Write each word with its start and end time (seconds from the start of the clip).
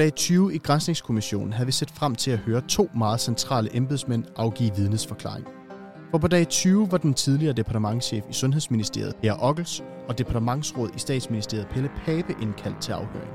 Dag 0.00 0.14
20 0.14 0.54
i 0.54 0.58
Grænsningskommissionen 0.58 1.52
havde 1.52 1.66
vi 1.66 1.72
set 1.72 1.90
frem 1.90 2.14
til 2.14 2.30
at 2.30 2.38
høre 2.38 2.60
to 2.68 2.90
meget 2.94 3.20
centrale 3.20 3.76
embedsmænd 3.76 4.24
afgive 4.36 4.70
vidnesforklaring. 4.76 5.46
For 6.10 6.18
på 6.18 6.28
dag 6.28 6.48
20 6.48 6.90
var 6.90 6.98
den 6.98 7.14
tidligere 7.14 7.52
departementschef 7.52 8.24
i 8.30 8.32
Sundhedsministeriet, 8.32 9.16
Per 9.16 9.36
Ockels, 9.40 9.82
og 10.08 10.18
departementsråd 10.18 10.90
i 10.96 10.98
statsministeriet 10.98 11.68
Pelle 11.68 11.90
Pape 12.04 12.34
indkaldt 12.42 12.80
til 12.80 12.92
afhøring. 12.92 13.30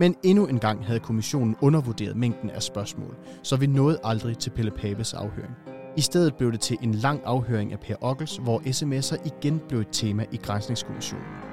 Men 0.00 0.16
endnu 0.22 0.46
en 0.46 0.58
gang 0.58 0.86
havde 0.86 1.00
kommissionen 1.00 1.56
undervurderet 1.60 2.16
mængden 2.16 2.50
af 2.50 2.62
spørgsmål, 2.62 3.16
så 3.42 3.56
vi 3.56 3.66
nåede 3.66 3.98
aldrig 4.04 4.38
til 4.38 4.50
Pelle 4.50 4.70
Papes 4.70 5.14
afhøring. 5.14 5.52
I 5.96 6.00
stedet 6.00 6.34
blev 6.34 6.52
det 6.52 6.60
til 6.60 6.76
en 6.82 6.94
lang 6.94 7.20
afhøring 7.24 7.72
af 7.72 7.80
Per 7.80 7.96
Ockels, 8.00 8.36
hvor 8.36 8.58
sms'er 8.58 9.26
igen 9.26 9.60
blev 9.68 9.80
et 9.80 9.88
tema 9.92 10.24
i 10.32 10.36
Grænsningskommissionen. 10.36 11.49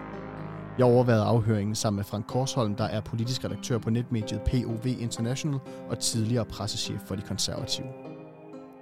Jeg 0.77 0.85
overvejede 0.85 1.23
afhøringen 1.23 1.75
sammen 1.75 1.97
med 1.97 2.03
Frank 2.05 2.25
Korsholm, 2.27 2.75
der 2.75 2.83
er 2.83 3.01
politisk 3.01 3.45
redaktør 3.45 3.77
på 3.77 3.89
netmediet 3.89 4.41
POV 4.41 4.85
International 4.85 5.59
og 5.89 5.99
tidligere 5.99 6.45
pressechef 6.45 7.01
for 7.07 7.15
de 7.15 7.21
konservative. 7.21 7.87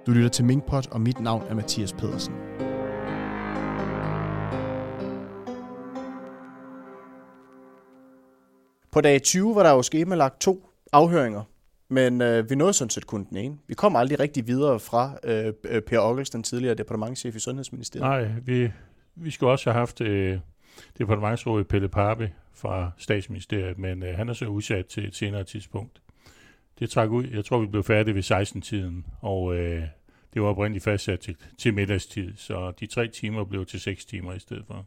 Du 0.06 0.10
lytter 0.10 0.28
til 0.28 0.44
Minkpot, 0.44 0.86
og 0.86 1.00
mit 1.00 1.20
navn 1.20 1.42
er 1.48 1.54
Mathias 1.54 1.92
Pedersen. 1.92 2.34
På 8.92 9.00
dag 9.00 9.22
20 9.22 9.54
var 9.54 9.62
der 9.62 9.70
jo 9.70 9.82
skemalagt 9.82 10.40
to 10.40 10.70
afhøringer, 10.92 11.42
men 11.88 12.20
øh, 12.22 12.50
vi 12.50 12.54
nåede 12.54 12.72
sådan 12.72 12.90
set 12.90 13.06
kun 13.06 13.24
den 13.24 13.36
ene. 13.36 13.58
Vi 13.68 13.74
kom 13.74 13.96
aldrig 13.96 14.20
rigtig 14.20 14.46
videre 14.46 14.80
fra 14.80 15.18
øh, 15.24 15.52
Per 15.82 15.98
Ockels, 15.98 16.30
den 16.30 16.42
tidligere 16.42 16.74
departementchef 16.74 17.36
i 17.36 17.40
Sundhedsministeriet. 17.40 18.08
Nej, 18.08 18.28
vi, 18.44 18.70
vi 19.14 19.30
skulle 19.30 19.52
også 19.52 19.70
have 19.70 19.78
haft 19.78 20.00
øh, 20.00 20.38
departementsråd 20.98 21.64
Pelle 21.64 21.88
Pape 21.88 22.32
fra 22.54 22.90
statsministeriet, 22.98 23.78
men 23.78 24.02
øh, 24.02 24.16
han 24.16 24.28
er 24.28 24.32
så 24.32 24.46
udsat 24.46 24.86
til 24.86 25.04
et 25.04 25.14
senere 25.14 25.44
tidspunkt. 25.44 26.02
Det 26.78 26.90
trak 26.90 27.10
ud. 27.10 27.24
Jeg 27.24 27.44
tror, 27.44 27.58
vi 27.58 27.66
blev 27.66 27.82
færdige 27.82 28.14
ved 28.14 28.22
16-tiden, 28.22 29.06
og 29.20 29.56
øh, 29.56 29.82
det 30.34 30.42
var 30.42 30.48
oprindeligt 30.48 30.84
fastsat 30.84 31.20
til, 31.20 31.36
til 31.58 31.74
middagstid, 31.74 32.32
så 32.36 32.72
de 32.80 32.86
tre 32.86 33.08
timer 33.08 33.44
blev 33.44 33.66
til 33.66 33.80
seks 33.80 34.04
timer 34.04 34.32
i 34.32 34.38
stedet 34.38 34.64
for. 34.66 34.86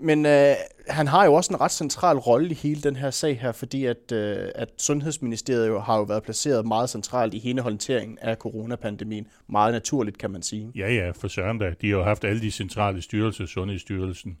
Men 0.00 0.26
øh, 0.26 0.54
han 0.88 1.06
har 1.06 1.24
jo 1.24 1.34
også 1.34 1.52
en 1.52 1.60
ret 1.60 1.70
central 1.70 2.16
rolle 2.18 2.50
i 2.50 2.54
hele 2.54 2.80
den 2.80 2.96
her 2.96 3.10
sag 3.10 3.40
her, 3.40 3.52
fordi 3.52 3.84
at, 3.84 4.12
øh, 4.12 4.48
at 4.54 4.68
Sundhedsministeriet 4.78 5.68
jo 5.68 5.80
har 5.80 5.96
jo 5.96 6.02
været 6.02 6.22
placeret 6.22 6.66
meget 6.66 6.90
centralt 6.90 7.34
i 7.34 7.38
hele 7.38 7.60
håndteringen 7.60 8.18
af 8.20 8.36
coronapandemien. 8.36 9.26
Meget 9.48 9.72
naturligt, 9.72 10.18
kan 10.18 10.30
man 10.30 10.42
sige. 10.42 10.72
Ja, 10.74 10.94
ja, 10.94 11.10
for 11.10 11.28
søren 11.28 11.58
da. 11.58 11.74
De 11.80 11.90
har 11.90 11.96
jo 11.96 12.02
haft 12.02 12.24
alle 12.24 12.42
de 12.42 12.50
centrale 12.50 13.02
styrelser, 13.02 13.46
Sundhedsstyrelsen, 13.46 14.38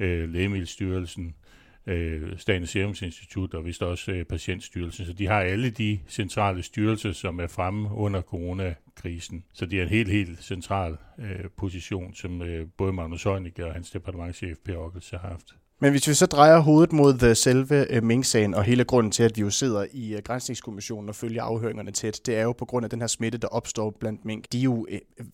øh, 0.00 0.32
Lægemiddelstyrelsen, 0.32 1.34
øh, 1.86 2.38
Statens 2.38 2.70
Serum 2.70 2.94
Institut 3.02 3.54
og 3.54 3.64
vist 3.64 3.82
også 3.82 4.12
øh, 4.12 4.24
Patientstyrelsen. 4.24 5.06
Så 5.06 5.12
de 5.12 5.26
har 5.26 5.40
alle 5.40 5.70
de 5.70 6.00
centrale 6.08 6.62
styrelser, 6.62 7.12
som 7.12 7.40
er 7.40 7.46
fremme 7.46 7.94
under 7.94 8.22
coronakrisen. 8.22 9.44
Så 9.52 9.66
de 9.66 9.78
er 9.78 9.82
en 9.82 9.88
helt, 9.88 10.10
helt 10.10 10.42
central 10.42 10.96
øh, 11.18 11.50
position, 11.56 12.14
som 12.14 12.42
øh, 12.42 12.66
både 12.76 12.92
Magnus 12.92 13.22
Heunicke 13.22 13.66
og 13.66 13.72
hans 13.72 13.90
departementchef 13.90 14.58
Per 14.64 14.76
Ockels 14.76 15.10
har 15.10 15.18
haft. 15.18 15.56
Men 15.82 15.90
hvis 15.90 16.08
vi 16.08 16.14
så 16.14 16.26
drejer 16.26 16.58
hovedet 16.58 16.92
mod 16.92 17.18
the 17.18 17.34
selve 17.34 17.86
uh, 17.96 18.04
Mink-sagen, 18.04 18.54
og 18.54 18.64
hele 18.64 18.84
grunden 18.84 19.12
til, 19.12 19.22
at 19.22 19.36
vi 19.36 19.40
jo 19.40 19.50
sidder 19.50 19.86
i 19.92 20.12
øh, 20.12 20.18
uh, 20.18 20.22
Grænsningskommissionen 20.24 21.08
og 21.08 21.14
følger 21.14 21.42
afhøringerne 21.42 21.90
tæt, 21.90 22.20
det 22.26 22.36
er 22.36 22.42
jo 22.42 22.52
på 22.52 22.64
grund 22.64 22.84
af 22.84 22.90
den 22.90 23.00
her 23.00 23.06
smitte, 23.06 23.38
der 23.38 23.48
opstår 23.48 23.96
blandt 24.00 24.24
mink. 24.24 24.44
De 24.52 24.58
er 24.58 24.62
jo 24.62 24.86
uh, 24.92 25.26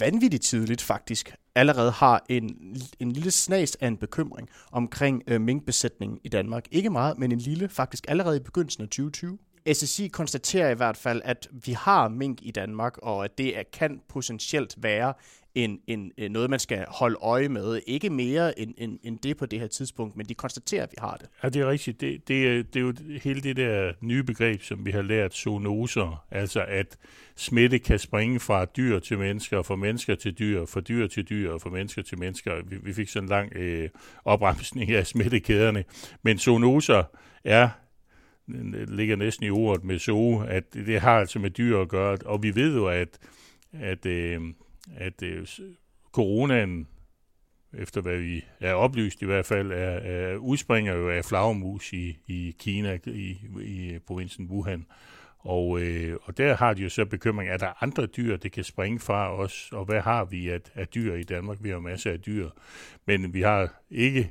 vanvittigt 0.00 0.42
tydeligt 0.42 0.82
faktisk 0.82 1.34
allerede 1.54 1.90
har 1.90 2.24
en, 2.28 2.56
en 3.00 3.12
lille 3.12 3.30
snas 3.30 3.76
af 3.80 3.86
en 3.86 3.96
bekymring 3.96 4.48
omkring 4.72 5.22
uh, 5.32 5.40
minkbesætningen 5.40 6.18
i 6.24 6.28
Danmark. 6.28 6.64
Ikke 6.70 6.90
meget, 6.90 7.18
men 7.18 7.32
en 7.32 7.38
lille, 7.38 7.68
faktisk 7.68 8.04
allerede 8.08 8.36
i 8.36 8.40
begyndelsen 8.40 8.82
af 8.82 8.88
2020. 8.88 9.38
SSI 9.72 10.08
konstaterer 10.08 10.70
i 10.70 10.74
hvert 10.74 10.96
fald, 10.96 11.22
at 11.24 11.48
vi 11.52 11.72
har 11.72 12.08
mink 12.08 12.38
i 12.42 12.50
Danmark, 12.50 12.98
og 12.98 13.24
at 13.24 13.38
det 13.38 13.58
er, 13.58 13.62
kan 13.72 14.00
potentielt 14.08 14.74
være 14.78 15.14
en, 15.54 15.80
en, 15.86 16.12
en, 16.16 16.32
noget, 16.32 16.50
man 16.50 16.58
skal 16.58 16.84
holde 16.88 17.16
øje 17.22 17.48
med. 17.48 17.80
Ikke 17.86 18.10
mere 18.10 18.58
end, 18.58 18.74
end, 18.78 18.98
end 19.02 19.18
det 19.18 19.36
på 19.36 19.46
det 19.46 19.60
her 19.60 19.66
tidspunkt, 19.66 20.16
men 20.16 20.26
de 20.26 20.34
konstaterer, 20.34 20.82
at 20.82 20.88
vi 20.92 20.96
har 20.98 21.16
det. 21.16 21.28
Ja, 21.42 21.48
det 21.48 21.62
er 21.62 21.70
rigtigt. 21.70 22.00
Det, 22.00 22.28
det, 22.28 22.74
det 22.74 22.80
er 22.80 22.84
jo 22.84 22.94
hele 23.22 23.40
det 23.40 23.56
der 23.56 23.92
nye 24.00 24.22
begreb, 24.22 24.62
som 24.62 24.86
vi 24.86 24.90
har 24.90 25.02
lært, 25.02 25.34
zoonoser, 25.34 26.24
altså 26.30 26.64
at 26.68 26.96
smitte 27.36 27.78
kan 27.78 27.98
springe 27.98 28.40
fra 28.40 28.64
dyr 28.64 28.98
til 28.98 29.18
mennesker, 29.18 29.62
fra 29.62 29.76
mennesker 29.76 30.14
til 30.14 30.38
dyr, 30.38 30.66
fra 30.66 30.80
dyr 30.80 31.06
til 31.06 31.28
dyr, 31.28 31.52
og 31.52 31.60
fra 31.60 31.70
mennesker 31.70 32.02
til 32.02 32.18
mennesker. 32.18 32.52
Vi, 32.66 32.76
vi 32.82 32.92
fik 32.92 33.08
sådan 33.08 33.24
en 33.24 33.28
lang 33.28 33.56
øh, 33.56 33.88
opremsning 34.24 34.90
af 34.90 35.06
smittekæderne. 35.06 35.84
Men 36.22 36.38
zoonoser 36.38 37.02
er 37.44 37.68
ligger 38.88 39.16
næsten 39.16 39.46
i 39.46 39.50
ordet 39.50 39.84
med 39.84 39.98
zoo, 39.98 40.40
at 40.40 40.74
det 40.74 41.00
har 41.00 41.18
altså 41.18 41.38
med 41.38 41.50
dyr 41.50 41.78
at 41.78 41.88
gøre, 41.88 42.18
og 42.24 42.42
vi 42.42 42.54
ved 42.54 42.76
jo, 42.76 42.86
at, 42.86 43.18
at, 43.72 44.06
øh, 44.06 44.40
at 44.96 45.22
øh, 45.22 45.46
coronaen, 46.12 46.88
efter 47.78 48.00
hvad 48.00 48.18
vi 48.18 48.44
er 48.60 48.72
oplyst 48.72 49.22
i 49.22 49.26
hvert 49.26 49.46
fald, 49.46 49.72
er, 49.72 49.76
er 49.76 50.36
udspringer 50.36 50.94
jo 50.94 51.10
af 51.10 51.24
flagermus 51.24 51.92
i, 51.92 52.18
i 52.26 52.54
Kina, 52.58 52.98
i, 53.06 53.36
i 53.62 53.98
provinsen 54.06 54.46
Wuhan. 54.46 54.86
Og, 55.38 55.80
øh, 55.80 56.16
og 56.22 56.38
der 56.38 56.56
har 56.56 56.74
de 56.74 56.82
jo 56.82 56.88
så 56.88 57.04
bekymring, 57.04 57.50
er 57.50 57.56
der 57.56 57.82
andre 57.82 58.06
dyr, 58.06 58.36
det 58.36 58.52
kan 58.52 58.64
springe 58.64 59.00
fra 59.00 59.36
os, 59.36 59.68
og 59.72 59.84
hvad 59.84 60.00
har 60.00 60.24
vi 60.24 60.48
af, 60.48 60.60
af 60.74 60.88
dyr 60.88 61.14
i 61.14 61.22
Danmark? 61.22 61.58
Vi 61.60 61.70
har 61.70 61.78
masser 61.78 62.12
af 62.12 62.20
dyr, 62.20 62.50
men 63.06 63.34
vi 63.34 63.42
har 63.42 63.82
ikke 63.90 64.30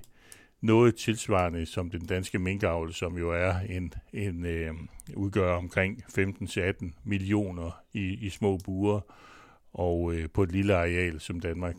noget 0.62 0.96
tilsvarende 0.96 1.66
som 1.66 1.90
den 1.90 2.06
danske 2.06 2.40
minkavl, 2.40 2.94
som 2.94 3.18
jo 3.18 3.32
er 3.32 3.56
en, 3.70 3.94
en 4.14 4.46
øh, 4.46 4.74
udgør 5.16 5.56
omkring 5.56 6.04
15-18 6.20 7.02
millioner 7.04 7.82
i, 7.94 8.26
i 8.26 8.30
små 8.30 8.58
buer 8.58 9.02
og 9.74 10.14
øh, 10.14 10.30
på 10.30 10.44
et 10.44 10.52
lille 10.52 10.76
areal 10.76 11.20
som 11.20 11.40
Danmark. 11.40 11.76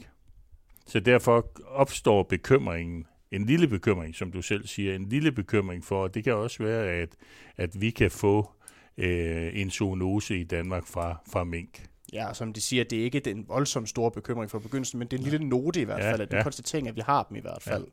Så 0.86 1.00
derfor 1.00 1.50
opstår 1.66 2.22
bekymringen, 2.22 3.06
en 3.30 3.46
lille 3.46 3.68
bekymring, 3.68 4.14
som 4.14 4.32
du 4.32 4.42
selv 4.42 4.66
siger, 4.66 4.94
en 4.94 5.08
lille 5.08 5.32
bekymring 5.32 5.84
for, 5.84 6.02
og 6.02 6.14
det 6.14 6.24
kan 6.24 6.34
også 6.34 6.62
være, 6.62 6.86
at, 6.86 7.08
at 7.56 7.80
vi 7.80 7.90
kan 7.90 8.10
få 8.10 8.50
øh, 8.98 9.60
en 9.60 9.70
zoonose 9.70 10.38
i 10.38 10.44
Danmark 10.44 10.86
fra, 10.86 11.22
fra 11.32 11.44
mink. 11.44 11.86
Ja, 12.12 12.34
som 12.34 12.52
de 12.52 12.60
siger, 12.60 12.84
det 12.84 13.00
er 13.00 13.04
ikke 13.04 13.20
den 13.20 13.44
voldsomt 13.48 13.88
store 13.88 14.10
bekymring 14.10 14.50
fra 14.50 14.58
begyndelsen, 14.58 14.98
men 14.98 15.08
det 15.08 15.16
er 15.16 15.24
en 15.24 15.30
lille 15.30 15.48
note 15.48 15.80
i 15.80 15.84
hvert 15.84 16.02
fald, 16.02 16.16
ja, 16.16 16.22
at 16.22 16.30
det 16.30 16.34
er 16.34 16.38
ja. 16.38 16.42
konstatering, 16.42 16.88
at 16.88 16.96
vi 16.96 17.02
har 17.06 17.22
dem 17.22 17.36
i 17.36 17.40
hvert 17.40 17.62
fald. 17.62 17.84
Ja. 17.84 17.90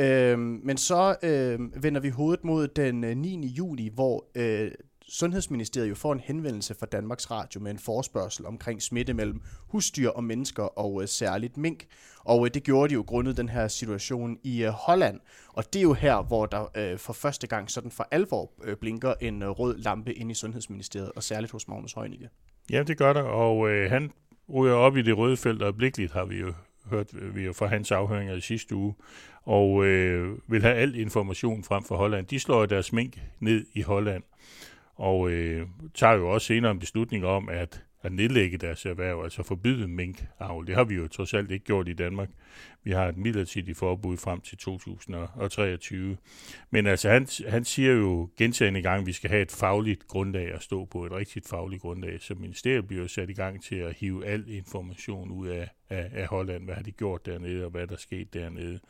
Øhm, 0.00 0.60
men 0.64 0.76
så 0.76 1.16
øhm, 1.22 1.72
vender 1.82 2.00
vi 2.00 2.08
hovedet 2.08 2.44
mod 2.44 2.68
den 2.68 3.04
øh, 3.04 3.16
9. 3.16 3.46
Juli, 3.46 3.90
hvor 3.94 4.26
øh, 4.34 4.70
Sundhedsministeriet 5.08 5.90
jo 5.90 5.94
får 5.94 6.12
en 6.12 6.20
henvendelse 6.20 6.74
fra 6.74 6.86
Danmarks 6.86 7.30
Radio 7.30 7.60
med 7.60 7.70
en 7.70 7.78
forspørgsel 7.78 8.46
omkring 8.46 8.82
smitte 8.82 9.14
mellem 9.14 9.40
husdyr 9.68 10.08
og 10.08 10.24
mennesker, 10.24 10.62
og 10.62 11.02
øh, 11.02 11.08
særligt 11.08 11.56
mink. 11.56 11.86
Og 12.24 12.46
øh, 12.46 12.50
det 12.54 12.62
gjorde 12.62 12.88
de 12.88 12.94
jo 12.94 13.04
grundet 13.06 13.36
den 13.36 13.48
her 13.48 13.68
situation 13.68 14.38
i 14.44 14.64
øh, 14.64 14.70
Holland. 14.70 15.20
Og 15.48 15.64
det 15.72 15.78
er 15.78 15.82
jo 15.82 15.92
her, 15.92 16.22
hvor 16.22 16.46
der 16.46 16.70
øh, 16.76 16.98
for 16.98 17.12
første 17.12 17.46
gang 17.46 17.70
sådan 17.70 17.90
for 17.90 18.08
alvor 18.10 18.52
øh, 18.64 18.76
blinker 18.76 19.14
en 19.20 19.42
øh, 19.42 19.48
rød 19.48 19.78
lampe 19.78 20.14
ind 20.14 20.30
i 20.30 20.34
Sundhedsministeriet, 20.34 21.12
og 21.16 21.22
særligt 21.22 21.52
hos 21.52 21.68
Magnus 21.68 21.92
Heunicke. 21.92 22.28
Ja, 22.70 22.82
det 22.82 22.98
gør 22.98 23.12
der, 23.12 23.22
og 23.22 23.70
øh, 23.70 23.90
han 23.90 24.12
ryger 24.54 24.74
op 24.74 24.96
i 24.96 25.02
det 25.02 25.18
røde 25.18 25.36
felt 25.36 25.62
øjeblikkeligt, 25.62 26.12
har 26.12 26.24
vi 26.24 26.36
jo 26.36 26.52
hørt 26.90 27.34
vi 27.34 27.44
jo 27.44 27.52
fra 27.52 27.66
hans 27.66 27.92
afhøringer 27.92 28.34
i 28.34 28.40
sidste 28.40 28.74
uge, 28.74 28.94
og 29.42 29.84
øh, 29.84 30.38
vil 30.48 30.62
have 30.62 30.74
al 30.74 30.94
information 30.94 31.64
frem 31.64 31.84
for 31.84 31.96
Holland. 31.96 32.26
De 32.26 32.40
slår 32.40 32.66
deres 32.66 32.92
mink 32.92 33.18
ned 33.40 33.66
i 33.74 33.82
Holland, 33.82 34.22
og 34.94 35.30
øh, 35.30 35.66
tager 35.94 36.14
jo 36.14 36.30
også 36.30 36.46
senere 36.46 36.70
en 36.70 36.78
beslutning 36.78 37.24
om 37.24 37.48
at, 37.48 37.82
at 38.02 38.12
nedlægge 38.12 38.58
deres 38.58 38.86
erhverv, 38.86 39.22
altså 39.24 39.42
forbyde 39.42 39.88
minkavl. 39.88 40.66
Det 40.66 40.74
har 40.74 40.84
vi 40.84 40.94
jo 40.94 41.08
trods 41.08 41.34
alt 41.34 41.50
ikke 41.50 41.64
gjort 41.64 41.88
i 41.88 41.92
Danmark. 41.92 42.28
Vi 42.84 42.90
har 42.90 43.08
et 43.08 43.16
midlertidigt 43.16 43.78
forbud 43.78 44.16
frem 44.16 44.40
til 44.40 44.58
2023. 44.58 46.16
Men 46.70 46.86
altså, 46.86 47.10
han, 47.10 47.26
han 47.48 47.64
siger 47.64 47.92
jo 47.92 48.30
gentagende 48.38 48.82
gang, 48.82 49.00
at 49.00 49.06
vi 49.06 49.12
skal 49.12 49.30
have 49.30 49.42
et 49.42 49.52
fagligt 49.52 50.08
grundlag 50.08 50.52
at 50.52 50.62
stå 50.62 50.84
på, 50.84 51.06
et 51.06 51.12
rigtigt 51.12 51.48
fagligt 51.48 51.82
grundlag. 51.82 52.20
Så 52.20 52.34
ministeriet 52.34 52.86
bliver 52.86 53.02
jo 53.02 53.08
sat 53.08 53.30
i 53.30 53.32
gang 53.32 53.64
til 53.64 53.76
at 53.76 53.94
hive 53.94 54.26
al 54.26 54.44
information 54.48 55.30
ud 55.30 55.48
af, 55.48 55.68
af, 55.90 56.10
af 56.12 56.26
Holland. 56.26 56.64
Hvad 56.64 56.74
har 56.74 56.82
de 56.82 56.92
gjort 56.92 57.26
dernede, 57.26 57.64
og 57.64 57.70
hvad 57.70 57.86
der 57.86 57.96
sket 57.96 58.34
dernede. 58.34 58.80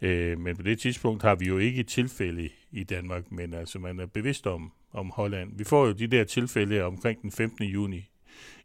Øh, 0.00 0.38
men 0.38 0.56
på 0.56 0.62
det 0.62 0.78
tidspunkt 0.78 1.22
har 1.22 1.34
vi 1.34 1.46
jo 1.46 1.58
ikke 1.58 1.80
et 1.80 1.88
tilfælde 1.88 2.48
i 2.70 2.84
Danmark, 2.84 3.32
men 3.32 3.54
altså 3.54 3.78
man 3.78 4.00
er 4.00 4.06
bevidst 4.06 4.46
om, 4.46 4.72
om 4.92 5.10
Holland. 5.10 5.52
Vi 5.58 5.64
får 5.64 5.86
jo 5.86 5.92
de 5.92 6.06
der 6.06 6.24
tilfælde 6.24 6.82
omkring 6.82 7.22
den 7.22 7.32
15. 7.32 7.64
juni 7.64 8.09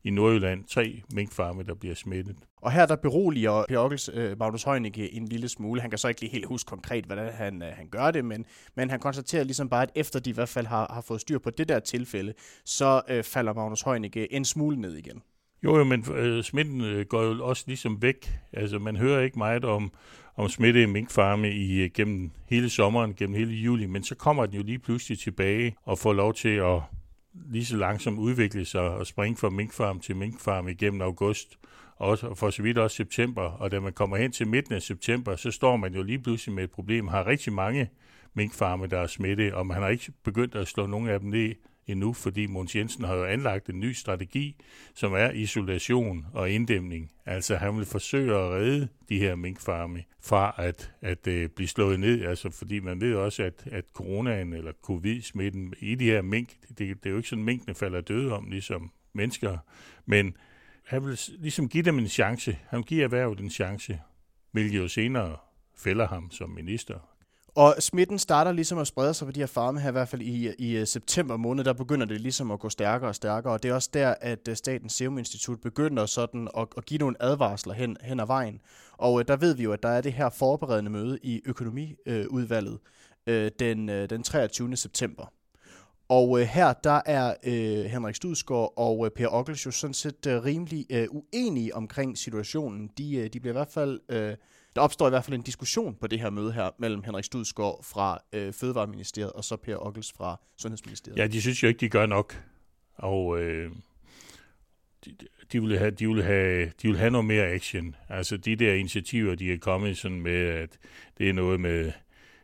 i 0.03 0.09
Nordjylland, 0.09 0.63
tre 0.63 1.01
minkfarme, 1.13 1.63
der 1.63 1.73
bliver 1.75 1.95
smittet. 1.95 2.35
Og 2.61 2.71
her 2.71 2.85
der 2.85 2.95
beroliger 2.95 3.77
Ockels, 3.77 4.09
øh, 4.13 4.39
Magnus 4.39 4.63
Heunicke 4.63 5.13
en 5.13 5.27
lille 5.27 5.49
smule. 5.49 5.81
Han 5.81 5.89
kan 5.89 5.99
så 5.99 6.07
ikke 6.07 6.21
lige 6.21 6.31
helt 6.31 6.45
huske 6.45 6.67
konkret, 6.67 7.05
hvordan 7.05 7.33
han, 7.33 7.61
øh, 7.61 7.69
han 7.73 7.87
gør 7.87 8.11
det, 8.11 8.25
men, 8.25 8.45
men 8.75 8.89
han 8.89 8.99
konstaterer 8.99 9.43
ligesom 9.43 9.69
bare, 9.69 9.83
at 9.83 9.91
efter 9.95 10.19
de 10.19 10.29
i 10.29 10.33
hvert 10.33 10.49
fald 10.49 10.65
har, 10.65 10.91
har 10.93 11.01
fået 11.01 11.21
styr 11.21 11.39
på 11.39 11.49
det 11.49 11.69
der 11.69 11.79
tilfælde, 11.79 12.33
så 12.65 13.01
øh, 13.09 13.23
falder 13.23 13.53
Magnus 13.53 13.81
Heunicke 13.81 14.33
en 14.33 14.45
smule 14.45 14.81
ned 14.81 14.95
igen. 14.95 15.21
Jo, 15.63 15.77
jo 15.77 15.83
men 15.83 16.05
øh, 16.15 16.43
smitten 16.43 16.81
øh, 16.81 17.05
går 17.05 17.23
jo 17.23 17.45
også 17.45 17.63
ligesom 17.67 18.01
væk. 18.01 18.39
Altså, 18.53 18.79
man 18.79 18.97
hører 18.97 19.21
ikke 19.21 19.37
meget 19.37 19.65
om, 19.65 19.91
om 20.35 20.49
smitte 20.49 20.87
minkfarme 20.87 21.51
i, 21.51 21.89
gennem 21.89 22.31
hele 22.49 22.69
sommeren, 22.69 23.13
gennem 23.13 23.35
hele 23.35 23.53
juli, 23.53 23.85
men 23.85 24.03
så 24.03 24.15
kommer 24.15 24.45
den 24.45 24.55
jo 24.55 24.63
lige 24.63 24.79
pludselig 24.79 25.19
tilbage 25.19 25.75
og 25.83 25.97
får 25.97 26.13
lov 26.13 26.33
til 26.33 26.49
at 26.49 26.81
lige 27.49 27.65
så 27.65 27.77
langsomt 27.77 28.19
udvikle 28.19 28.65
sig 28.65 28.81
og 28.81 29.07
springe 29.07 29.37
fra 29.37 29.49
minkfarm 29.49 29.99
til 29.99 30.15
minkfarm 30.15 30.67
igennem 30.67 31.01
august, 31.01 31.59
og 31.95 32.37
for 32.37 32.49
så 32.49 32.63
vidt 32.63 32.77
også 32.77 32.95
september. 32.95 33.41
Og 33.41 33.71
da 33.71 33.79
man 33.79 33.93
kommer 33.93 34.17
hen 34.17 34.31
til 34.31 34.47
midten 34.47 34.73
af 34.73 34.81
september, 34.81 35.35
så 35.35 35.51
står 35.51 35.77
man 35.77 35.93
jo 35.93 36.03
lige 36.03 36.19
pludselig 36.19 36.55
med 36.55 36.63
et 36.63 36.71
problem. 36.71 37.07
Har 37.07 37.27
rigtig 37.27 37.53
mange 37.53 37.89
minkfarme, 38.33 38.87
der 38.87 38.99
er 38.99 39.07
smitte, 39.07 39.55
og 39.55 39.67
man 39.67 39.77
har 39.77 39.89
ikke 39.89 40.11
begyndt 40.23 40.55
at 40.55 40.67
slå 40.67 40.85
nogen 40.85 41.09
af 41.09 41.19
dem 41.19 41.29
ned 41.29 41.53
endnu, 41.87 42.13
fordi 42.13 42.45
Måns 42.45 42.75
Jensen 42.75 43.03
har 43.03 43.15
jo 43.15 43.25
anlagt 43.25 43.69
en 43.69 43.79
ny 43.79 43.91
strategi, 43.91 44.55
som 44.93 45.13
er 45.13 45.29
isolation 45.29 46.25
og 46.33 46.51
inddæmning. 46.51 47.11
Altså 47.25 47.55
han 47.55 47.77
vil 47.77 47.85
forsøge 47.85 48.35
at 48.35 48.51
redde 48.51 48.87
de 49.09 49.19
her 49.19 49.35
minkfarme 49.35 50.03
fra 50.21 50.55
at, 50.57 50.91
at 51.01 51.27
uh, 51.27 51.49
blive 51.55 51.67
slået 51.67 51.99
ned, 51.99 52.25
altså 52.25 52.49
fordi 52.49 52.79
man 52.79 53.01
ved 53.01 53.15
også, 53.15 53.43
at, 53.43 53.63
at 53.71 53.85
coronaen 53.93 54.53
eller 54.53 54.71
covid-smitten 54.81 55.73
i 55.79 55.95
de 55.95 56.05
her 56.05 56.21
mink, 56.21 56.49
det, 56.69 56.77
det 56.77 57.05
er 57.05 57.09
jo 57.09 57.17
ikke 57.17 57.29
sådan, 57.29 57.43
minkene 57.43 57.75
falder 57.75 58.01
døde 58.01 58.33
om, 58.33 58.49
ligesom 58.49 58.91
mennesker, 59.13 59.57
men 60.05 60.37
han 60.85 61.05
vil 61.05 61.19
ligesom 61.39 61.69
give 61.69 61.83
dem 61.83 61.99
en 61.99 62.07
chance. 62.07 62.57
Han 62.69 62.83
giver 62.83 63.03
erhvervet 63.03 63.39
en 63.39 63.49
chance, 63.49 63.99
hvilket 64.51 64.77
jo 64.77 64.87
senere 64.87 65.37
fælder 65.77 66.07
ham 66.07 66.31
som 66.31 66.49
minister. 66.49 67.14
Og 67.55 67.75
smitten 67.79 68.19
starter 68.19 68.51
ligesom 68.51 68.77
at 68.77 68.87
sprede 68.87 69.13
sig 69.13 69.25
på 69.27 69.31
de 69.31 69.39
her 69.39 69.47
farme 69.47 69.79
her, 69.79 69.89
i 69.89 69.91
hvert 69.91 70.09
fald 70.09 70.21
i, 70.21 70.53
i 70.59 70.77
øh, 70.77 70.87
september 70.87 71.37
måned, 71.37 71.63
der 71.63 71.73
begynder 71.73 72.05
det 72.05 72.21
ligesom 72.21 72.51
at 72.51 72.59
gå 72.59 72.69
stærkere 72.69 73.09
og 73.09 73.15
stærkere, 73.15 73.53
og 73.53 73.63
det 73.63 73.69
er 73.69 73.73
også 73.73 73.89
der, 73.93 74.15
at 74.21 74.47
øh, 74.47 74.55
Statens 74.55 74.93
Serum 74.93 75.17
Institut 75.17 75.61
begynder 75.61 76.05
sådan 76.05 76.47
at, 76.57 76.67
at 76.77 76.85
give 76.85 76.97
nogle 76.97 77.15
advarsler 77.19 77.73
hen, 77.73 77.97
hen 78.01 78.19
ad 78.19 78.25
vejen. 78.25 78.61
Og 78.97 79.19
øh, 79.19 79.27
der 79.27 79.35
ved 79.35 79.55
vi 79.55 79.63
jo, 79.63 79.73
at 79.73 79.83
der 79.83 79.89
er 79.89 80.01
det 80.01 80.13
her 80.13 80.29
forberedende 80.29 80.91
møde 80.91 81.19
i 81.23 81.41
økonomiudvalget 81.45 82.79
øh, 83.27 83.51
den, 83.59 83.89
øh, 83.89 84.09
den 84.09 84.23
23. 84.23 84.75
september. 84.75 85.31
Og 86.09 86.39
øh, 86.39 86.45
her 86.45 86.73
der 86.73 87.01
er 87.05 87.33
øh, 87.43 87.85
Henrik 87.85 88.15
Studsgaard 88.15 88.73
og 88.77 89.05
øh, 89.05 89.11
Per 89.11 89.27
Ockels 89.27 89.65
jo 89.65 89.71
sådan 89.71 89.93
set 89.93 90.25
øh, 90.27 90.43
rimelig 90.43 90.85
øh, 90.89 91.07
uenige 91.11 91.75
omkring 91.75 92.17
situationen. 92.17 92.89
De, 92.97 93.15
øh, 93.15 93.33
de 93.33 93.39
bliver 93.39 93.53
i 93.53 93.57
hvert 93.57 93.71
fald... 93.71 93.99
Øh, 94.09 94.35
der 94.75 94.81
opstår 94.81 95.07
i 95.07 95.09
hvert 95.09 95.25
fald 95.25 95.35
en 95.35 95.41
diskussion 95.41 95.95
på 95.95 96.07
det 96.07 96.19
her 96.19 96.29
møde 96.29 96.51
her 96.51 96.69
mellem 96.77 97.03
Henrik 97.03 97.23
Studsgaard 97.23 97.83
fra 97.83 98.19
øh, 98.33 98.53
Fødevareministeriet 98.53 99.31
og 99.31 99.43
så 99.43 99.55
Per 99.55 99.77
Ockels 99.77 100.13
fra 100.13 100.39
Sundhedsministeriet. 100.57 101.17
Ja, 101.17 101.27
de 101.27 101.41
synes 101.41 101.63
jo 101.63 101.67
ikke, 101.67 101.79
de 101.79 101.89
gør 101.89 102.05
nok. 102.05 102.43
Og 102.95 103.41
øh, 103.41 103.71
de, 105.05 105.15
de, 105.51 105.61
vil 105.61 105.77
have, 105.77 105.91
de, 105.91 106.07
vil 106.07 106.23
have, 106.23 106.71
de 106.81 106.87
vil 106.87 106.97
have 106.97 107.11
noget 107.11 107.25
mere 107.25 107.45
action. 107.45 107.95
Altså 108.09 108.37
de 108.37 108.55
der 108.55 108.73
initiativer, 108.73 109.35
de 109.35 109.53
er 109.53 109.57
kommet 109.57 109.97
sådan 109.97 110.21
med, 110.21 110.47
at 110.47 110.77
det 111.17 111.29
er 111.29 111.33
noget 111.33 111.59
med 111.59 111.91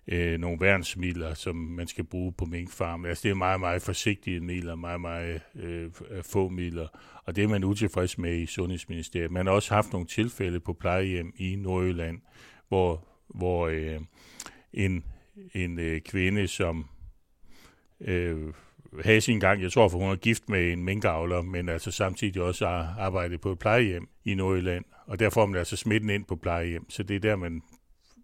øh, 0.07 0.39
nogle 0.39 0.61
værnsmidler, 0.61 1.33
som 1.33 1.55
man 1.55 1.87
skal 1.87 2.03
bruge 2.03 2.33
på 2.33 2.45
minkfarmen. 2.45 3.05
Altså 3.05 3.23
det 3.23 3.31
er 3.31 3.35
meget, 3.35 3.59
meget 3.59 3.81
forsigtige 3.81 4.39
midler, 4.39 4.75
meget, 4.75 5.01
meget 5.01 5.41
øh, 5.55 5.91
øh, 6.09 6.23
få 6.23 6.49
midler, 6.49 6.87
og 7.25 7.35
det 7.35 7.43
er 7.43 7.47
man 7.47 7.63
utilfreds 7.63 8.17
med 8.17 8.39
i 8.39 8.45
Sundhedsministeriet. 8.45 9.31
Man 9.31 9.45
har 9.45 9.53
også 9.53 9.73
haft 9.73 9.91
nogle 9.91 10.07
tilfælde 10.07 10.59
på 10.59 10.73
plejehjem 10.73 11.33
i 11.37 11.55
Nordjylland, 11.55 12.21
hvor, 12.67 13.07
hvor 13.35 13.67
øh, 13.67 13.99
en, 14.73 15.03
en 15.53 15.79
øh, 15.79 16.01
kvinde, 16.01 16.47
som 16.47 16.85
øh, 18.01 18.53
havde 19.03 19.21
sin 19.21 19.39
gang, 19.39 19.61
jeg 19.61 19.71
tror, 19.71 19.89
for 19.89 19.97
hun 19.97 20.11
er 20.11 20.15
gift 20.15 20.49
med 20.49 20.71
en 20.71 20.83
minkavler, 20.83 21.41
men 21.41 21.69
altså 21.69 21.91
samtidig 21.91 22.41
også 22.41 22.67
har 22.67 22.95
arbejdet 22.99 23.41
på 23.41 23.51
et 23.51 23.59
plejehjem 23.59 24.07
i 24.25 24.33
Nordjylland, 24.33 24.85
og 25.07 25.19
derfor 25.19 25.41
får 25.41 25.45
man 25.45 25.59
altså 25.59 25.75
smitten 25.75 26.09
ind 26.09 26.25
på 26.25 26.35
plejehjem. 26.35 26.89
Så 26.89 27.03
det 27.03 27.15
er 27.15 27.19
der, 27.19 27.35
man 27.35 27.61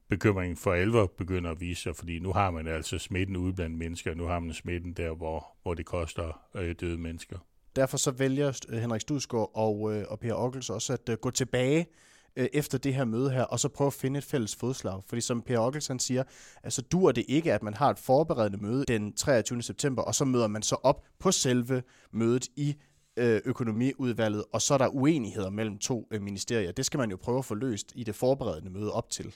bekymringen 0.09 0.57
for 0.57 0.73
alvor 0.73 1.13
begynder 1.17 1.51
at 1.51 1.61
vise 1.61 1.81
sig, 1.81 1.95
fordi 1.95 2.19
nu 2.19 2.33
har 2.33 2.51
man 2.51 2.67
altså 2.67 2.97
smitten 2.97 3.37
ude 3.37 3.53
blandt 3.53 3.77
mennesker, 3.77 4.15
nu 4.15 4.25
har 4.25 4.39
man 4.39 4.53
smitten 4.53 4.93
der, 4.93 5.15
hvor, 5.15 5.47
hvor 5.63 5.73
det 5.73 5.85
koster 5.85 6.41
øh, 6.55 6.75
døde 6.79 6.97
mennesker. 6.97 7.37
Derfor 7.75 7.97
så 7.97 8.11
vælger 8.11 8.59
øh, 8.69 8.79
Henrik 8.79 9.01
Studsgaard 9.01 9.51
og, 9.53 9.95
øh, 9.95 10.05
og 10.09 10.19
Per 10.19 10.33
Ockels 10.33 10.69
også 10.69 10.93
at 10.93 11.09
øh, 11.09 11.17
gå 11.17 11.31
tilbage 11.31 11.87
øh, 12.35 12.47
efter 12.53 12.77
det 12.77 12.93
her 12.93 13.05
møde 13.05 13.31
her, 13.31 13.43
og 13.43 13.59
så 13.59 13.69
prøve 13.69 13.87
at 13.87 13.93
finde 13.93 14.17
et 14.17 14.23
fælles 14.23 14.55
fodslag. 14.55 15.01
Fordi 15.07 15.21
som 15.21 15.41
Per 15.41 15.59
Ockels 15.59 15.87
han 15.87 15.99
siger, 15.99 16.23
altså 16.63 16.81
dur 16.81 17.11
det 17.11 17.25
ikke, 17.27 17.53
at 17.53 17.63
man 17.63 17.73
har 17.73 17.89
et 17.89 17.99
forberedende 17.99 18.57
møde 18.57 18.85
den 18.85 19.13
23. 19.13 19.61
september, 19.61 20.01
og 20.01 20.15
så 20.15 20.25
møder 20.25 20.47
man 20.47 20.61
så 20.61 20.75
op 20.83 21.05
på 21.19 21.31
selve 21.31 21.83
mødet 22.11 22.47
i 22.55 22.75
øh, 23.17 23.41
økonomiudvalget, 23.45 24.43
og 24.53 24.61
så 24.61 24.73
er 24.73 24.77
der 24.77 24.87
uenigheder 24.87 25.49
mellem 25.49 25.77
to 25.77 26.07
øh, 26.11 26.21
ministerier. 26.21 26.71
Det 26.71 26.85
skal 26.85 26.97
man 26.97 27.09
jo 27.09 27.17
prøve 27.17 27.37
at 27.37 27.45
få 27.45 27.55
løst 27.55 27.91
i 27.95 28.03
det 28.03 28.15
forberedende 28.15 28.71
møde 28.71 28.91
op 28.91 29.09
til. 29.09 29.35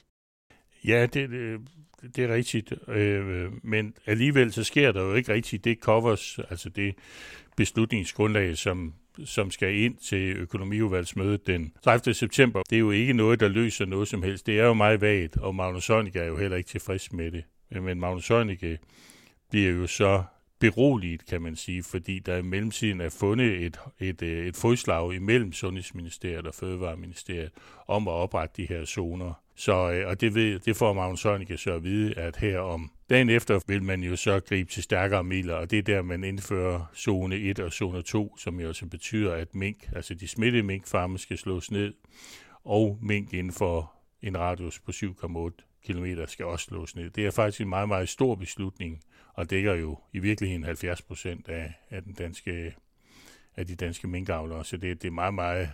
Ja, 0.86 1.06
det, 1.06 1.30
det, 1.30 1.60
det 2.16 2.24
er 2.24 2.34
rigtigt. 2.34 2.72
Øh, 2.88 3.50
men 3.64 3.94
alligevel 4.06 4.52
så 4.52 4.64
sker 4.64 4.92
der 4.92 5.02
jo 5.02 5.14
ikke 5.14 5.32
rigtigt 5.32 5.64
det 5.64 5.78
covers, 5.80 6.38
altså 6.50 6.68
det 6.68 6.94
beslutningsgrundlag, 7.56 8.56
som, 8.56 8.94
som 9.24 9.50
skal 9.50 9.76
ind 9.76 9.96
til 9.96 10.36
økonomiudvalgsmødet 10.36 11.46
den 11.46 11.72
30. 11.84 12.14
september. 12.14 12.62
Det 12.70 12.76
er 12.76 12.80
jo 12.80 12.90
ikke 12.90 13.12
noget, 13.12 13.40
der 13.40 13.48
løser 13.48 13.84
noget 13.84 14.08
som 14.08 14.22
helst. 14.22 14.46
Det 14.46 14.60
er 14.60 14.64
jo 14.64 14.74
meget 14.74 15.00
vagt, 15.00 15.36
og 15.36 15.54
Magnus 15.54 15.86
Heunicke 15.86 16.18
er 16.18 16.26
jo 16.26 16.36
heller 16.36 16.56
ikke 16.56 16.68
tilfreds 16.68 17.12
med 17.12 17.30
det. 17.30 17.44
Men 17.82 18.00
Magnus 18.00 18.28
Heunicke 18.28 18.78
bliver 19.50 19.70
jo 19.70 19.86
så 19.86 20.22
beroliget, 20.62 21.26
kan 21.26 21.42
man 21.42 21.56
sige, 21.56 21.82
fordi 21.82 22.18
der 22.18 22.36
i 22.36 22.42
mellemtiden 22.42 23.00
er 23.00 23.08
fundet 23.08 23.66
et, 23.66 23.80
et, 24.00 24.22
øh, 24.22 24.46
et 24.46 24.56
fodslag 24.56 25.14
imellem 25.14 25.52
Sundhedsministeriet 25.52 26.46
og 26.46 26.54
Fødevareministeriet 26.54 27.50
om 27.88 28.08
at 28.08 28.12
oprette 28.12 28.62
de 28.62 28.66
her 28.66 28.84
zoner. 28.84 29.32
Så, 29.54 29.92
øh, 29.92 30.08
og 30.08 30.20
det, 30.20 30.34
ved, 30.34 30.58
det 30.58 30.76
får 30.76 30.92
Magnus 30.92 31.22
Heunicke 31.22 31.56
så 31.56 31.72
at 31.72 31.84
vide, 31.84 32.18
at 32.18 32.36
her 32.36 32.58
om 32.58 32.90
dagen 33.10 33.30
efter 33.30 33.60
vil 33.66 33.82
man 33.82 34.02
jo 34.02 34.16
så 34.16 34.40
gribe 34.40 34.70
til 34.70 34.82
stærkere 34.82 35.24
midler, 35.24 35.54
og 35.54 35.70
det 35.70 35.78
er 35.78 35.82
der, 35.82 36.02
man 36.02 36.24
indfører 36.24 36.90
zone 36.96 37.36
1 37.36 37.60
og 37.60 37.72
zone 37.72 38.02
2, 38.02 38.36
som 38.36 38.60
jo 38.60 38.68
også 38.68 38.86
betyder, 38.86 39.34
at 39.34 39.54
mink, 39.54 39.88
altså 39.96 40.14
de 40.14 40.28
smittede 40.28 40.62
minkfarme 40.62 41.18
skal 41.18 41.38
slås 41.38 41.70
ned, 41.70 41.94
og 42.64 42.98
mink 43.02 43.32
inden 43.34 43.52
for 43.52 43.92
en 44.22 44.38
radius 44.38 44.80
på 44.80 44.92
7,8 44.94 45.82
km 45.86 46.06
skal 46.26 46.46
også 46.46 46.64
slås 46.64 46.96
ned. 46.96 47.10
Det 47.10 47.26
er 47.26 47.30
faktisk 47.30 47.60
en 47.60 47.68
meget, 47.68 47.88
meget 47.88 48.08
stor 48.08 48.34
beslutning, 48.34 49.00
og 49.34 49.50
dækker 49.50 49.74
jo 49.74 49.98
i 50.12 50.18
virkeligheden 50.18 50.64
70 50.64 51.02
procent 51.02 51.48
af, 51.48 51.74
af, 51.90 52.02
den 52.02 52.12
danske, 52.12 52.76
af 53.56 53.66
de 53.66 53.74
danske 53.74 54.08
minkavlere, 54.08 54.64
så 54.64 54.76
det, 54.76 55.02
det 55.02 55.08
er 55.08 55.12
meget, 55.12 55.34
meget 55.34 55.70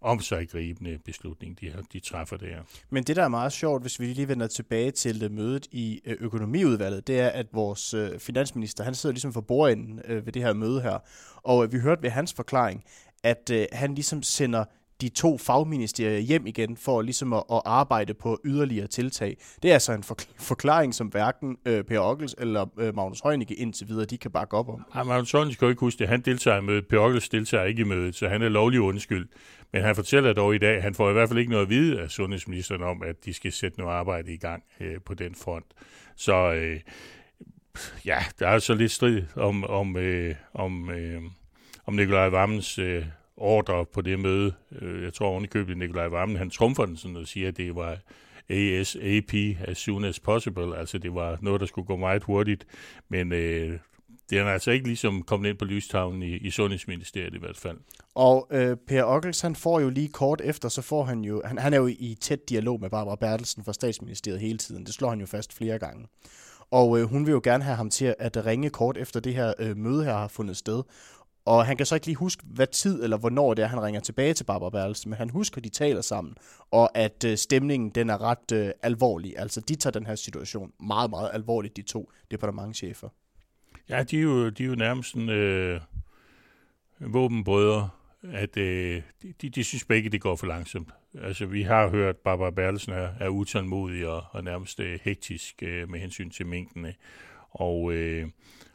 omsaggribende 0.00 0.98
beslutning, 1.04 1.60
de, 1.60 1.70
her, 1.70 1.82
de 1.92 2.00
træffer 2.00 2.36
der. 2.36 2.62
Men 2.90 3.04
det, 3.04 3.16
der 3.16 3.24
er 3.24 3.28
meget 3.28 3.52
sjovt, 3.52 3.82
hvis 3.82 4.00
vi 4.00 4.06
lige 4.06 4.28
vender 4.28 4.46
tilbage 4.46 4.90
til 4.90 5.22
øh, 5.24 5.30
mødet 5.30 5.66
i 5.70 6.00
øh, 6.04 6.16
økonomiudvalget, 6.20 7.06
det 7.06 7.20
er, 7.20 7.28
at 7.28 7.46
vores 7.52 7.94
øh, 7.94 8.18
finansminister, 8.18 8.84
han 8.84 8.94
sidder 8.94 9.12
ligesom 9.12 9.32
for 9.32 9.40
bordenden 9.40 10.00
ved 10.08 10.32
det 10.32 10.42
her 10.42 10.52
møde 10.52 10.82
her, 10.82 10.98
og 11.36 11.72
vi 11.72 11.78
hørte 11.78 12.02
ved 12.02 12.10
hans 12.10 12.32
forklaring, 12.32 12.84
at 13.22 13.50
han 13.72 13.94
ligesom 13.94 14.22
sender 14.22 14.64
de 15.02 15.08
to 15.08 15.38
fagministerier 15.38 16.18
hjem 16.18 16.46
igen 16.46 16.76
for 16.76 17.02
ligesom 17.02 17.32
at, 17.32 17.42
at 17.52 17.62
arbejde 17.64 18.14
på 18.14 18.40
yderligere 18.44 18.86
tiltag. 18.86 19.36
Det 19.62 19.70
er 19.70 19.74
altså 19.74 19.92
en 19.92 20.04
forklaring, 20.38 20.94
som 20.94 21.06
hverken 21.06 21.56
øh, 21.66 21.84
Per 21.84 22.00
Ockels 22.00 22.34
eller 22.38 22.66
øh, 22.78 22.96
Magnus 22.96 23.20
Heunicke 23.24 23.54
indtil 23.54 23.88
videre, 23.88 24.04
de 24.04 24.18
kan 24.18 24.30
bakke 24.30 24.56
op 24.56 24.68
om. 24.68 24.84
Ja, 24.94 25.02
Magnus 25.02 25.32
Heunicke 25.32 25.58
kan 25.58 25.68
ikke 25.68 25.80
huske 25.80 25.98
det. 25.98 26.08
Han 26.08 26.20
deltager 26.20 26.58
i 26.58 26.60
mødet. 26.60 26.86
Per 26.86 26.98
Ockels 26.98 27.28
deltager 27.28 27.64
ikke 27.64 27.80
i 27.80 27.84
mødet, 27.84 28.14
så 28.14 28.28
han 28.28 28.42
er 28.42 28.48
lovlig 28.48 28.80
undskyld. 28.80 29.28
Men 29.72 29.82
han 29.82 29.94
fortæller 29.94 30.32
dog 30.32 30.54
i 30.54 30.58
dag, 30.58 30.76
at 30.76 30.82
han 30.82 30.94
får 30.94 31.10
i 31.10 31.12
hvert 31.12 31.28
fald 31.28 31.38
ikke 31.38 31.50
noget 31.50 31.64
at 31.64 31.70
vide 31.70 32.00
af 32.00 32.10
sundhedsministeren 32.10 32.82
om, 32.82 33.02
at 33.02 33.24
de 33.24 33.34
skal 33.34 33.52
sætte 33.52 33.78
noget 33.78 33.92
arbejde 33.92 34.32
i 34.32 34.36
gang 34.36 34.62
øh, 34.80 34.96
på 35.06 35.14
den 35.14 35.34
front. 35.34 35.66
Så 36.16 36.52
øh, 36.52 36.80
ja, 38.04 38.18
der 38.38 38.48
er 38.48 38.58
så 38.58 38.74
lidt 38.74 38.92
strid 38.92 39.22
om, 39.36 39.64
om, 39.64 39.96
øh, 39.96 40.34
om, 40.54 40.90
øh, 40.90 41.22
om 41.86 41.94
Nikolaj 41.94 42.28
Vammens 42.28 42.78
øh, 42.78 43.04
ordre 43.36 43.86
på 43.86 44.00
det 44.00 44.18
møde. 44.20 44.52
Øh, 44.80 45.02
jeg 45.02 45.14
tror 45.14 45.26
ovenikøbet 45.26 45.78
Nikolaj 45.78 46.06
Vammen, 46.08 46.36
han 46.36 46.50
trumfer 46.50 46.86
den 46.86 46.96
sådan 46.96 47.16
og 47.16 47.26
siger, 47.26 47.48
at 47.48 47.56
det 47.56 47.74
var 47.74 47.98
ASAP, 48.48 49.34
as 49.60 49.78
soon 49.78 50.04
as 50.04 50.20
possible. 50.20 50.76
Altså 50.76 50.98
det 50.98 51.14
var 51.14 51.38
noget, 51.40 51.60
der 51.60 51.66
skulle 51.66 51.86
gå 51.86 51.96
meget 51.96 52.22
hurtigt. 52.22 52.66
Men 53.08 53.32
øh, 53.32 53.78
det 54.30 54.38
er 54.38 54.44
altså 54.44 54.70
ikke 54.70 54.86
ligesom 54.86 55.22
kommet 55.22 55.48
ind 55.48 55.58
på 55.58 55.64
lystavlen 55.64 56.22
i, 56.22 56.36
i 56.36 56.50
Sundhedsministeriet 56.50 57.34
i 57.34 57.38
hvert 57.38 57.56
fald. 57.56 57.78
Og 58.14 58.48
øh, 58.50 58.76
Per 58.88 59.04
Ockels, 59.04 59.40
han 59.40 59.56
får 59.56 59.80
jo 59.80 59.88
lige 59.88 60.08
kort 60.08 60.40
efter, 60.44 60.68
så 60.68 60.82
får 60.82 61.04
han 61.04 61.24
jo, 61.24 61.42
han, 61.44 61.58
han 61.58 61.74
er 61.74 61.78
jo 61.78 61.86
i 61.86 62.16
tæt 62.20 62.48
dialog 62.48 62.80
med 62.80 62.90
Barbara 62.90 63.16
Bertelsen 63.16 63.64
fra 63.64 63.72
statsministeriet 63.72 64.40
hele 64.40 64.58
tiden. 64.58 64.86
Det 64.86 64.94
slår 64.94 65.08
han 65.10 65.20
jo 65.20 65.26
fast 65.26 65.52
flere 65.52 65.78
gange. 65.78 66.06
Og 66.70 66.98
øh, 66.98 67.04
hun 67.04 67.26
vil 67.26 67.32
jo 67.32 67.40
gerne 67.44 67.64
have 67.64 67.76
ham 67.76 67.90
til 67.90 68.14
at 68.18 68.46
ringe 68.46 68.70
kort 68.70 68.96
efter 68.96 69.20
det 69.20 69.34
her 69.34 69.54
øh, 69.58 69.76
møde 69.76 70.04
her 70.04 70.12
har 70.12 70.28
fundet 70.28 70.56
sted. 70.56 70.82
Og 71.44 71.66
han 71.66 71.76
kan 71.76 71.86
så 71.86 71.94
ikke 71.94 72.06
lige 72.06 72.16
huske, 72.16 72.42
hvad 72.46 72.66
tid 72.66 73.02
eller 73.02 73.16
hvornår 73.16 73.54
det 73.54 73.62
er, 73.62 73.66
han 73.66 73.82
ringer 73.82 74.00
tilbage 74.00 74.34
til 74.34 74.44
Barbara 74.44 74.70
Bertelsen, 74.70 75.10
men 75.10 75.16
han 75.16 75.30
husker, 75.30 75.58
at 75.58 75.64
de 75.64 75.68
taler 75.68 76.00
sammen, 76.00 76.34
og 76.70 76.98
at 76.98 77.24
øh, 77.24 77.36
stemningen 77.36 77.90
den 77.90 78.10
er 78.10 78.22
ret 78.22 78.52
øh, 78.52 78.70
alvorlig. 78.82 79.34
Altså, 79.38 79.60
de 79.60 79.74
tager 79.74 79.92
den 79.92 80.06
her 80.06 80.14
situation 80.14 80.72
meget, 80.80 81.10
meget 81.10 81.30
alvorligt, 81.32 81.76
de 81.76 81.82
to 81.82 82.10
departementchefer. 82.30 83.08
Ja, 83.88 84.02
de 84.02 84.18
er 84.18 84.22
jo, 84.22 84.48
de 84.48 84.62
er 84.62 84.66
jo 84.66 84.74
nærmest 84.74 85.10
sådan, 85.10 85.28
øh, 85.28 85.80
våbenbrødre, 87.00 87.88
at 88.32 88.56
øh, 88.56 89.02
de, 89.42 89.48
de 89.48 89.64
synes 89.64 89.84
begge, 89.84 90.10
det 90.10 90.20
går 90.20 90.36
for 90.36 90.46
langsomt. 90.46 90.88
Altså, 91.22 91.46
vi 91.46 91.62
har 91.62 91.88
hørt, 91.88 92.08
at 92.08 92.16
Barbara 92.16 92.50
Bertelsen 92.50 92.92
er, 92.92 93.08
er 93.20 93.28
utålmodig 93.28 94.06
og, 94.06 94.24
og 94.30 94.44
nærmest 94.44 94.80
øh, 94.80 95.00
hektisk 95.02 95.62
øh, 95.62 95.90
med 95.90 96.00
hensyn 96.00 96.30
til 96.30 96.46
mængdene. 96.46 96.94
Og, 97.50 97.92
øh, 97.92 98.28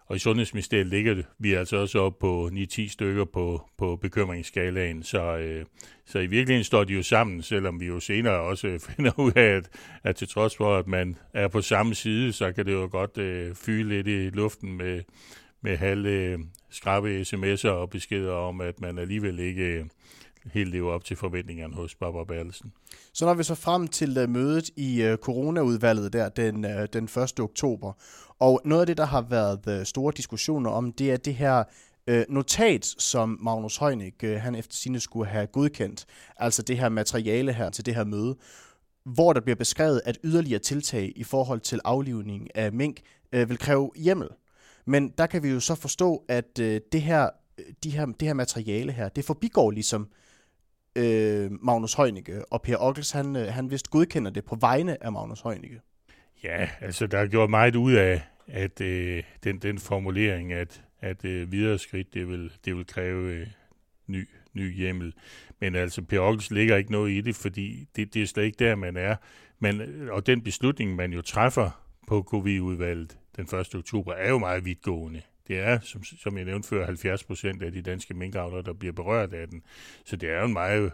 og 0.08 0.16
i 0.16 0.20
Sundhedsministeriet 0.20 0.88
ligger 0.88 1.24
vi 1.40 1.54
altså 1.54 1.78
også 1.78 2.00
op 2.00 2.20
på 2.20 2.50
9-10 2.54 2.90
stykker 2.90 3.26
på, 3.26 3.62
på 3.78 3.96
bekymringsskalaen, 3.96 5.04
så, 5.04 5.38
øh, 5.38 5.66
så 6.06 6.20
i 6.20 6.28
virkeligheden 6.28 6.64
står 6.64 6.84
de 6.84 6.94
jo 6.94 7.04
sammen, 7.04 7.42
selvom 7.42 7.80
vi 7.80 7.86
jo 7.86 8.00
senere 8.00 8.40
også 8.40 8.80
finder 8.96 9.20
ud 9.20 9.32
af, 9.36 9.56
at, 9.56 9.70
at 10.04 10.16
til 10.16 10.28
trods 10.28 10.56
for, 10.56 10.78
at 10.78 10.88
man 10.88 11.18
er 11.34 11.48
på 11.48 11.62
samme 11.62 11.96
side, 11.96 12.34
så 12.34 12.52
kan 12.52 12.66
det 12.66 12.74
jo 12.74 12.90
godt 12.92 13.18
øh, 13.18 13.56
fylde 13.56 13.90
lidt 13.90 14.08
i 14.08 14.30
luften 14.30 14.78
med, 14.78 15.02
med 15.62 15.78
halve 15.78 16.10
øh, 16.10 16.40
skrabe 16.70 17.22
sms'er 17.22 17.70
og 17.70 17.90
beskeder 17.90 18.34
om, 18.34 18.62
at 18.62 18.82
man 18.82 18.98
alligevel 18.98 19.40
ikke 19.40 19.64
øh, 19.64 19.86
helt 20.54 20.72
lever 20.72 20.92
op 20.92 21.04
til 21.04 21.18
forventningerne 21.18 21.74
hos 21.76 21.96
Barbara 21.96 22.24
Bertelsen. 22.24 22.74
Så 23.14 23.26
når 23.26 23.34
vi 23.34 23.44
så 23.44 23.56
frem 23.56 23.88
til 23.88 24.24
uh, 24.24 24.30
mødet 24.30 24.70
i 24.76 25.10
uh, 25.10 25.16
coronaudvalget 25.16 26.14
der 26.14 26.30
den, 26.30 26.66
uh, 26.66 26.72
den 26.94 27.04
1. 27.04 27.40
oktober, 27.40 27.94
og 28.40 28.62
noget 28.66 28.82
af 28.82 28.88
det, 28.88 28.98
der 28.98 29.06
har 29.06 29.22
været 29.22 29.80
uh, 29.80 29.86
store 29.86 30.14
diskussioner 30.18 30.72
om, 30.72 30.92
det 30.92 31.12
er 31.12 31.18
det 31.18 31.36
her 31.36 31.64
notat, 32.30 32.86
som 32.86 33.38
Magnus 33.42 33.78
Heunicke, 33.78 34.40
han 34.40 34.56
efter 34.56 34.76
sine 34.76 35.00
skulle 35.00 35.30
have 35.30 35.48
godkendt, 35.48 36.06
altså 36.38 36.62
det 36.62 36.78
her 36.78 36.90
materiale 36.90 37.54
her 37.54 37.70
til 37.70 37.86
det 37.86 37.96
her 37.96 38.04
møde, 38.04 38.36
hvor 39.06 39.34
der 39.34 39.42
bliver 39.42 39.56
beskrevet, 39.56 40.02
at 40.06 40.18
yderligere 40.24 40.60
tiltag 40.60 41.14
i 41.16 41.24
forhold 41.24 41.60
til 41.60 41.80
aflivning 41.84 42.56
af 42.56 42.74
mink 42.74 43.02
vil 43.32 43.58
kræve 43.58 43.92
hjemmel. 43.96 44.30
Men 44.86 45.10
der 45.18 45.26
kan 45.26 45.44
vi 45.44 45.50
jo 45.50 45.60
så 45.60 45.76
forstå, 45.76 46.24
at 46.28 46.58
det 46.58 47.02
her 47.02 47.30
de 47.84 47.90
her, 47.90 48.06
det 48.06 48.28
her 48.28 48.34
materiale 48.34 48.92
her, 48.92 49.10
det 49.10 49.26
forbigår 49.26 49.72
ligesom 49.72 50.02
øh, 50.02 50.27
øh, 50.98 51.52
Magnus 51.66 51.94
Heunicke, 51.94 52.46
og 52.46 52.62
Per 52.62 52.78
Ockels, 52.80 53.12
han, 53.12 53.36
øh, 53.36 53.48
han 53.48 53.72
vist 53.72 53.90
godkender 53.90 54.32
det 54.32 54.46
på 54.46 54.56
vegne 54.56 55.04
af 55.04 55.12
Magnus 55.12 55.42
Heunicke. 55.42 55.82
Ja, 56.44 56.70
altså 56.82 57.08
der 57.08 57.20
er 57.20 57.28
gjort 57.28 57.50
meget 57.50 57.76
ud 57.76 57.94
af 57.94 58.22
at 58.48 58.82
øh, 58.82 59.24
den, 59.44 59.60
den 59.60 59.80
formulering, 59.80 60.54
at, 60.54 60.84
at 61.00 61.26
øh, 61.26 61.52
videre 61.52 61.80
skridt, 61.80 62.14
det 62.14 62.28
vil, 62.28 62.52
det 62.66 62.76
vil 62.76 62.86
kræve 62.86 63.32
øh, 63.32 63.48
ny, 64.08 64.30
ny 64.54 64.76
hjemmel. 64.76 65.14
Men 65.60 65.76
altså, 65.76 66.02
Per 66.02 66.20
Ockels 66.20 66.52
ligger 66.52 66.76
ikke 66.76 66.92
noget 66.92 67.12
i 67.12 67.22
det, 67.22 67.36
fordi 67.36 67.88
det, 67.96 68.14
det 68.14 68.22
er 68.22 68.26
slet 68.26 68.44
ikke 68.44 68.66
der, 68.66 68.76
man 68.76 68.98
er. 68.98 69.16
Men, 69.60 69.82
øh, 69.82 70.14
og 70.14 70.28
den 70.28 70.42
beslutning, 70.42 70.96
man 70.96 71.14
jo 71.14 71.22
træffer 71.22 71.84
på 72.08 72.24
COVID-udvalget 72.24 73.18
den 73.36 73.60
1. 73.60 73.76
oktober, 73.76 74.14
er 74.14 74.30
jo 74.30 74.38
meget 74.38 74.66
vidtgående. 74.66 75.22
Det 75.48 75.60
er, 75.60 75.80
som, 75.80 76.04
som 76.04 76.38
jeg 76.38 76.46
nævnte 76.46 76.68
før, 76.68 76.86
70 76.86 77.24
procent 77.24 77.64
af 77.64 77.72
de 77.72 77.82
danske 77.82 78.14
minkavlere, 78.14 78.62
der 78.62 78.74
bliver 78.74 78.94
berørt 78.94 79.34
af 79.34 79.48
den. 79.48 79.64
Så 80.06 80.16
det 80.16 80.30
er 80.30 80.40
jo 80.40 80.46
en 80.46 80.54
meget 80.54 80.92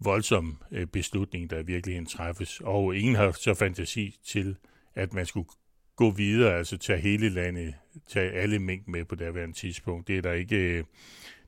voldsom 0.00 0.62
øh, 0.70 0.86
beslutning, 0.86 1.50
der 1.50 1.62
virkelig 1.62 2.08
træffes. 2.08 2.60
Og 2.64 2.96
ingen 2.96 3.14
har 3.14 3.32
så 3.32 3.54
fantasi 3.54 4.18
til, 4.24 4.56
at 4.94 5.12
man 5.12 5.26
skulle 5.26 5.48
gå 5.96 6.10
videre, 6.10 6.58
altså 6.58 6.78
tage 6.78 7.00
hele 7.00 7.28
landet, 7.28 7.74
tage 8.08 8.32
alle 8.32 8.58
mink 8.58 8.88
med 8.88 9.04
på 9.04 9.14
det 9.14 9.54
tidspunkt. 9.54 10.08
Det 10.08 10.18
er 10.18 10.22
der 10.22 10.32
ikke, 10.32 10.56
øh, 10.56 10.84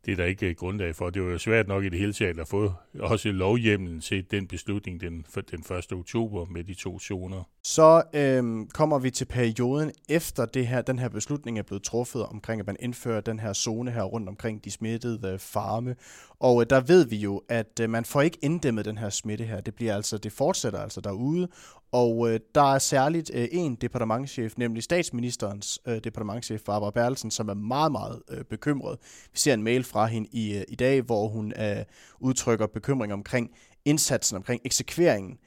det 0.06 0.12
er 0.12 0.16
der 0.16 0.24
ikke 0.24 0.48
øh, 0.48 0.54
grundlag 0.54 0.94
for. 0.94 1.10
Det 1.10 1.22
var 1.22 1.30
jo 1.30 1.38
svært 1.38 1.68
nok 1.68 1.84
i 1.84 1.88
det 1.88 1.98
hele 1.98 2.12
taget 2.12 2.38
at 2.38 2.48
få 2.48 2.72
også 2.98 3.32
lovhjemmelen 3.32 4.00
til 4.00 4.30
den 4.30 4.46
beslutning 4.46 5.00
den, 5.00 5.26
den 5.50 5.60
1. 5.60 5.92
oktober 5.92 6.44
med 6.44 6.64
de 6.64 6.74
to 6.74 6.98
zoner. 6.98 7.44
Så 7.74 8.02
øhm, 8.12 8.68
kommer 8.68 8.98
vi 8.98 9.10
til 9.10 9.24
perioden 9.24 9.92
efter 10.08 10.46
det 10.46 10.66
her, 10.66 10.82
den 10.82 10.98
her 10.98 11.08
beslutning 11.08 11.58
er 11.58 11.62
blevet 11.62 11.82
truffet 11.82 12.26
omkring, 12.26 12.60
at 12.60 12.66
man 12.66 12.76
indfører 12.80 13.20
den 13.20 13.40
her 13.40 13.52
zone 13.52 13.90
her 13.90 14.02
rundt 14.02 14.28
omkring 14.28 14.64
de 14.64 14.70
smittede 14.70 15.28
øh, 15.28 15.38
farme. 15.38 15.96
Og 16.40 16.60
øh, 16.60 16.66
der 16.70 16.80
ved 16.80 17.06
vi 17.06 17.16
jo, 17.16 17.42
at 17.48 17.80
øh, 17.80 17.90
man 17.90 18.04
får 18.04 18.22
ikke 18.22 18.38
inddæmmet 18.42 18.84
den 18.84 18.98
her 18.98 19.10
smitte 19.10 19.44
her. 19.44 19.60
Det 19.60 19.74
bliver 19.74 19.94
altså, 19.94 20.18
det 20.18 20.32
fortsætter 20.32 20.78
altså 20.78 21.00
derude, 21.00 21.48
og 21.92 22.30
øh, 22.30 22.40
der 22.54 22.74
er 22.74 22.78
særligt 22.78 23.30
øh, 23.34 23.48
en 23.52 23.74
departementchef, 23.74 24.52
nemlig 24.56 24.82
statsministerens 24.82 25.80
øh, 25.86 25.98
departementchef, 26.04 26.62
Barbara 26.62 26.90
Berlsen, 26.90 27.30
som 27.30 27.48
er 27.48 27.54
meget, 27.54 27.92
meget 27.92 28.22
øh, 28.30 28.44
bekymret. 28.44 28.98
Vi 29.32 29.38
ser 29.38 29.54
en 29.54 29.62
mail 29.62 29.84
fra 29.84 30.06
hende 30.06 30.28
i, 30.32 30.56
øh, 30.56 30.64
i 30.68 30.74
dag, 30.74 31.02
hvor 31.02 31.28
hun 31.28 31.52
øh, 31.60 31.84
udtrykker 32.20 32.66
bekymring 32.66 33.12
omkring 33.12 33.50
indsatsen, 33.84 34.36
omkring 34.36 34.60
eksekveringen, 34.64 35.38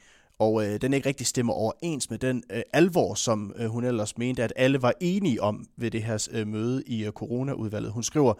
og 0.41 0.65
øh, 0.65 0.81
den 0.81 0.93
ikke 0.93 1.09
rigtig 1.09 1.27
stemmer 1.27 1.53
overens 1.53 2.09
med 2.09 2.17
den 2.17 2.43
øh, 2.49 2.61
alvor, 2.73 3.13
som 3.13 3.53
øh, 3.57 3.65
hun 3.67 3.83
ellers 3.83 4.17
mente, 4.17 4.43
at 4.43 4.53
alle 4.55 4.81
var 4.81 4.93
enige 5.01 5.41
om 5.41 5.65
ved 5.77 5.91
det 5.91 6.03
her 6.03 6.27
øh, 6.31 6.47
møde 6.47 6.83
i 6.87 7.05
øh, 7.05 7.11
coronaudvalget. 7.11 7.91
Hun 7.91 8.03
skriver, 8.03 8.33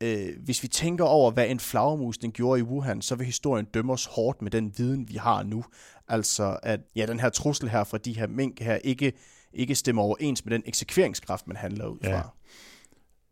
øh, 0.00 0.28
hvis 0.44 0.62
vi 0.62 0.68
tænker 0.68 1.04
over, 1.04 1.30
hvad 1.30 1.48
en 1.48 1.60
flagermusning 1.60 2.34
gjorde 2.34 2.60
i 2.60 2.62
Wuhan, 2.62 3.02
så 3.02 3.14
vil 3.14 3.26
historien 3.26 3.64
dømme 3.64 3.92
os 3.92 4.06
hårdt 4.06 4.42
med 4.42 4.50
den 4.50 4.72
viden, 4.76 5.08
vi 5.08 5.14
har 5.14 5.42
nu. 5.42 5.64
Altså, 6.08 6.58
at 6.62 6.80
ja, 6.96 7.06
den 7.06 7.20
her 7.20 7.28
trussel 7.28 7.68
her 7.68 7.84
fra 7.84 7.98
de 7.98 8.12
her 8.12 8.26
mink 8.26 8.60
her 8.60 8.74
ikke, 8.74 9.12
ikke 9.52 9.74
stemmer 9.74 10.02
overens 10.02 10.44
med 10.44 10.54
den 10.54 10.62
eksekveringskraft, 10.66 11.46
man 11.46 11.56
handler 11.56 11.86
ud 11.86 11.98
fra. 12.04 12.10
Ja. 12.10 12.22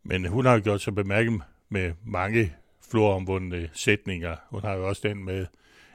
Men 0.03 0.25
hun 0.25 0.45
har 0.45 0.53
jo 0.53 0.61
gjort 0.63 0.81
sig 0.81 0.95
bemærket 0.95 1.41
med 1.69 1.93
mange 2.05 2.53
floromvundne 2.91 3.69
sætninger. 3.73 4.35
Hun 4.49 4.61
har 4.61 4.73
jo 4.73 4.87
også 4.87 5.01
den 5.07 5.25
med, 5.25 5.45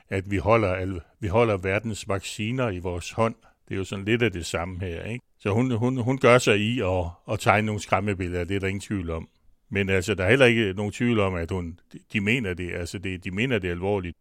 at 0.09 0.31
vi 0.31 0.37
holder, 0.37 1.01
vi 1.21 1.29
holder 1.29 1.57
verdens 1.57 2.09
vacciner 2.09 2.71
i 2.71 2.79
vores 2.79 3.11
hånd. 3.11 3.35
Det 3.69 3.75
er 3.75 3.79
jo 3.79 3.85
sådan 3.85 4.05
lidt 4.05 4.23
af 4.23 4.33
det 4.33 4.47
samme 4.47 4.81
her, 4.81 5.05
ikke? 5.05 5.25
Så 5.39 5.51
hun, 5.51 5.71
hun, 5.71 5.97
hun 5.97 6.19
gør 6.19 6.39
sig 6.39 6.59
i 6.59 6.81
at, 6.81 7.05
at 7.33 7.41
tegne 7.41 7.67
nogle 7.67 7.81
skræmmebilleder, 7.81 8.45
det 8.45 8.57
er 8.57 8.61
der 8.61 8.67
ingen 8.67 8.81
tvivl 8.81 9.11
om. 9.11 9.29
Men 9.71 9.89
altså, 9.89 10.15
der 10.15 10.25
er 10.25 10.29
heller 10.29 10.47
ikke 10.47 10.73
nogen 10.73 10.93
tvivl 10.93 11.21
om, 11.21 11.35
at 11.35 11.51
hun, 11.51 11.81
de 12.13 12.21
mener 12.21 12.55
det, 12.55 12.75
altså 12.75 12.99
det, 12.99 13.25
de 13.25 13.31
mener 13.31 13.59
det 13.59 13.71
alvorligt. 13.71 14.17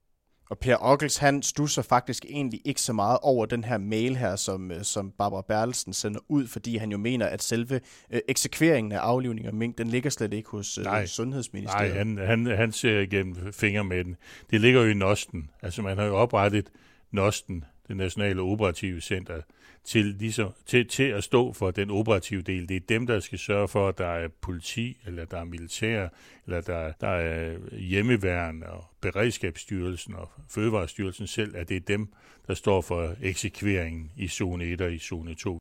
Og 0.50 0.60
Per 0.60 0.78
Ockels, 0.80 1.18
han 1.18 1.44
stusser 1.44 1.82
faktisk 1.82 2.26
egentlig 2.30 2.62
ikke 2.66 2.82
så 2.82 2.94
meget 2.94 3.18
over 3.22 3.46
den 3.46 3.64
her 3.64 3.78
mail 3.78 4.18
her, 4.18 4.36
som, 4.36 4.72
øh, 4.72 4.84
som 4.84 5.12
Barbara 5.12 5.42
Bertelsen 5.48 5.94
sender 5.94 6.20
ud, 6.30 6.48
fordi 6.48 6.78
han 6.78 6.92
jo 6.92 6.98
mener, 6.98 7.26
at 7.26 7.44
selve 7.44 7.82
øh, 8.12 8.20
eksekveringen 8.28 8.92
af 8.92 8.98
aflivning 8.98 9.48
af 9.48 9.54
mink, 9.54 9.78
den 9.78 9.88
ligger 9.88 10.10
slet 10.10 10.34
ikke 10.34 10.50
hos 10.50 10.78
øh, 10.78 10.84
Nej. 10.84 11.06
Sundhedsministeriet. 11.06 11.90
Nej, 11.90 11.98
han, 11.98 12.46
han, 12.46 12.58
han 12.58 12.72
ser 12.72 13.00
igennem 13.00 13.54
fingre 13.54 13.84
med 13.84 14.04
den. 14.04 14.16
Det 14.50 14.62
ligger 14.62 14.82
jo 14.82 14.88
i 14.88 14.94
Nosten. 14.94 15.50
Altså 15.62 15.82
man 15.82 15.98
har 15.98 16.06
jo 16.06 16.16
oprettet 16.16 16.70
Nosten, 17.12 17.64
det 17.88 17.98
nationale 17.98 18.42
operative 18.42 19.02
center, 19.02 19.42
til, 19.86 20.06
ligesom, 20.06 20.52
til, 20.66 20.88
til 20.88 21.04
at 21.04 21.24
stå 21.24 21.54
for 21.54 21.72
den 21.72 21.92
operative 21.92 22.42
del. 22.42 22.70
Det 22.70 22.76
er 22.76 22.82
dem, 22.90 23.08
der 23.08 23.20
skal 23.20 23.40
sørge 23.40 23.68
for, 23.68 23.88
at 23.88 23.98
der 23.98 24.08
er 24.08 24.28
politi, 24.28 24.98
eller 25.06 25.26
der 25.26 25.38
er 25.38 25.44
militær, 25.44 26.08
eller 26.46 26.62
der, 26.62 26.92
der 27.02 27.08
er 27.08 27.58
hjemmeværn 27.78 28.64
og 28.64 28.86
Beredskabsstyrelsen 29.02 30.16
og 30.16 30.30
Fødevarestyrelsen 30.50 31.28
selv, 31.28 31.56
at 31.56 31.70
det 31.70 31.78
er 31.78 31.82
dem, 31.88 32.14
der 32.48 32.54
står 32.54 32.82
for 32.82 33.16
eksekveringen 33.22 34.12
i 34.18 34.28
zone 34.28 34.66
1 34.66 34.82
og 34.82 34.94
i 34.94 35.00
zone 35.00 35.36
2. 35.36 35.60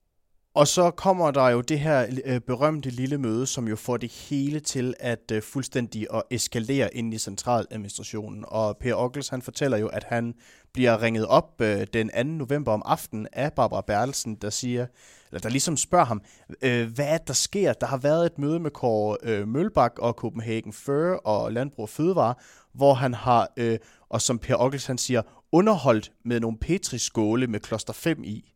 Og 0.55 0.69
så 0.69 0.91
kommer 0.91 1.31
der 1.31 1.49
jo 1.49 1.61
det 1.61 1.81
her 1.81 2.07
øh, 2.25 2.41
berømte 2.41 2.91
lille 2.91 3.19
møde, 3.19 3.47
som 3.47 3.69
jo 3.69 3.77
får 3.77 3.97
det 3.97 4.13
hele 4.13 4.61
til 4.61 4.95
at 5.01 5.31
øh, 5.33 5.43
fuldstændig 5.43 6.07
at 6.15 6.23
eskalere 6.31 6.97
ind 6.97 7.15
i 7.15 7.19
centraladministrationen. 7.19 8.45
Og 8.49 8.77
Per 8.77 8.95
Ockels, 8.95 9.29
han 9.29 9.43
fortæller 9.43 9.77
jo, 9.77 9.87
at 9.87 10.05
han 10.05 10.35
bliver 10.73 11.03
ringet 11.03 11.27
op 11.27 11.61
øh, 11.61 11.87
den 11.93 12.11
2. 12.17 12.23
november 12.23 12.73
om 12.73 12.83
aftenen 12.85 13.27
af 13.33 13.53
Barbara 13.53 13.81
Bertelsen, 13.81 14.35
der 14.35 14.51
siger, 14.51 14.87
eller 15.31 15.41
der 15.41 15.49
ligesom 15.49 15.77
spørger 15.77 16.05
ham, 16.05 16.23
øh, 16.63 16.95
hvad 16.95 17.09
er 17.09 17.19
der 17.19 17.33
sker? 17.33 17.73
Der 17.73 17.87
har 17.87 17.97
været 17.97 18.27
et 18.27 18.39
møde 18.39 18.61
med 18.61 18.71
Kåre 18.71 19.17
øh, 19.23 19.49
Mølbak 19.49 19.99
og 19.99 20.13
Copenhagen 20.13 20.73
Fur 20.73 21.27
og 21.27 21.53
Landbrug 21.53 21.83
og 21.83 21.89
Fødevare, 21.89 22.35
hvor 22.75 22.95
han 22.95 23.15
har, 23.15 23.49
øh, 23.57 23.79
og 24.09 24.23
som 24.23 24.39
Per 24.39 24.57
Ockels 24.57 24.87
han 24.87 24.99
siger, 24.99 25.23
underholdt 25.53 26.13
med 26.25 26.41
nogle 26.41 26.59
petriskåle 26.59 27.47
med 27.47 27.61
kloster 27.61 27.93
5 27.93 28.25
i. 28.25 28.54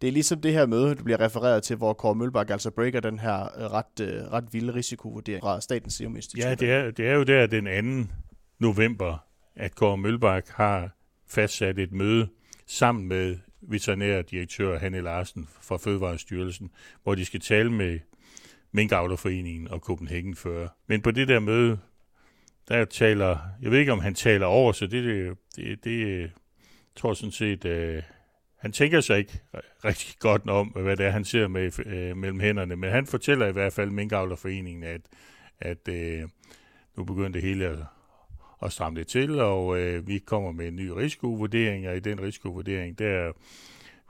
Det 0.00 0.08
er 0.08 0.12
ligesom 0.12 0.40
det 0.40 0.52
her 0.52 0.66
møde, 0.66 0.94
du 0.94 1.04
bliver 1.04 1.20
refereret 1.20 1.62
til, 1.62 1.76
hvor 1.76 1.92
Kåre 1.92 2.14
Mølbak 2.14 2.50
altså 2.50 2.70
breaker 2.70 3.00
den 3.00 3.18
her 3.18 3.42
øh, 3.42 3.64
ret, 3.64 4.00
øh, 4.00 4.32
ret 4.32 4.44
vilde 4.52 4.74
risikovurdering 4.74 5.42
fra 5.42 5.60
Statens 5.60 5.94
Serum 5.94 6.16
Institut. 6.16 6.44
Ja, 6.44 6.54
det 6.54 6.70
er, 6.70 6.90
det 6.90 7.06
er 7.06 7.14
jo 7.14 7.22
der 7.22 7.46
den 7.46 8.06
2. 8.06 8.12
november, 8.58 9.24
at 9.56 9.74
Kåre 9.74 9.96
Mølbak 9.96 10.48
har 10.48 10.90
fastsat 11.28 11.78
et 11.78 11.92
møde 11.92 12.28
sammen 12.66 13.08
med 13.08 13.36
veterinærdirektør 13.60 14.78
Hanne 14.78 15.00
Larsen 15.00 15.48
fra 15.60 15.76
Fødevarestyrelsen, 15.76 16.70
hvor 17.02 17.14
de 17.14 17.24
skal 17.24 17.40
tale 17.40 17.72
med 17.72 17.98
Minkavlerforeningen 18.72 19.68
og 19.68 19.78
Copenhagen 19.78 20.36
før. 20.36 20.68
Men 20.86 21.02
på 21.02 21.10
det 21.10 21.28
der 21.28 21.40
møde, 21.40 21.78
der 22.68 22.84
taler, 22.84 23.38
jeg 23.62 23.70
ved 23.70 23.78
ikke 23.78 23.92
om 23.92 24.00
han 24.00 24.14
taler 24.14 24.46
over, 24.46 24.72
så 24.72 24.86
det, 24.86 25.04
det, 25.04 25.36
det, 25.56 25.84
det 25.84 26.06
øh, 26.06 26.28
tror 26.96 27.14
sådan 27.14 27.32
set, 27.32 27.64
uh, 27.64 28.02
han 28.60 28.72
tænker 28.72 29.00
sig 29.00 29.18
ikke 29.18 29.40
rigtig 29.84 30.14
godt 30.18 30.48
om, 30.48 30.66
hvad 30.66 30.96
det 30.96 31.06
er, 31.06 31.10
han 31.10 31.24
ser 31.24 31.48
med, 31.48 31.86
øh, 31.86 32.16
mellem 32.16 32.40
hænderne, 32.40 32.76
men 32.76 32.90
han 32.90 33.06
fortæller 33.06 33.46
i 33.46 33.52
hvert 33.52 33.72
fald 33.72 33.90
Minkavlerforeningen, 33.90 34.84
at, 34.84 35.00
at 35.60 35.88
øh, 35.88 36.22
nu 36.96 37.04
begynder 37.04 37.28
det 37.28 37.42
hele 37.42 37.66
at, 37.66 37.78
at 38.62 38.72
stramme 38.72 38.98
det 38.98 39.06
til, 39.06 39.40
og 39.40 39.78
øh, 39.78 40.08
vi 40.08 40.18
kommer 40.18 40.52
med 40.52 40.68
en 40.68 40.76
ny 40.76 40.88
risikovurdering, 40.88 41.88
og 41.88 41.96
i 41.96 42.00
den 42.00 42.20
risikovurdering, 42.20 42.98
der 42.98 43.32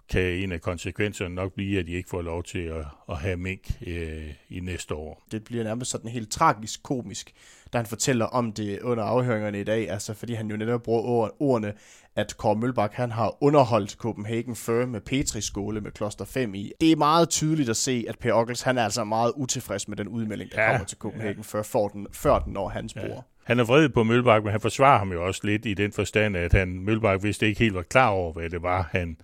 kan 0.09 0.23
en 0.23 0.53
af 0.53 0.61
konsekvenserne 0.61 1.35
nok 1.35 1.53
blive, 1.53 1.79
at 1.79 1.87
de 1.87 1.93
ikke 1.93 2.09
får 2.09 2.23
lov 2.23 2.45
til 2.45 2.59
at, 2.59 2.85
at 3.09 3.17
have 3.17 3.37
mink 3.37 3.61
øh, 3.87 4.35
i 4.49 4.61
næste 4.61 4.95
år. 4.95 5.23
Det 5.33 5.45
bliver 5.45 5.65
nærmest 5.65 5.91
sådan 5.91 6.11
helt 6.11 6.31
tragisk 6.31 6.83
komisk, 6.83 7.33
da 7.73 7.79
han 7.79 7.87
fortæller 7.87 8.27
om 8.27 8.53
det 8.53 8.81
under 8.81 9.05
afhøringerne 9.05 9.61
i 9.61 9.65
dag, 9.65 9.91
altså 9.91 10.15
fordi 10.15 10.35
han 10.35 10.51
jo 10.51 10.57
netop 10.57 10.83
bruger 10.83 11.43
ordene, 11.43 11.73
at 12.17 12.37
Kåre 12.37 12.57
Mølbak 12.57 12.93
han 12.95 13.11
har 13.11 13.43
underholdt 13.43 13.91
Copenhagen 13.91 14.57
Fur 14.57 14.87
med 14.87 15.01
Petri 15.01 15.41
skole 15.41 15.81
med 15.81 15.91
kloster 15.91 16.25
5 16.25 16.55
i. 16.55 16.73
Det 16.81 16.93
er 16.93 16.97
meget 16.97 17.29
tydeligt 17.29 17.69
at 17.69 17.77
se, 17.77 18.05
at 18.09 18.19
Per 18.19 18.33
Ockels 18.33 18.63
han 18.63 18.79
er 18.79 18.85
altså 18.85 19.05
meget 19.05 19.33
utilfreds 19.37 19.89
med 19.89 19.97
den 19.97 20.09
udmelding, 20.09 20.51
der 20.53 20.63
ja, 20.63 20.71
kommer 20.71 20.87
til 20.87 20.99
Copenhagen 20.99 21.37
ja. 21.37 21.43
Fur, 21.43 21.63
for 21.63 21.89
den, 21.89 22.07
før 22.13 22.39
den 22.39 22.53
når 22.53 22.69
hans 22.69 22.97
ja. 22.97 23.07
bror. 23.07 23.27
Han 23.45 23.59
er 23.59 23.65
vred 23.65 23.89
på 23.89 24.03
Mølbak, 24.03 24.43
men 24.43 24.51
han 24.51 24.61
forsvarer 24.61 24.99
ham 24.99 25.13
jo 25.13 25.27
også 25.27 25.41
lidt 25.45 25.67
i 25.67 25.75
den 25.75 25.93
forstand, 25.93 26.37
at 26.37 26.53
han, 26.53 26.69
Mølbak 26.69 27.23
vidste 27.23 27.47
ikke 27.47 27.59
helt 27.59 27.75
var 27.75 27.83
klar 27.83 28.09
over, 28.09 28.33
hvad 28.33 28.51
det 28.51 28.63
var, 28.63 28.89
han, 28.93 29.17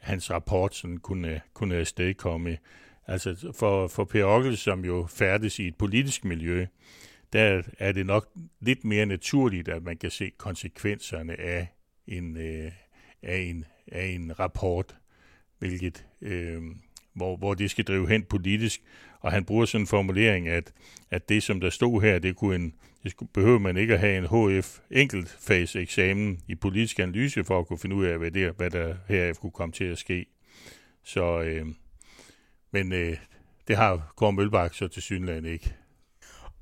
hans 0.00 0.30
rapport 0.30 0.74
sådan 0.74 0.98
kunne, 0.98 1.40
kunne 1.54 1.76
afstedkomme. 1.76 2.56
Altså 3.06 3.52
for, 3.56 3.88
for 3.88 4.04
Per 4.04 4.24
Ockels, 4.24 4.60
som 4.60 4.84
jo 4.84 5.06
færdes 5.10 5.58
i 5.58 5.66
et 5.68 5.76
politisk 5.76 6.24
miljø, 6.24 6.66
der 7.32 7.62
er 7.78 7.92
det 7.92 8.06
nok 8.06 8.28
lidt 8.60 8.84
mere 8.84 9.06
naturligt, 9.06 9.68
at 9.68 9.82
man 9.82 9.96
kan 9.96 10.10
se 10.10 10.30
konsekvenserne 10.38 11.40
af 11.40 11.66
en, 12.06 12.36
øh, 12.36 12.72
af 13.22 13.38
en, 13.38 13.64
af 13.92 14.06
en 14.06 14.38
rapport, 14.38 14.96
hvilket, 15.58 16.06
øh, 16.22 16.62
hvor, 17.14 17.36
hvor 17.36 17.54
det 17.54 17.70
skal 17.70 17.84
drive 17.84 18.08
hen 18.08 18.22
politisk. 18.22 18.82
Og 19.20 19.32
han 19.32 19.44
bruger 19.44 19.64
sådan 19.64 19.82
en 19.82 19.86
formulering, 19.86 20.48
at, 20.48 20.72
at 21.10 21.28
det, 21.28 21.42
som 21.42 21.60
der 21.60 21.70
stod 21.70 22.02
her, 22.02 22.18
det 22.18 22.36
kunne 22.36 22.54
en, 22.54 22.74
det 23.02 23.10
skulle, 23.10 23.30
behøver 23.34 23.58
man 23.58 23.76
ikke 23.76 23.94
at 23.94 24.00
have 24.00 24.18
en 24.18 24.58
HF 24.60 24.78
enkeltfase 24.90 25.80
eksamen 25.80 26.40
i 26.48 26.54
politisk 26.54 26.98
analyse 26.98 27.44
for 27.44 27.58
at 27.58 27.66
kunne 27.66 27.78
finde 27.78 27.96
ud 27.96 28.04
af, 28.06 28.18
hvad, 28.18 28.30
det, 28.30 28.52
hvad 28.56 28.70
der 28.70 28.96
her 29.08 29.32
kunne 29.32 29.52
komme 29.52 29.72
til 29.72 29.84
at 29.84 29.98
ske. 29.98 30.26
Så, 31.04 31.40
øh, 31.40 31.66
men 32.70 32.92
øh, 32.92 33.16
det 33.68 33.76
har 33.76 34.12
Kåre 34.16 34.32
Mølbak 34.32 34.74
så 34.74 34.88
til 34.88 35.02
synligheden 35.02 35.44
ikke. 35.44 35.74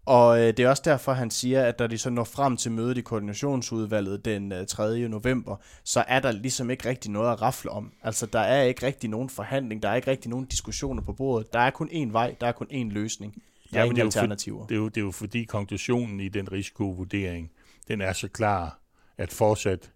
Og 0.07 0.41
øh, 0.41 0.47
det 0.47 0.61
er 0.61 0.69
også 0.69 0.83
derfor, 0.85 1.13
han 1.13 1.31
siger, 1.31 1.65
at 1.65 1.79
når 1.79 1.87
de 1.87 1.99
så 1.99 2.11
når 2.11 2.25
frem 2.25 2.57
til 2.57 2.73
mødet 2.73 2.99
i 2.99 3.01
koordinationsudvalget 3.01 4.25
den 4.25 4.53
øh, 4.53 4.67
3. 4.67 5.09
november, 5.09 5.57
så 5.85 6.05
er 6.09 6.21
der 6.21 6.33
ligesom 6.33 6.71
ikke 6.71 6.89
rigtig 6.89 7.11
noget 7.11 7.33
at 7.33 7.43
rafle 7.43 7.71
om. 7.71 7.93
Altså, 8.03 8.27
der 8.27 8.41
er 8.41 8.63
ikke 8.63 8.87
rigtig 8.87 9.11
nogen 9.11 9.29
forhandling, 9.31 9.83
der 9.83 9.89
er 9.89 9.95
ikke 9.95 10.11
rigtig 10.11 10.31
nogen 10.31 10.47
diskussioner 10.47 11.03
på 11.03 11.13
bordet. 11.13 11.53
Der 11.53 11.59
er 11.59 11.71
kun 11.71 11.89
én 11.89 12.13
vej, 12.13 12.35
der 12.41 12.47
er 12.47 12.53
kun 12.53 12.67
én 12.67 12.93
løsning. 12.93 13.35
Der 13.35 13.41
ja, 13.73 13.79
er 13.79 13.85
ingen 13.85 13.97
det 13.97 14.03
er 14.03 14.07
alternativer. 14.07 14.61
For, 14.61 14.67
det, 14.67 14.75
er 14.75 14.79
jo, 14.79 14.89
det 14.89 14.97
er 14.97 15.05
jo 15.05 15.11
fordi 15.11 15.45
konklusionen 15.45 16.21
i 16.21 16.29
den 16.29 16.53
risikovurdering, 16.53 17.51
den 17.89 18.01
er 18.01 18.13
så 18.13 18.29
klar, 18.29 18.81
at 19.19 19.33
fortsat 19.33 19.93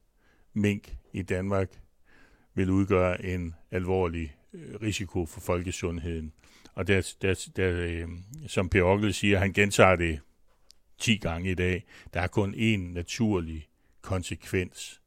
mink 0.55 0.97
i 1.13 1.23
Danmark 1.23 1.69
vil 2.55 2.71
udgøre 2.71 3.25
en 3.25 3.55
alvorlig 3.71 4.37
øh, 4.53 4.75
risiko 4.83 5.27
for 5.27 5.41
folkesundheden. 5.41 6.33
Og 6.75 6.87
der, 6.87 7.15
der, 7.23 7.49
der, 7.57 7.71
øh, 7.73 8.09
som 8.47 8.69
Per 8.69 8.83
Ockel 8.83 9.15
siger, 9.15 9.39
han 9.39 9.53
gentager 9.53 9.97
det 9.97 10.21
10 10.99 11.17
gange 11.17 11.51
i 11.51 11.55
dag, 11.55 11.85
der 12.15 12.21
er 12.21 12.27
kun 12.27 12.55
én 12.55 12.95
naturlig 12.95 13.69
konsekvens 14.03 15.01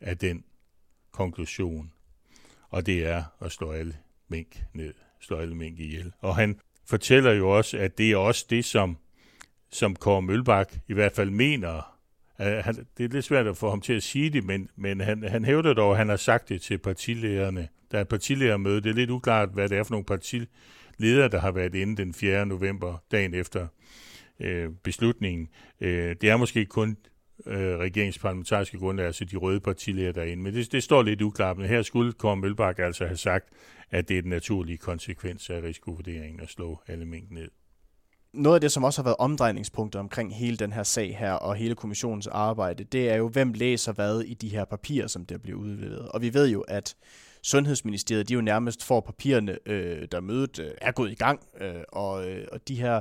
af 0.00 0.18
den 0.18 0.44
konklusion, 1.12 1.92
og 2.70 2.86
det 2.86 3.06
er 3.06 3.24
at 3.40 3.52
slå 3.52 3.72
alle 3.72 3.96
mink 4.28 4.64
ned, 4.72 4.94
slå 5.20 5.38
alle 5.38 5.54
mink 5.54 5.78
ihjel. 5.78 6.12
Og 6.20 6.36
han 6.36 6.60
fortæller 6.88 7.32
jo 7.32 7.50
også, 7.50 7.78
at 7.78 7.98
det 7.98 8.12
er 8.12 8.16
også 8.16 8.46
det, 8.50 8.64
som, 8.64 8.98
som 9.70 9.96
Kåre 9.96 10.22
Mølbak 10.22 10.72
i 10.88 10.92
hvert 10.92 11.12
fald 11.12 11.30
mener. 11.30 11.96
Øh, 12.40 12.46
han, 12.46 12.86
det 12.98 13.04
er 13.04 13.08
lidt 13.08 13.24
svært 13.24 13.46
at 13.46 13.56
få 13.56 13.70
ham 13.70 13.80
til 13.80 13.92
at 13.92 14.02
sige 14.02 14.30
det, 14.30 14.44
men, 14.44 14.68
men 14.76 15.00
han, 15.00 15.22
han 15.22 15.44
hævder 15.44 15.74
dog, 15.74 15.92
at 15.92 15.98
han 15.98 16.08
har 16.08 16.16
sagt 16.16 16.48
det 16.48 16.62
til 16.62 16.78
partilederne. 16.78 17.68
Der 17.90 17.98
er 17.98 18.02
et 18.02 18.08
partiledermøde. 18.08 18.80
Det 18.80 18.90
er 18.90 18.94
lidt 18.94 19.10
uklart, 19.10 19.48
hvad 19.48 19.68
det 19.68 19.78
er 19.78 19.82
for 19.82 19.90
nogle 19.90 20.04
parti, 20.04 20.46
ledere, 20.98 21.28
der 21.28 21.40
har 21.40 21.50
været 21.50 21.74
inde 21.74 21.96
den 21.96 22.14
4. 22.14 22.46
november, 22.46 23.02
dagen 23.12 23.34
efter 23.34 23.66
øh, 24.40 24.70
beslutningen. 24.84 25.48
Øh, 25.80 26.16
det 26.20 26.30
er 26.30 26.36
måske 26.36 26.66
kun 26.66 26.96
øh, 27.46 27.78
regeringsparlamentariske 27.78 28.78
grundlag, 28.78 29.06
altså 29.06 29.24
de 29.24 29.36
røde 29.36 29.60
partiledere 29.60 30.12
derinde, 30.12 30.42
men 30.42 30.54
det, 30.54 30.72
det 30.72 30.82
står 30.82 31.02
lidt 31.02 31.22
uklart. 31.22 31.58
Men 31.58 31.66
her 31.66 31.82
skulle 31.82 32.12
Kåre 32.12 32.36
Mølbak 32.36 32.78
altså 32.78 33.06
have 33.06 33.16
sagt, 33.16 33.48
at 33.90 34.08
det 34.08 34.18
er 34.18 34.22
den 34.22 34.30
naturlige 34.30 34.78
konsekvens 34.78 35.50
af 35.50 35.62
risikovurderingen 35.62 36.40
at 36.40 36.48
slå 36.48 36.78
alle 36.86 37.06
mink 37.06 37.30
ned. 37.30 37.48
Noget 38.32 38.54
af 38.56 38.60
det, 38.60 38.72
som 38.72 38.84
også 38.84 39.02
har 39.02 39.04
været 39.04 39.16
omdrejningspunkter 39.18 40.00
omkring 40.00 40.36
hele 40.36 40.56
den 40.56 40.72
her 40.72 40.82
sag 40.82 41.18
her, 41.18 41.32
og 41.32 41.56
hele 41.56 41.74
kommissionens 41.74 42.26
arbejde, 42.26 42.84
det 42.84 43.10
er 43.10 43.16
jo, 43.16 43.28
hvem 43.28 43.52
læser 43.52 43.92
hvad 43.92 44.20
i 44.20 44.34
de 44.34 44.48
her 44.48 44.64
papirer, 44.64 45.06
som 45.06 45.26
der 45.26 45.38
bliver 45.38 45.58
udleveret. 45.58 46.08
Og 46.08 46.22
vi 46.22 46.34
ved 46.34 46.48
jo, 46.48 46.60
at 46.60 46.96
Sundhedsministeriet, 47.46 48.28
de 48.28 48.34
jo 48.34 48.40
nærmest 48.40 48.84
får 48.84 49.00
papirerne, 49.00 49.58
øh, 49.66 50.08
der 50.12 50.20
mødet 50.20 50.58
øh, 50.58 50.70
er 50.80 50.92
gået 50.92 51.12
i 51.12 51.14
gang, 51.14 51.40
øh, 51.60 51.74
og, 51.88 52.28
øh, 52.28 52.46
og 52.52 52.68
de 52.68 52.80
her 52.80 53.00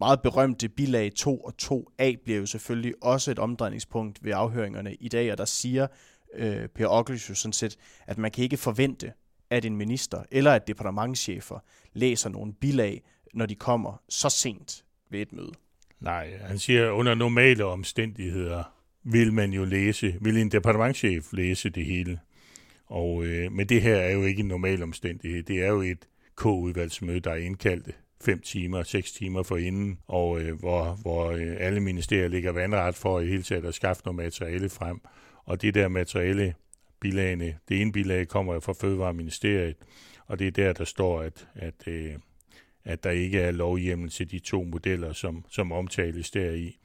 meget 0.00 0.22
berømte 0.22 0.68
bilag 0.68 1.12
2 1.14 1.40
og 1.40 1.54
2a 1.62 2.22
bliver 2.24 2.38
jo 2.38 2.46
selvfølgelig 2.46 2.94
også 3.02 3.30
et 3.30 3.38
omdrejningspunkt 3.38 4.24
ved 4.24 4.32
afhøringerne 4.32 4.94
i 4.94 5.08
dag, 5.08 5.32
og 5.32 5.38
der 5.38 5.44
siger 5.44 5.86
øh, 6.34 6.68
Per 6.68 6.86
Ockels 6.86 7.30
jo 7.30 7.34
sådan 7.34 7.52
set, 7.52 7.76
at 8.06 8.18
man 8.18 8.30
kan 8.30 8.44
ikke 8.44 8.56
forvente, 8.56 9.12
at 9.50 9.64
en 9.64 9.76
minister 9.76 10.22
eller 10.30 10.52
at 10.52 10.66
departementchefer 10.66 11.58
læser 11.92 12.28
nogle 12.28 12.52
bilag, 12.52 13.02
når 13.34 13.46
de 13.46 13.54
kommer 13.54 14.02
så 14.08 14.28
sent 14.28 14.84
ved 15.10 15.20
et 15.20 15.32
møde. 15.32 15.52
Nej, 16.00 16.36
han 16.40 16.58
siger, 16.58 16.86
at 16.86 16.90
under 16.90 17.14
normale 17.14 17.64
omstændigheder 17.64 18.62
vil 19.04 19.32
man 19.32 19.52
jo 19.52 19.64
læse, 19.64 20.18
vil 20.20 20.36
en 20.36 20.50
departementchef 20.50 21.32
læse 21.32 21.70
det 21.70 21.84
hele. 21.84 22.18
Og, 22.90 23.24
øh, 23.24 23.52
men 23.52 23.68
det 23.68 23.82
her 23.82 23.96
er 23.96 24.10
jo 24.10 24.22
ikke 24.24 24.40
en 24.40 24.48
normal 24.48 24.82
omstændighed. 24.82 25.42
Det 25.42 25.62
er 25.62 25.68
jo 25.68 25.80
et 25.80 26.08
K-udvalgsmøde, 26.36 27.20
der 27.20 27.30
er 27.30 27.36
indkaldt 27.36 27.96
fem 28.24 28.40
timer, 28.40 28.82
seks 28.82 29.12
timer 29.12 29.42
for 29.42 29.56
inden, 29.56 29.98
og 30.06 30.40
øh, 30.40 30.58
hvor, 30.58 30.98
hvor 31.02 31.30
øh, 31.30 31.56
alle 31.58 31.80
ministerier 31.80 32.28
ligger 32.28 32.52
vandret 32.52 32.94
for 32.94 33.20
i 33.20 33.26
hele 33.26 33.42
taget 33.42 33.64
at 33.64 33.74
skaffe 33.74 34.02
noget 34.04 34.16
materiale 34.16 34.68
frem. 34.68 35.00
Og 35.44 35.62
det 35.62 35.74
der 35.74 35.88
materiale, 35.88 36.54
bilagene, 37.00 37.58
det 37.68 37.80
ene 37.80 37.92
bilag 37.92 38.28
kommer 38.28 38.54
jo 38.54 38.60
fra 38.60 38.72
Fødevareministeriet, 38.80 39.76
og 40.26 40.38
det 40.38 40.46
er 40.46 40.50
der, 40.50 40.72
der 40.72 40.84
står, 40.84 41.20
at, 41.20 41.48
at, 41.54 41.88
øh, 41.88 42.12
at 42.84 43.04
der 43.04 43.10
ikke 43.10 43.40
er 43.40 43.50
lovhjemmel 43.50 44.10
til 44.10 44.30
de 44.30 44.38
to 44.38 44.62
modeller, 44.62 45.12
som, 45.12 45.44
som 45.50 45.72
omtales 45.72 46.30
deri. 46.30 46.78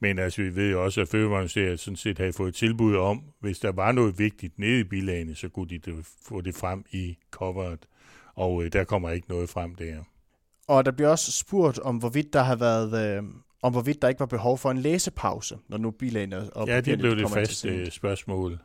Men 0.00 0.18
altså, 0.18 0.42
vi 0.42 0.56
ved 0.56 0.70
jo 0.70 0.84
også, 0.84 1.00
at 1.00 1.08
Fødevareministeriet 1.08 1.80
sådan 1.80 1.96
set 1.96 2.18
havde 2.18 2.32
fået 2.32 2.54
tilbud 2.54 2.96
om, 2.96 3.22
hvis 3.40 3.58
der 3.58 3.72
var 3.72 3.92
noget 3.92 4.18
vigtigt 4.18 4.58
nede 4.58 4.80
i 4.80 4.84
bilagene, 4.84 5.34
så 5.34 5.48
kunne 5.48 5.68
de 5.68 5.80
få 6.28 6.40
det 6.40 6.54
frem 6.54 6.84
i 6.92 7.16
coveret. 7.30 7.86
Og 8.34 8.64
øh, 8.64 8.72
der 8.72 8.84
kommer 8.84 9.10
ikke 9.10 9.28
noget 9.28 9.48
frem 9.48 9.74
der. 9.74 9.96
Og 10.68 10.84
der 10.84 10.90
bliver 10.90 11.08
også 11.08 11.32
spurgt 11.32 11.78
om, 11.78 11.96
hvorvidt 11.96 12.32
der 12.32 12.42
har 12.42 12.56
været... 12.56 13.18
Øh 13.18 13.24
om 13.62 13.72
hvorvidt 13.72 14.02
der 14.02 14.08
ikke 14.08 14.20
var 14.20 14.26
behov 14.26 14.58
for 14.58 14.70
en 14.70 14.78
læsepause, 14.78 15.58
når 15.68 15.78
nu 15.78 15.90
bilagene 15.90 16.50
og 16.50 16.66
Ja, 16.68 16.80
det 16.80 16.98
blev 16.98 17.16
det 17.16 17.30
faste 17.30 17.90
spørgsmål. 17.90 18.58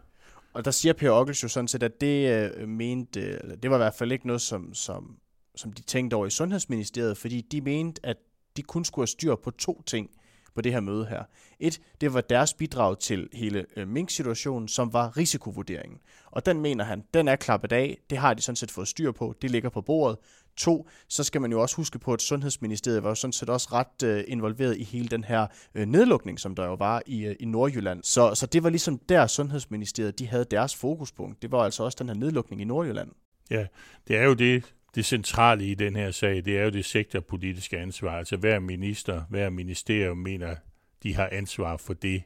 Og 0.53 0.65
der 0.65 0.71
siger 0.71 0.93
Per 0.93 1.11
Ockels 1.11 1.43
jo 1.43 1.47
sådan 1.47 1.67
set, 1.67 1.83
at 1.83 2.01
det 2.01 2.49
øh, 2.59 2.67
mente, 2.67 3.19
øh, 3.19 3.39
det 3.63 3.69
var 3.69 3.75
i 3.75 3.79
hvert 3.79 3.93
fald 3.93 4.11
ikke 4.11 4.27
noget, 4.27 4.41
som, 4.41 4.73
som, 4.73 5.17
som 5.55 5.73
de 5.73 5.81
tænkte 5.81 6.15
over 6.15 6.25
i 6.25 6.29
Sundhedsministeriet, 6.29 7.17
fordi 7.17 7.41
de 7.41 7.61
mente, 7.61 8.05
at 8.05 8.17
de 8.57 8.61
kun 8.61 8.85
skulle 8.85 9.03
have 9.03 9.07
styr 9.07 9.35
på 9.35 9.51
to 9.51 9.81
ting 9.85 10.09
på 10.55 10.61
det 10.61 10.71
her 10.71 10.79
møde 10.79 11.05
her. 11.05 11.23
Et, 11.59 11.81
det 12.01 12.13
var 12.13 12.21
deres 12.21 12.53
bidrag 12.53 12.99
til 12.99 13.29
hele 13.33 13.65
øh, 13.75 13.87
Mink-situationen, 13.87 14.67
som 14.67 14.93
var 14.93 15.17
risikovurderingen. 15.17 15.99
Og 16.25 16.45
den 16.45 16.61
mener 16.61 16.83
han, 16.83 17.03
den 17.13 17.27
er 17.27 17.35
klappet 17.35 17.71
af, 17.71 17.97
det 18.09 18.17
har 18.17 18.33
de 18.33 18.41
sådan 18.41 18.55
set 18.55 18.71
fået 18.71 18.87
styr 18.87 19.11
på, 19.11 19.35
det 19.41 19.51
ligger 19.51 19.69
på 19.69 19.81
bordet. 19.81 20.17
To, 20.57 20.87
så 21.07 21.23
skal 21.23 21.41
man 21.41 21.51
jo 21.51 21.61
også 21.61 21.75
huske 21.75 21.99
på, 21.99 22.13
at 22.13 22.21
Sundhedsministeriet 22.21 23.03
var 23.03 23.09
jo 23.09 23.15
sådan 23.15 23.31
set 23.31 23.49
også 23.49 23.69
ret 23.71 24.03
øh, 24.03 24.23
involveret 24.27 24.77
i 24.77 24.83
hele 24.83 25.07
den 25.07 25.23
her 25.23 25.47
øh, 25.75 25.85
nedlukning, 25.85 26.39
som 26.39 26.55
der 26.55 26.65
jo 26.65 26.73
var 26.73 27.01
i, 27.05 27.25
øh, 27.25 27.35
i 27.39 27.45
Nordjylland. 27.45 28.03
Så, 28.03 28.35
så 28.35 28.45
det 28.45 28.63
var 28.63 28.69
ligesom 28.69 28.97
der 28.97 29.27
Sundhedsministeriet, 29.27 30.19
de 30.19 30.27
havde 30.27 30.45
deres 30.45 30.75
fokuspunkt. 30.75 31.41
Det 31.41 31.51
var 31.51 31.63
altså 31.63 31.83
også 31.83 31.95
den 31.99 32.07
her 32.07 32.15
nedlukning 32.15 32.61
i 32.61 32.65
Nordjylland. 32.65 33.11
Ja, 33.51 33.67
det 34.07 34.17
er 34.17 34.23
jo 34.23 34.33
det, 34.33 34.73
det 34.95 35.05
centrale 35.05 35.65
i 35.65 35.73
den 35.73 35.95
her 35.95 36.11
sag, 36.11 36.45
det 36.45 36.57
er 36.57 36.63
jo 36.63 36.69
det 36.69 36.85
sektorpolitiske 36.85 37.77
ansvar. 37.77 38.17
Altså 38.17 38.37
hver 38.37 38.59
minister, 38.59 39.23
hver 39.29 39.49
ministerium 39.49 40.17
mener, 40.17 40.55
de 41.03 41.15
har 41.15 41.29
ansvar 41.31 41.77
for 41.77 41.93
det, 41.93 42.23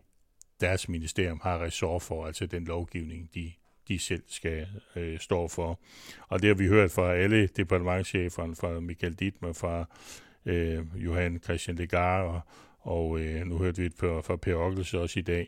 deres 0.62 0.89
ministerium 0.89 1.39
har 1.43 1.63
ressort 1.63 2.01
for, 2.01 2.25
altså 2.25 2.45
den 2.45 2.65
lovgivning, 2.65 3.29
de, 3.36 3.51
de 3.88 3.99
selv 3.99 4.23
skal 4.27 4.67
øh, 4.95 5.19
stå 5.19 5.47
for. 5.47 5.79
Og 6.27 6.41
det 6.41 6.47
har 6.47 6.55
vi 6.55 6.67
hørt 6.67 6.91
fra 6.91 7.15
alle 7.15 7.47
departementcheferne, 7.47 8.55
fra 8.55 8.79
Michael 8.79 9.13
Dittmer, 9.13 9.53
fra 9.53 9.86
øh, 10.45 10.86
Johan 10.95 11.39
Christian 11.43 11.75
Legar, 11.75 12.21
og, 12.21 12.41
og 12.79 13.19
øh, 13.19 13.45
nu 13.45 13.58
hørte 13.58 13.77
vi 13.82 13.86
et 13.86 13.93
fra, 13.99 14.21
fra 14.21 14.36
Per 14.36 14.55
Ockels 14.55 14.93
også 14.93 15.19
i 15.19 15.23
dag. 15.23 15.47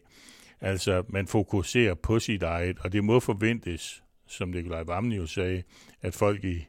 Altså, 0.62 1.04
man 1.10 1.28
fokuserer 1.28 1.94
på 1.94 2.20
sit 2.20 2.44
eget, 2.44 2.80
og 2.80 2.94
det 2.94 3.04
må 3.04 3.20
forventes, 3.20 4.04
som 4.28 4.50
Nikolaj 4.50 4.84
Vammen 4.84 5.12
jo 5.12 5.26
sagde, 5.26 5.64
at 6.02 6.14
folk 6.14 6.44
i 6.44 6.68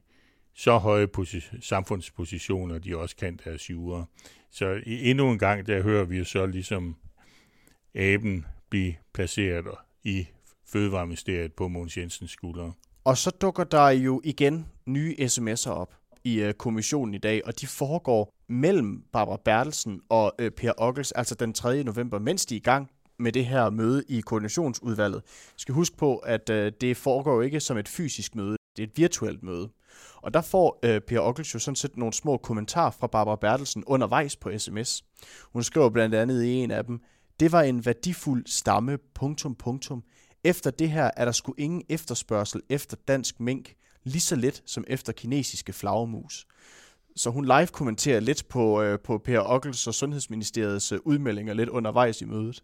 så 0.55 0.79
høje 0.79 1.07
posi- 1.07 1.61
samfundspositioner, 1.61 2.79
de 2.79 2.97
også 2.97 3.17
kan 3.17 3.39
deres 3.45 3.71
jure. 3.71 4.07
Så 4.51 4.81
endnu 4.87 5.31
en 5.31 5.39
gang, 5.39 5.67
der 5.67 5.83
hører 5.83 6.05
vi 6.05 6.25
så 6.25 6.47
ligesom 6.47 6.97
aben 7.95 8.47
blive 8.71 8.95
placeret 9.15 9.67
i 10.05 10.27
Fødevareministeriet 10.67 11.53
på 11.53 11.69
Måns 11.69 11.97
Jensens 11.97 12.31
skuldre. 12.31 12.73
Og 13.05 13.19
så 13.19 13.31
dukker 13.31 13.65
der 13.65 13.89
jo 13.89 14.21
igen 14.25 14.67
nye 14.87 15.15
sms'er 15.19 15.71
op 15.71 15.95
i 16.25 16.41
øh, 16.41 16.55
kommissionen 16.55 17.15
i 17.15 17.19
dag, 17.19 17.47
og 17.47 17.61
de 17.61 17.67
foregår 17.67 18.35
mellem 18.49 19.05
Barbara 19.13 19.41
Bertelsen 19.45 20.01
og 20.09 20.33
øh, 20.39 20.51
Per 20.51 20.73
Ockels, 20.77 21.13
altså 21.13 21.35
den 21.35 21.53
3. 21.53 21.85
november, 21.85 22.19
mens 22.19 22.47
de 22.47 22.55
er 22.55 22.57
i 22.57 22.63
gang 22.63 22.91
med 23.19 23.33
det 23.33 23.47
her 23.47 23.71
møde 23.71 24.05
i 24.09 24.21
koordinationsudvalget. 24.21 25.23
Jeg 25.25 25.55
skal 25.57 25.75
huske 25.75 25.97
på, 25.97 26.17
at 26.17 26.51
øh, 26.51 26.73
det 26.81 26.97
foregår 26.97 27.35
jo 27.35 27.41
ikke 27.41 27.61
som 27.61 27.77
et 27.77 27.89
fysisk 27.89 28.35
møde, 28.35 28.57
det 28.77 28.83
er 28.83 28.87
et 28.87 28.99
virtuelt 28.99 29.43
møde. 29.43 29.69
Og 30.17 30.35
der 30.35 30.41
får 30.41 30.79
øh, 30.83 31.01
Per 31.01 31.21
Ockels 31.21 31.55
jo 31.55 31.59
sådan 31.59 31.77
set 31.77 31.97
nogle 31.97 32.13
små 32.13 32.37
kommentarer 32.37 32.91
fra 32.91 33.07
Barbara 33.07 33.37
Bertelsen 33.37 33.85
undervejs 33.85 34.37
på 34.37 34.59
sms. 34.59 35.05
Hun 35.53 35.63
skriver 35.63 35.91
blandt 35.91 36.15
andet 36.15 36.45
i 36.45 36.53
en 36.53 36.71
af 36.71 36.85
dem, 36.85 37.01
det 37.41 37.53
var 37.53 37.63
en 37.63 37.87
værdifuld 37.87 38.47
stamme, 38.47 38.99
punktum, 39.15 39.55
punktum. 39.55 40.03
Efter 40.45 40.71
det 40.71 40.91
her 40.91 41.11
er 41.17 41.25
der 41.25 41.33
sgu 41.33 41.55
ingen 41.59 41.83
efterspørgsel 41.89 42.63
efter 42.69 42.97
dansk 43.09 43.41
mink, 43.41 43.75
lige 44.05 44.21
så 44.21 44.37
let 44.37 44.63
som 44.67 44.85
efter 44.89 45.13
kinesiske 45.13 45.73
flagermus. 45.73 46.47
Så 47.17 47.31
hun 47.31 47.45
live 47.45 47.67
kommenterer 47.67 48.21
lidt 48.21 48.49
på, 48.49 48.83
øh, 48.83 48.99
på 49.05 49.19
Per 49.19 49.41
Ockels 49.41 49.87
og 49.87 49.95
Sundhedsministeriets 49.95 50.93
øh, 50.93 50.99
udmeldinger 51.05 51.55
lidt 51.55 51.69
undervejs 51.69 52.21
i 52.21 52.25
mødet. 52.25 52.63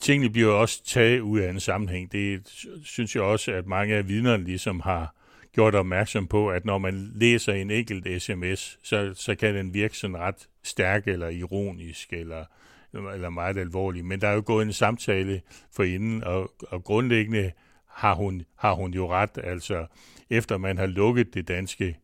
Tingene 0.00 0.32
bliver 0.32 0.52
også 0.52 0.84
taget 0.84 1.20
ud 1.20 1.38
af 1.38 1.50
en 1.50 1.60
sammenhæng. 1.60 2.12
Det 2.12 2.48
synes 2.84 3.14
jeg 3.14 3.22
også, 3.22 3.52
at 3.52 3.66
mange 3.66 3.94
af 3.94 4.08
vidnerne 4.08 4.44
ligesom 4.44 4.80
har 4.80 5.14
gjort 5.52 5.74
opmærksom 5.74 6.26
på, 6.26 6.50
at 6.50 6.64
når 6.64 6.78
man 6.78 7.12
læser 7.14 7.52
en 7.52 7.70
enkelt 7.70 8.22
sms, 8.22 8.78
så, 8.82 9.12
så 9.14 9.34
kan 9.34 9.54
den 9.54 9.74
virke 9.74 9.96
sådan 9.96 10.16
ret 10.16 10.48
stærk 10.62 11.08
eller 11.08 11.28
ironisk 11.28 12.12
eller, 12.12 12.44
eller 12.92 13.30
meget 13.30 13.58
alvorlig. 13.58 14.04
Men 14.04 14.20
der 14.20 14.28
er 14.28 14.34
jo 14.34 14.42
gået 14.46 14.66
en 14.66 14.72
samtale 14.72 15.40
for 15.72 15.82
inden, 15.82 16.24
og, 16.24 16.52
og 16.60 16.84
grundlæggende 16.84 17.52
har 17.88 18.14
hun, 18.14 18.42
har 18.56 18.74
hun 18.74 18.94
jo 18.94 19.12
ret. 19.12 19.38
Altså, 19.44 19.86
efter 20.30 20.58
man 20.58 20.78
har 20.78 20.86
lukket 20.86 21.34
det 21.34 21.48
danske 21.48 21.96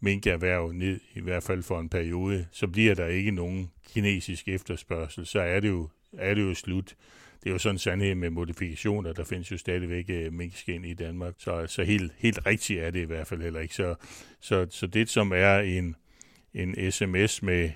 minkerhverv 0.00 0.72
ned, 0.72 1.00
i 1.14 1.20
hvert 1.20 1.42
fald 1.42 1.62
for 1.62 1.80
en 1.80 1.88
periode, 1.88 2.46
så 2.52 2.66
bliver 2.66 2.94
der 2.94 3.06
ikke 3.06 3.30
nogen 3.30 3.70
kinesisk 3.94 4.48
efterspørgsel. 4.48 5.26
Så 5.26 5.40
er 5.40 5.60
det 5.60 5.68
jo, 5.68 5.88
er 6.18 6.34
det 6.34 6.42
jo 6.42 6.54
slut 6.54 6.94
det 7.42 7.48
er 7.48 7.52
jo 7.52 7.58
sådan 7.58 7.74
en 7.74 7.78
sandhed 7.78 8.14
med 8.14 8.30
modifikationer. 8.30 9.12
Der 9.12 9.24
findes 9.24 9.52
jo 9.52 9.58
stadigvæk 9.58 10.10
øh, 10.10 10.26
uh, 10.26 10.32
minkskin 10.32 10.84
i 10.84 10.94
Danmark. 10.94 11.34
Så, 11.38 11.66
så 11.66 11.82
helt, 11.82 12.12
helt 12.18 12.46
rigtigt 12.46 12.80
er 12.80 12.90
det 12.90 13.00
i 13.00 13.04
hvert 13.04 13.26
fald 13.26 13.42
heller 13.42 13.60
ikke. 13.60 13.74
Så, 13.74 13.94
så, 14.40 14.66
så 14.70 14.86
det, 14.86 15.08
som 15.08 15.32
er 15.32 15.58
en, 15.58 15.96
en 16.54 16.92
sms 16.92 17.42
med, 17.42 17.70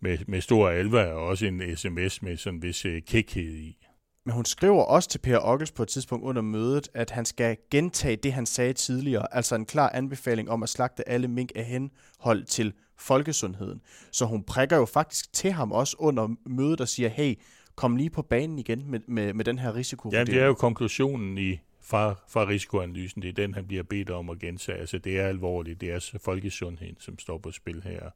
med, 0.00 0.18
med 0.26 0.40
stor 0.40 0.68
alvor, 0.68 0.98
er 0.98 1.12
også 1.12 1.46
en 1.46 1.76
sms 1.76 2.22
med 2.22 2.36
sådan 2.36 2.56
en 2.56 2.62
vis 2.62 2.84
øh, 2.84 3.02
kækhed 3.02 3.54
i. 3.54 3.76
Men 4.24 4.34
hun 4.34 4.44
skriver 4.44 4.82
også 4.82 5.08
til 5.08 5.18
Per 5.18 5.38
Ockels 5.38 5.72
på 5.72 5.82
et 5.82 5.88
tidspunkt 5.88 6.24
under 6.24 6.42
mødet, 6.42 6.88
at 6.94 7.10
han 7.10 7.24
skal 7.24 7.56
gentage 7.70 8.16
det, 8.16 8.32
han 8.32 8.46
sagde 8.46 8.72
tidligere, 8.72 9.34
altså 9.34 9.54
en 9.54 9.66
klar 9.66 9.90
anbefaling 9.94 10.50
om 10.50 10.62
at 10.62 10.68
slagte 10.68 11.08
alle 11.08 11.28
mink 11.28 11.52
af 11.56 11.64
henhold 11.64 12.44
til 12.44 12.72
folkesundheden. 12.98 13.80
Så 14.12 14.26
hun 14.26 14.42
prikker 14.42 14.76
jo 14.76 14.84
faktisk 14.84 15.32
til 15.32 15.52
ham 15.52 15.72
også 15.72 15.96
under 15.98 16.28
mødet 16.46 16.80
og 16.80 16.88
siger, 16.88 17.08
hey, 17.08 17.34
komme 17.82 17.98
lige 17.98 18.10
på 18.10 18.22
banen 18.22 18.58
igen 18.58 18.84
med, 18.90 19.00
med, 19.06 19.34
med 19.34 19.44
den 19.44 19.58
her 19.58 19.74
risiko. 19.74 20.10
Ja, 20.12 20.24
det 20.24 20.38
er 20.38 20.46
jo 20.46 20.54
konklusionen 20.54 21.38
i, 21.38 21.58
fra, 21.80 22.14
fra 22.28 22.48
risikoanalysen. 22.48 23.22
Det 23.22 23.28
er 23.28 23.32
den, 23.32 23.54
han 23.54 23.66
bliver 23.66 23.82
bedt 23.82 24.10
om 24.10 24.30
at 24.30 24.38
gentage. 24.38 24.78
Altså, 24.78 24.98
det 24.98 25.20
er 25.20 25.26
alvorligt. 25.26 25.80
Det 25.80 25.90
er 25.90 26.18
folkesundheden, 26.24 26.96
som 26.98 27.18
står 27.18 27.38
på 27.38 27.50
spil 27.50 27.82
her. 27.82 28.10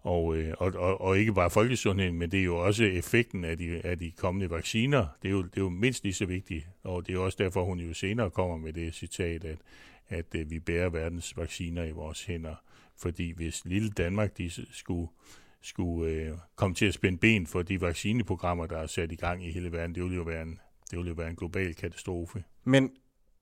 Og, 0.00 0.36
øh, 0.36 0.54
og, 0.58 0.72
og, 0.76 1.00
og 1.00 1.18
ikke 1.18 1.32
bare 1.32 1.50
folkesundheden, 1.50 2.18
men 2.18 2.30
det 2.30 2.40
er 2.40 2.44
jo 2.44 2.56
også 2.56 2.84
effekten 2.84 3.44
af 3.44 3.58
de, 3.58 3.80
af 3.84 3.98
de 3.98 4.10
kommende 4.10 4.50
vacciner. 4.50 5.06
Det 5.22 5.28
er, 5.28 5.32
jo, 5.32 5.42
det 5.42 5.56
er 5.56 5.60
jo 5.60 5.68
mindst 5.68 6.04
lige 6.04 6.14
så 6.14 6.26
vigtigt, 6.26 6.68
og 6.84 7.06
det 7.06 7.14
er 7.14 7.18
også 7.18 7.38
derfor, 7.40 7.64
hun 7.64 7.80
jo 7.80 7.94
senere 7.94 8.30
kommer 8.30 8.56
med 8.56 8.72
det 8.72 8.94
citat, 8.94 9.44
at, 9.44 9.58
at 10.08 10.26
øh, 10.34 10.50
vi 10.50 10.58
bærer 10.58 10.88
verdens 10.88 11.36
vacciner 11.36 11.84
i 11.84 11.90
vores 11.90 12.24
hænder. 12.24 12.54
Fordi 12.96 13.32
hvis 13.36 13.64
lille 13.64 13.90
Danmark 13.90 14.38
de 14.38 14.50
skulle 14.72 15.08
skulle 15.62 16.12
øh, 16.12 16.32
komme 16.56 16.74
til 16.74 16.86
at 16.86 16.94
spænde 16.94 17.18
ben 17.18 17.46
for 17.46 17.62
de 17.62 17.80
vaccineprogrammer, 17.80 18.66
der 18.66 18.78
er 18.78 18.86
sat 18.86 19.12
i 19.12 19.16
gang 19.16 19.46
i 19.46 19.52
hele 19.52 19.72
verden. 19.72 19.94
Det 19.94 20.02
ville 20.02 20.16
jo 20.16 20.22
være 20.22 20.42
en, 20.42 20.58
det 20.90 20.98
ville 20.98 21.08
jo 21.08 21.14
være 21.14 21.28
en 21.30 21.36
global 21.36 21.74
katastrofe. 21.74 22.44
Men 22.64 22.90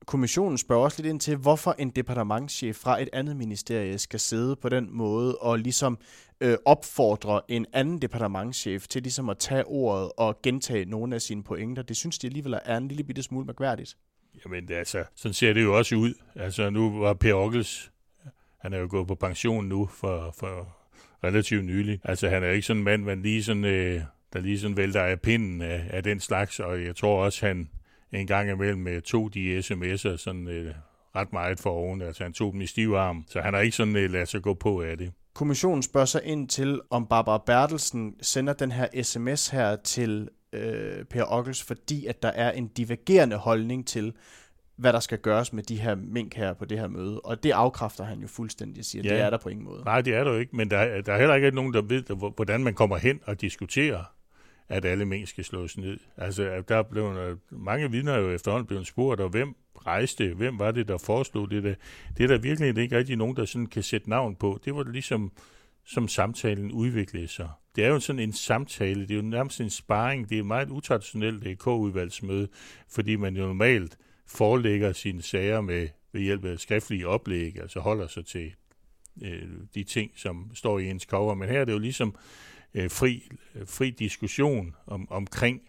kommissionen 0.05 0.57
spørger 0.57 0.83
også 0.83 1.01
lidt 1.01 1.09
ind 1.09 1.19
til, 1.19 1.35
hvorfor 1.35 1.75
en 1.79 1.89
departementschef 1.89 2.75
fra 2.75 3.01
et 3.01 3.09
andet 3.13 3.37
ministerie 3.37 3.97
skal 3.97 4.19
sidde 4.19 4.55
på 4.55 4.69
den 4.69 4.87
måde 4.91 5.37
og 5.37 5.59
ligesom 5.59 5.97
øh, 6.41 6.57
opfordre 6.65 7.41
en 7.47 7.65
anden 7.73 8.01
departementschef 8.01 8.87
til 8.87 9.01
ligesom 9.01 9.29
at 9.29 9.37
tage 9.37 9.65
ordet 9.65 10.11
og 10.17 10.41
gentage 10.43 10.85
nogle 10.85 11.15
af 11.15 11.21
sine 11.21 11.43
pointer. 11.43 11.83
Det 11.83 11.97
synes 11.97 12.19
de 12.19 12.27
alligevel 12.27 12.59
er 12.65 12.77
en 12.77 12.87
lille 12.87 13.03
bitte 13.03 13.23
smule 13.23 13.45
mærkværdigt. 13.45 13.97
Jamen 14.45 14.67
det, 14.67 14.73
altså, 14.75 15.03
sådan 15.15 15.33
ser 15.33 15.53
det 15.53 15.63
jo 15.63 15.77
også 15.77 15.95
ud. 15.95 16.13
Altså 16.35 16.69
nu 16.69 16.99
var 16.99 17.13
Per 17.13 17.33
Ockels, 17.33 17.91
han 18.59 18.73
er 18.73 18.77
jo 18.77 18.87
gået 18.89 19.07
på 19.07 19.15
pension 19.15 19.65
nu 19.65 19.85
for, 19.85 20.35
for 20.39 20.78
relativt 21.23 21.65
nylig. 21.65 21.99
Altså 22.03 22.29
han 22.29 22.43
er 22.43 22.49
ikke 22.49 22.67
sådan 22.67 22.79
en 22.79 22.83
mand, 22.83 23.03
man 23.03 23.21
lige 23.21 23.43
sådan, 23.43 23.65
øh, 23.65 24.01
der 24.33 24.39
lige 24.39 24.59
sådan 24.59 24.77
vælter 24.77 25.01
af 25.01 25.21
pinden 25.21 25.61
af, 25.61 25.83
af 25.89 26.03
den 26.03 26.19
slags, 26.19 26.59
og 26.59 26.83
jeg 26.83 26.95
tror 26.95 27.23
også, 27.23 27.45
han 27.45 27.69
en 28.11 28.27
gang 28.27 28.49
imellem 28.49 28.87
øh, 28.87 29.01
tog 29.01 29.33
de 29.33 29.59
sms'er 29.59 30.17
sådan 30.17 30.47
øh, 30.47 30.73
ret 31.15 31.33
meget 31.33 31.59
for 31.59 31.69
oven. 31.69 32.01
Altså 32.01 32.23
han 32.23 32.33
tog 32.33 32.53
dem 32.53 32.61
i 32.61 32.65
stiv 32.65 32.93
arm, 32.93 33.25
så 33.27 33.41
han 33.41 33.53
har 33.53 33.61
ikke 33.61 33.75
sådan 33.75 33.95
øh, 33.95 34.11
ladet 34.11 34.27
sig 34.27 34.41
gå 34.41 34.53
på 34.53 34.81
af 34.81 34.97
det. 34.97 35.11
Kommissionen 35.33 35.83
spørger 35.83 36.05
sig 36.05 36.21
ind 36.23 36.49
til, 36.49 36.81
om 36.89 37.07
Barbara 37.07 37.43
Bertelsen 37.45 38.15
sender 38.21 38.53
den 38.53 38.71
her 38.71 39.03
sms 39.03 39.47
her 39.47 39.75
til 39.75 40.29
øh, 40.53 41.05
Per 41.05 41.23
Ockels, 41.27 41.63
fordi 41.63 42.05
at 42.05 42.23
der 42.23 42.29
er 42.29 42.51
en 42.51 42.67
divergerende 42.67 43.35
holdning 43.35 43.87
til, 43.87 44.13
hvad 44.79 44.93
der 44.93 44.99
skal 44.99 45.17
gøres 45.17 45.53
med 45.53 45.63
de 45.63 45.79
her 45.79 45.95
mink 45.95 46.35
her 46.35 46.53
på 46.53 46.65
det 46.65 46.79
her 46.79 46.87
møde. 46.87 47.19
Og 47.19 47.43
det 47.43 47.51
afkræfter 47.51 48.03
han 48.03 48.19
jo 48.19 48.27
fuldstændig, 48.27 48.85
siger, 48.85 49.03
ja. 49.03 49.09
det 49.09 49.21
er 49.21 49.29
der 49.29 49.37
på 49.37 49.49
ingen 49.49 49.65
måde. 49.65 49.83
Nej, 49.85 50.01
det 50.01 50.15
er 50.15 50.23
der 50.23 50.31
jo 50.31 50.37
ikke, 50.37 50.55
men 50.55 50.71
der, 50.71 51.01
der 51.01 51.13
er 51.13 51.17
heller 51.17 51.35
ikke 51.35 51.51
nogen, 51.51 51.73
der 51.73 51.81
ved, 51.81 52.33
hvordan 52.35 52.63
man 52.63 52.73
kommer 52.73 52.97
hen 52.97 53.19
og 53.25 53.41
diskuterer, 53.41 54.03
at 54.69 54.85
alle 54.85 55.05
mink 55.05 55.27
skal 55.27 55.43
slås 55.43 55.77
ned. 55.77 55.97
Altså, 56.17 56.63
der 56.67 56.75
er 56.75 56.83
blevet, 56.83 57.39
mange 57.51 57.91
vidner 57.91 58.17
jo 58.17 58.31
efterhånden 58.31 58.67
blevet 58.67 58.87
spurgt, 58.87 59.21
og 59.21 59.29
hvem 59.29 59.55
rejste, 59.85 60.33
hvem 60.33 60.59
var 60.59 60.71
det, 60.71 60.87
der 60.87 60.97
foreslog 60.97 61.51
det 61.51 61.63
der? 61.63 61.75
Det 62.17 62.23
er 62.23 62.27
der 62.27 62.37
virkelig 62.37 62.77
ikke 62.77 62.97
rigtig 62.97 63.15
nogen, 63.15 63.35
der 63.35 63.45
sådan 63.45 63.67
kan 63.67 63.83
sætte 63.83 64.09
navn 64.09 64.35
på. 64.35 64.59
Det 64.65 64.75
var 64.75 64.83
ligesom, 64.83 65.31
som 65.85 66.07
samtalen 66.07 66.71
udviklede 66.71 67.27
sig. 67.27 67.49
Det 67.75 67.85
er 67.85 67.89
jo 67.89 67.99
sådan 67.99 68.19
en 68.19 68.33
samtale, 68.33 69.01
det 69.01 69.11
er 69.11 69.15
jo 69.15 69.21
nærmest 69.21 69.61
en 69.61 69.69
sparring, 69.69 70.29
det 70.29 70.35
er 70.35 70.39
et 70.39 70.45
meget 70.45 70.69
utraditionelt 70.69 71.59
K-udvalgsmøde, 71.59 72.47
fordi 72.89 73.15
man 73.15 73.35
jo 73.35 73.45
normalt 73.45 73.97
forelægger 74.29 74.93
sine 74.93 75.21
sager 75.21 75.61
med 75.61 75.87
ved 76.11 76.21
hjælp 76.21 76.45
af 76.45 76.59
skriftlige 76.59 77.07
oplæg, 77.07 77.59
altså 77.61 77.79
holder 77.79 78.07
sig 78.07 78.25
til 78.25 78.53
øh, 79.21 79.49
de 79.75 79.83
ting, 79.83 80.11
som 80.15 80.51
står 80.53 80.79
i 80.79 80.89
ens 80.89 81.03
cover. 81.03 81.35
Men 81.35 81.49
her 81.49 81.61
er 81.61 81.65
det 81.65 81.73
jo 81.73 81.79
ligesom 81.79 82.15
øh, 82.73 82.91
fri, 82.91 83.29
øh, 83.55 83.67
fri 83.67 83.89
diskussion 83.89 84.75
om, 84.87 85.11
omkring 85.11 85.61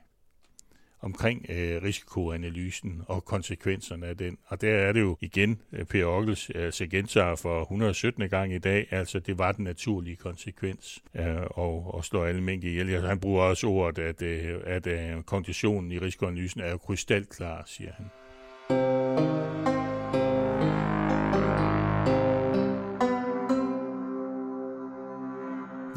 omkring 1.03 1.47
øh, 1.49 1.83
risikoanalysen 1.83 3.03
og 3.07 3.25
konsekvenserne 3.25 4.07
af 4.07 4.17
den. 4.17 4.39
Og 4.47 4.61
der 4.61 4.77
er 4.77 4.93
det 4.93 5.01
jo 5.01 5.17
igen, 5.21 5.63
øh, 5.73 5.85
Per 5.85 6.05
Ockels 6.05 6.51
altså 6.51 6.87
gentager 6.87 7.37
for 7.37 7.61
117. 7.63 8.29
gang 8.29 8.55
i 8.55 8.59
dag, 8.59 8.87
altså 8.91 9.19
det 9.19 9.39
var 9.39 9.53
den 9.53 9.65
naturlige 9.65 10.17
konsekvens 10.17 11.03
øh, 11.15 11.43
og, 11.51 11.95
og 11.95 12.05
slå 12.05 12.25
alle 12.25 12.43
mængde 12.43 12.67
ihjel. 12.67 12.91
Altså, 12.91 13.09
han 13.09 13.21
bruger 13.21 13.43
også 13.43 13.67
ordet, 13.67 14.03
at, 14.03 14.23
øh, 14.23 14.61
at 14.65 14.87
øh, 14.87 15.23
konklusionen 15.23 15.93
i 15.93 15.99
risikoanalysen 15.99 16.61
er 16.61 16.71
jo 16.71 16.79
krystalklar, 16.79 17.63
siger 17.67 17.93
han. 17.93 18.07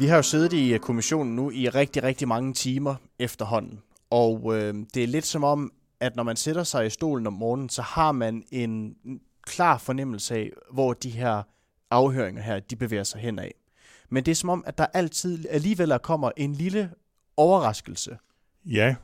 Vi 0.04 0.08
har 0.08 0.16
jo 0.16 0.22
siddet 0.22 0.52
i 0.52 0.74
øh, 0.74 0.80
kommissionen 0.80 1.36
nu 1.36 1.50
i 1.50 1.68
rigtig, 1.68 2.02
rigtig 2.02 2.28
mange 2.28 2.54
timer 2.54 2.94
efterhånden. 3.18 3.80
Og 4.10 4.56
øh, 4.56 4.74
det 4.94 5.02
er 5.02 5.06
lidt 5.06 5.26
som 5.26 5.44
om, 5.44 5.72
at 6.00 6.16
når 6.16 6.22
man 6.22 6.36
sætter 6.36 6.62
sig 6.62 6.86
i 6.86 6.90
stolen 6.90 7.26
om 7.26 7.32
morgenen, 7.32 7.68
så 7.68 7.82
har 7.82 8.12
man 8.12 8.44
en 8.50 8.96
klar 9.42 9.78
fornemmelse 9.78 10.34
af, 10.34 10.50
hvor 10.72 10.92
de 10.92 11.10
her 11.10 11.42
afhøringer 11.90 12.42
her, 12.42 12.60
de 12.60 12.76
bevæger 12.76 13.04
sig 13.04 13.20
hen 13.20 13.38
af. 13.38 13.54
Men 14.08 14.24
det 14.24 14.30
er 14.30 14.36
som 14.36 14.48
om, 14.50 14.64
at 14.66 14.78
der 14.78 14.86
altid 14.86 15.44
alligevel 15.50 15.98
kommer 16.02 16.30
en 16.36 16.52
lille 16.52 16.90
overraskelse. 17.36 18.18
Ja, 18.64 18.94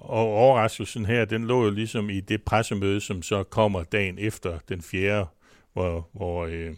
og 0.00 0.34
overraskelsen 0.34 1.06
her, 1.06 1.24
den 1.24 1.44
lå 1.44 1.64
jo 1.64 1.70
ligesom 1.70 2.10
i 2.10 2.20
det 2.20 2.42
pressemøde, 2.42 3.00
som 3.00 3.22
så 3.22 3.42
kommer 3.42 3.82
dagen 3.82 4.18
efter 4.18 4.58
den 4.68 4.82
fjerde, 4.82 5.26
hvor, 5.72 6.08
hvor 6.12 6.46
øh, 6.46 6.74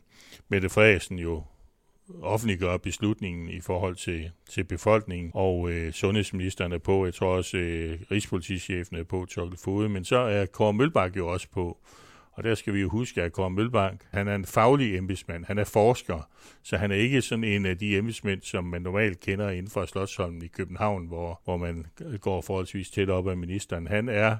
Mette 0.48 0.68
Frederiksen 0.68 1.18
jo 1.18 1.42
offentliggør 2.22 2.76
beslutningen 2.76 3.48
i 3.48 3.60
forhold 3.60 3.96
til, 3.96 4.30
til 4.48 4.64
befolkningen, 4.64 5.30
og 5.34 5.70
øh, 5.70 5.92
sundhedsministeren 5.92 6.72
er 6.72 6.78
på, 6.78 7.04
jeg 7.04 7.14
tror 7.14 7.36
også 7.36 7.56
øh, 7.56 7.98
Rigspolitichefen 8.10 8.96
er 8.96 9.04
på, 9.04 9.26
Tjokkel 9.30 9.58
Fode, 9.58 9.88
men 9.88 10.04
så 10.04 10.16
er 10.16 10.46
Kåre 10.46 10.72
Mølbak 10.72 11.16
jo 11.16 11.28
også 11.28 11.48
på. 11.52 11.78
Og 12.40 12.44
der 12.44 12.54
skal 12.54 12.74
vi 12.74 12.80
jo 12.80 12.88
huske, 12.88 13.22
at 13.22 13.32
Kåre 13.32 13.50
Mølbank, 13.50 14.00
han 14.10 14.28
er 14.28 14.34
en 14.34 14.44
faglig 14.44 14.96
embedsmand, 14.96 15.44
han 15.44 15.58
er 15.58 15.64
forsker, 15.64 16.28
så 16.62 16.76
han 16.76 16.90
er 16.90 16.94
ikke 16.94 17.22
sådan 17.22 17.44
en 17.44 17.66
af 17.66 17.78
de 17.78 17.98
embedsmænd, 17.98 18.42
som 18.42 18.64
man 18.64 18.82
normalt 18.82 19.20
kender 19.20 19.50
inden 19.50 19.70
for 19.70 19.86
Slottsholmen 19.86 20.42
i 20.42 20.46
København, 20.46 21.06
hvor, 21.06 21.40
hvor 21.44 21.56
man 21.56 21.86
går 22.20 22.40
forholdsvis 22.40 22.90
tæt 22.90 23.10
op 23.10 23.28
af 23.28 23.36
ministeren. 23.36 23.86
Han 23.86 24.08
er 24.08 24.36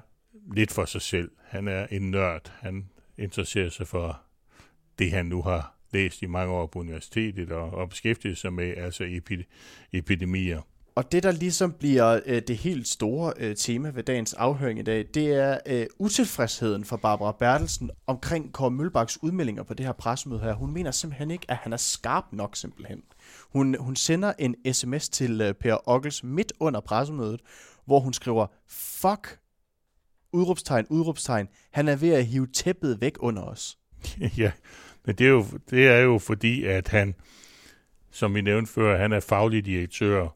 lidt 0.53 0.71
for 0.71 0.85
sig 0.85 1.01
selv. 1.01 1.31
Han 1.43 1.67
er 1.67 1.87
en 1.91 2.11
nørd. 2.11 2.51
Han 2.59 2.89
interesserer 3.17 3.69
sig 3.69 3.87
for 3.87 4.21
det, 4.99 5.11
han 5.11 5.25
nu 5.25 5.41
har 5.41 5.75
læst 5.93 6.21
i 6.21 6.25
mange 6.25 6.53
år 6.53 6.67
på 6.67 6.79
universitetet 6.79 7.51
og, 7.51 7.71
og 7.71 7.89
beskæftiget 7.89 8.37
sig 8.37 8.53
med, 8.53 8.77
altså 8.77 9.21
epidemier. 9.93 10.61
Og 10.95 11.11
det, 11.11 11.23
der 11.23 11.31
ligesom 11.31 11.73
bliver 11.73 12.19
øh, 12.25 12.41
det 12.47 12.57
helt 12.57 12.87
store 12.87 13.33
øh, 13.37 13.55
tema 13.55 13.89
ved 13.89 14.03
dagens 14.03 14.33
afhøring 14.33 14.79
i 14.79 14.81
dag, 14.81 15.05
det 15.13 15.27
er 15.27 15.57
øh, 15.65 15.85
utilfredsheden 15.99 16.85
for 16.85 16.97
Barbara 16.97 17.31
Bertelsen 17.31 17.91
omkring 18.07 18.53
Kåre 18.53 18.71
Mølbaks 18.71 19.23
udmeldinger 19.23 19.63
på 19.63 19.73
det 19.73 19.85
her 19.85 19.93
pressemøde 19.93 20.39
her. 20.39 20.53
Hun 20.53 20.71
mener 20.71 20.91
simpelthen 20.91 21.31
ikke, 21.31 21.45
at 21.49 21.55
han 21.57 21.73
er 21.73 21.77
skarp 21.77 22.23
nok 22.31 22.55
simpelthen. 22.55 23.03
Hun, 23.53 23.75
hun 23.79 23.95
sender 23.95 24.33
en 24.39 24.73
sms 24.73 25.09
til 25.09 25.41
øh, 25.41 25.53
Per 25.53 25.89
Ockels 25.89 26.23
midt 26.23 26.53
under 26.59 26.79
pressemødet, 26.79 27.41
hvor 27.85 27.99
hun 27.99 28.13
skriver, 28.13 28.47
fuck, 28.67 29.39
udråbstegn, 30.33 30.85
udråbstegn, 30.89 31.47
han 31.71 31.87
er 31.87 31.95
ved 31.95 32.09
at 32.09 32.25
hive 32.25 32.47
tæppet 32.47 33.01
væk 33.01 33.15
under 33.19 33.43
os. 33.43 33.77
ja, 34.37 34.51
men 35.05 35.15
det 35.15 35.25
er, 35.25 35.31
jo, 35.31 35.45
det 35.69 35.87
er 35.87 35.99
jo 35.99 36.17
fordi, 36.17 36.65
at 36.65 36.87
han, 36.87 37.15
som 38.11 38.35
vi 38.35 38.41
nævnte 38.41 38.71
før, 38.71 38.97
han 38.97 39.11
er 39.11 39.19
faglig 39.19 39.65
direktør, 39.65 40.27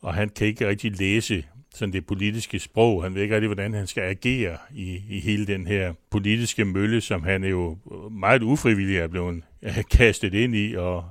og 0.00 0.14
han 0.14 0.28
kan 0.28 0.46
ikke 0.46 0.68
rigtig 0.68 0.98
læse 0.98 1.44
sådan 1.74 1.92
det 1.92 2.06
politiske 2.06 2.58
sprog. 2.58 3.02
Han 3.02 3.14
ved 3.14 3.22
ikke 3.22 3.34
rigtig, 3.34 3.48
hvordan 3.48 3.74
han 3.74 3.86
skal 3.86 4.02
agere 4.02 4.56
i, 4.74 5.02
i 5.08 5.20
hele 5.20 5.46
den 5.46 5.66
her 5.66 5.92
politiske 6.10 6.64
mølle, 6.64 7.00
som 7.00 7.22
han 7.22 7.44
jo 7.44 7.78
meget 8.10 8.42
ufrivilligt 8.42 9.00
er 9.00 9.06
blevet 9.08 9.42
øh, 9.62 9.84
kastet 9.98 10.34
ind 10.34 10.54
i. 10.54 10.74
Og, 10.74 11.10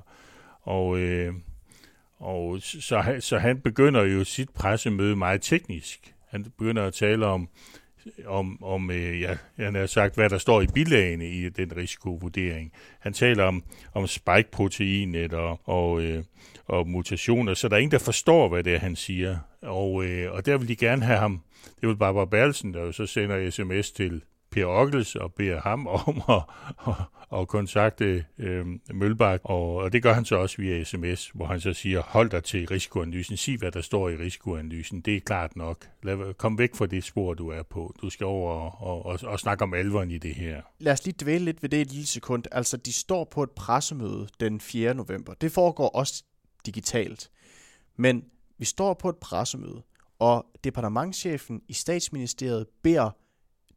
og, 0.61 0.99
øh, 0.99 1.33
og 2.19 2.57
så, 2.61 3.15
så 3.19 3.37
han 3.37 3.59
begynder 3.59 4.03
jo 4.03 4.23
sit 4.23 4.49
pressemøde 4.49 5.15
meget 5.15 5.41
teknisk. 5.41 6.13
Han 6.29 6.43
begynder 6.43 6.83
at 6.83 6.93
tale 6.93 7.25
om 7.25 7.49
om, 8.25 8.63
om 8.63 8.91
øh, 8.91 9.21
ja, 9.21 9.37
han 9.55 9.75
har 9.75 9.85
sagt, 9.85 10.15
hvad 10.15 10.29
der 10.29 10.37
står 10.37 10.61
i 10.61 10.67
bilagene 10.67 11.29
i 11.29 11.49
den 11.49 11.77
risikovurdering. 11.77 12.71
Han 12.99 13.13
taler 13.13 13.43
om, 13.43 13.63
om 13.93 14.07
spike-proteinet 14.07 15.33
og, 15.33 15.59
og, 15.63 16.01
øh, 16.01 16.23
og 16.67 16.87
mutationer, 16.87 17.53
så 17.53 17.67
der 17.67 17.75
er 17.75 17.79
ingen, 17.79 17.91
der 17.91 17.99
forstår, 17.99 18.49
hvad 18.49 18.63
det 18.63 18.75
er, 18.75 18.79
han 18.79 18.95
siger. 18.95 19.37
Og, 19.61 20.05
øh, 20.05 20.31
og 20.31 20.45
der 20.45 20.57
vil 20.57 20.67
de 20.67 20.75
gerne 20.75 21.05
have 21.05 21.19
ham. 21.19 21.41
Det 21.81 21.89
vil 21.89 21.97
Barbara 21.97 22.25
Berlsen, 22.25 22.73
der 22.73 22.81
jo 22.81 22.91
så 22.91 23.05
sender 23.05 23.49
sms 23.49 23.91
til 23.91 24.21
Per 24.51 24.65
Ockels 24.65 25.15
og 25.15 25.33
beder 25.33 25.61
ham 25.61 25.87
om 26.07 26.21
at, 26.29 26.41
at, 26.87 26.93
at 27.39 27.47
kontakte 27.47 28.25
øh, 28.37 28.65
Mølbak, 28.93 29.41
og, 29.43 29.75
og 29.75 29.93
det 29.93 30.03
gør 30.03 30.13
han 30.13 30.25
så 30.25 30.35
også 30.35 30.57
via 30.57 30.83
sms, 30.83 31.29
hvor 31.33 31.45
han 31.45 31.59
så 31.59 31.73
siger, 31.73 32.01
hold 32.01 32.29
dig 32.29 32.43
til 32.43 32.67
risikoanalysen, 32.67 33.37
sig 33.37 33.57
hvad 33.57 33.71
der 33.71 33.81
står 33.81 34.09
i 34.09 34.15
risikoanalysen, 34.15 35.01
det 35.01 35.15
er 35.15 35.19
klart 35.19 35.55
nok. 35.55 35.85
Lad, 36.03 36.33
kom 36.33 36.57
væk 36.57 36.75
fra 36.75 36.85
det 36.85 37.03
spor, 37.03 37.33
du 37.33 37.49
er 37.49 37.63
på. 37.63 37.95
Du 38.01 38.09
skal 38.09 38.25
over 38.25 38.51
og, 38.51 38.87
og, 38.87 39.05
og, 39.05 39.19
og 39.23 39.39
snakke 39.39 39.63
om 39.63 39.73
alvoren 39.73 40.11
i 40.11 40.17
det 40.17 40.35
her. 40.35 40.61
Lad 40.79 40.93
os 40.93 41.05
lige 41.05 41.15
dvæle 41.21 41.45
lidt 41.45 41.63
ved 41.63 41.69
det 41.69 41.81
et 41.81 41.91
lille 41.91 42.07
sekund. 42.07 42.43
Altså, 42.51 42.77
de 42.77 42.93
står 42.93 43.27
på 43.31 43.43
et 43.43 43.51
pressemøde 43.51 44.27
den 44.39 44.61
4. 44.61 44.93
november. 44.93 45.33
Det 45.33 45.51
foregår 45.51 45.89
også 45.89 46.23
digitalt. 46.65 47.29
Men 47.97 48.23
vi 48.57 48.65
står 48.65 48.93
på 48.93 49.09
et 49.09 49.17
pressemøde, 49.17 49.83
og 50.19 50.45
departementchefen 50.63 51.61
i 51.67 51.73
statsministeriet 51.73 52.67
beder 52.83 53.09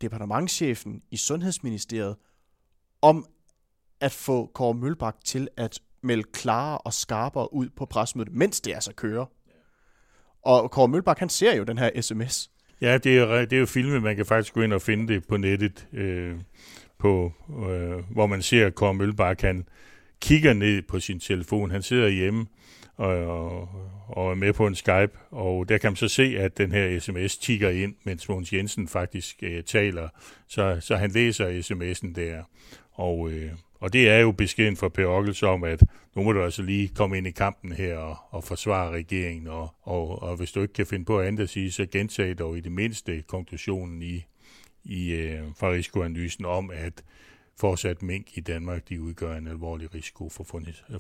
departementchefen 0.00 1.02
i 1.10 1.16
Sundhedsministeriet 1.16 2.16
om 3.02 3.26
at 4.00 4.12
få 4.12 4.50
Kåre 4.54 4.74
Mølbak 4.74 5.16
til 5.24 5.48
at 5.56 5.80
melde 6.02 6.22
klarere 6.32 6.78
og 6.78 6.92
skarpere 6.92 7.54
ud 7.54 7.68
på 7.68 7.86
pressemødet, 7.86 8.32
mens 8.32 8.60
det 8.60 8.74
altså 8.74 8.92
kører. 8.94 9.26
Og 10.42 10.70
Kåre 10.70 10.88
Mølbak, 10.88 11.18
han 11.18 11.28
ser 11.28 11.56
jo 11.56 11.64
den 11.64 11.78
her 11.78 12.00
sms. 12.00 12.50
Ja, 12.80 12.98
det 12.98 13.18
er, 13.18 13.44
det 13.44 13.52
er 13.52 13.60
jo 13.60 13.66
filmet. 13.66 14.02
Man 14.02 14.16
kan 14.16 14.26
faktisk 14.26 14.54
gå 14.54 14.60
ind 14.60 14.72
og 14.72 14.82
finde 14.82 15.14
det 15.14 15.26
på 15.28 15.36
nettet, 15.36 15.88
øh, 15.92 16.40
på, 16.98 17.32
øh, 17.48 18.12
hvor 18.12 18.26
man 18.26 18.42
ser, 18.42 18.66
at 18.66 18.74
Kåre 18.74 18.94
Mølbak, 18.94 19.40
han 19.40 19.68
kigger 20.20 20.52
ned 20.52 20.82
på 20.82 21.00
sin 21.00 21.20
telefon. 21.20 21.70
Han 21.70 21.82
sidder 21.82 22.08
hjemme 22.08 22.46
og, 22.96 23.68
og 24.08 24.30
er 24.30 24.34
med 24.34 24.52
på 24.52 24.66
en 24.66 24.74
Skype, 24.74 25.12
og 25.30 25.68
der 25.68 25.78
kan 25.78 25.90
man 25.90 25.96
så 25.96 26.08
se, 26.08 26.22
at 26.38 26.58
den 26.58 26.72
her 26.72 26.98
sms 27.00 27.36
tigger 27.36 27.70
ind, 27.70 27.94
mens 28.04 28.28
Mogens 28.28 28.52
Jensen 28.52 28.88
faktisk 28.88 29.36
øh, 29.42 29.62
taler, 29.62 30.08
så, 30.48 30.76
så 30.80 30.96
han 30.96 31.10
læser 31.10 31.60
sms'en 31.60 32.14
der. 32.14 32.42
Og, 32.92 33.30
øh, 33.30 33.50
og 33.80 33.92
det 33.92 34.08
er 34.08 34.18
jo 34.18 34.32
beskeden 34.32 34.76
fra 34.76 34.88
Per 34.88 35.06
Ockels 35.06 35.42
om, 35.42 35.64
at 35.64 35.82
nu 36.16 36.22
må 36.22 36.32
du 36.32 36.42
altså 36.42 36.62
lige 36.62 36.88
komme 36.88 37.18
ind 37.18 37.26
i 37.26 37.30
kampen 37.30 37.72
her 37.72 37.96
og, 37.96 38.16
og 38.30 38.44
forsvare 38.44 38.90
regeringen, 38.90 39.46
og, 39.46 39.74
og, 39.82 40.22
og 40.22 40.36
hvis 40.36 40.52
du 40.52 40.62
ikke 40.62 40.74
kan 40.74 40.86
finde 40.86 41.04
på 41.04 41.20
andet 41.20 41.42
at 41.42 41.48
sige, 41.48 41.72
så 41.72 41.86
gentag 41.92 42.38
dog 42.38 42.56
i 42.58 42.60
det 42.60 42.72
mindste 42.72 43.22
konklusionen 43.26 44.02
i, 44.02 44.24
i 44.84 45.10
øh, 45.10 45.42
fra 45.58 45.70
risikoanalysen 45.70 46.44
om, 46.44 46.70
at 46.70 47.02
fortsat 47.60 48.02
mink 48.02 48.26
i 48.36 48.40
Danmark, 48.40 48.88
de 48.88 49.02
udgør 49.02 49.36
en 49.36 49.46
alvorlig 49.46 49.94
risiko 49.94 50.28
for, 50.28 50.44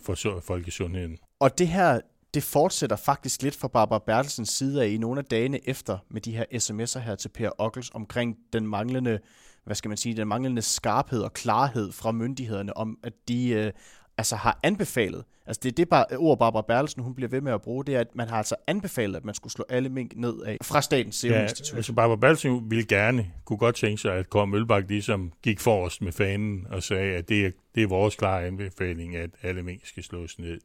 for 0.00 0.40
folkesundheden. 0.40 1.18
Og 1.38 1.58
det 1.58 1.68
her, 1.68 2.00
det 2.34 2.42
fortsætter 2.42 2.96
faktisk 2.96 3.42
lidt 3.42 3.56
fra 3.56 3.68
Barbara 3.68 3.98
Bertelsens 3.98 4.48
side 4.48 4.82
af 4.82 4.88
i 4.88 4.98
nogle 4.98 5.18
af 5.18 5.24
dagene 5.24 5.68
efter 5.68 5.98
med 6.10 6.20
de 6.20 6.36
her 6.36 6.44
sms'er 6.54 6.98
her 6.98 7.14
til 7.14 7.28
Per 7.28 7.50
Ockels 7.58 7.90
omkring 7.94 8.36
den 8.52 8.66
manglende, 8.66 9.18
hvad 9.64 9.76
skal 9.76 9.88
man 9.88 9.96
sige, 9.96 10.16
den 10.16 10.28
manglende 10.28 10.62
skarphed 10.62 11.20
og 11.20 11.32
klarhed 11.32 11.92
fra 11.92 12.12
myndighederne 12.12 12.76
om, 12.76 12.98
at 13.02 13.12
de 13.28 13.48
øh, 13.48 13.72
altså 14.20 14.36
har 14.36 14.60
anbefalet, 14.62 15.24
altså 15.46 15.60
det 15.62 15.68
er 15.68 15.74
det 15.74 15.88
bare, 15.88 16.04
ord 16.16 16.38
Barbara 16.38 16.62
Bertelsen, 16.62 17.02
hun 17.02 17.14
bliver 17.14 17.28
ved 17.28 17.40
med 17.40 17.52
at 17.52 17.62
bruge, 17.62 17.84
det 17.84 17.94
er, 17.94 18.00
at 18.00 18.14
man 18.14 18.28
har 18.28 18.36
altså 18.36 18.54
anbefalet, 18.66 19.16
at 19.16 19.24
man 19.24 19.34
skulle 19.34 19.52
slå 19.52 19.64
alle 19.68 19.88
mink 19.88 20.12
ned 20.16 20.42
af 20.42 20.56
fra 20.62 20.82
Statens 20.82 21.16
Serum 21.16 21.34
ja, 21.34 21.42
Institut. 21.42 21.76
altså 21.76 21.92
Barbara 21.92 22.16
Bertelsen 22.16 22.70
ville 22.70 22.84
gerne, 22.84 23.30
kunne 23.44 23.58
godt 23.58 23.74
tænke 23.74 24.02
sig, 24.02 24.14
at 24.14 24.30
Kåre 24.30 24.46
Mølbak 24.46 24.84
ligesom 24.88 25.32
gik 25.42 25.60
forrest 25.60 26.02
med 26.02 26.12
fanen 26.12 26.66
og 26.70 26.82
sagde, 26.82 27.16
at 27.16 27.28
det 27.28 27.46
er, 27.46 27.50
det 27.74 27.82
er 27.82 27.86
vores 27.86 28.16
klare 28.16 28.44
anbefaling, 28.44 29.16
at 29.16 29.30
alle 29.42 29.62
mink 29.62 29.86
skal 29.86 30.02
slås 30.02 30.38
ned. 30.38 30.60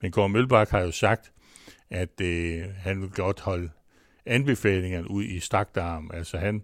Men 0.00 0.12
Kåre 0.12 0.28
Mølbak 0.28 0.70
har 0.70 0.80
jo 0.80 0.90
sagt, 0.90 1.32
at 1.90 2.20
øh, 2.20 2.62
han 2.76 3.00
vil 3.00 3.10
godt 3.10 3.40
holde 3.40 3.70
anbefalingerne 4.26 5.10
ud 5.10 5.24
i 5.24 5.40
strakt 5.40 5.76
arm. 5.76 6.10
Altså 6.14 6.38
han 6.38 6.62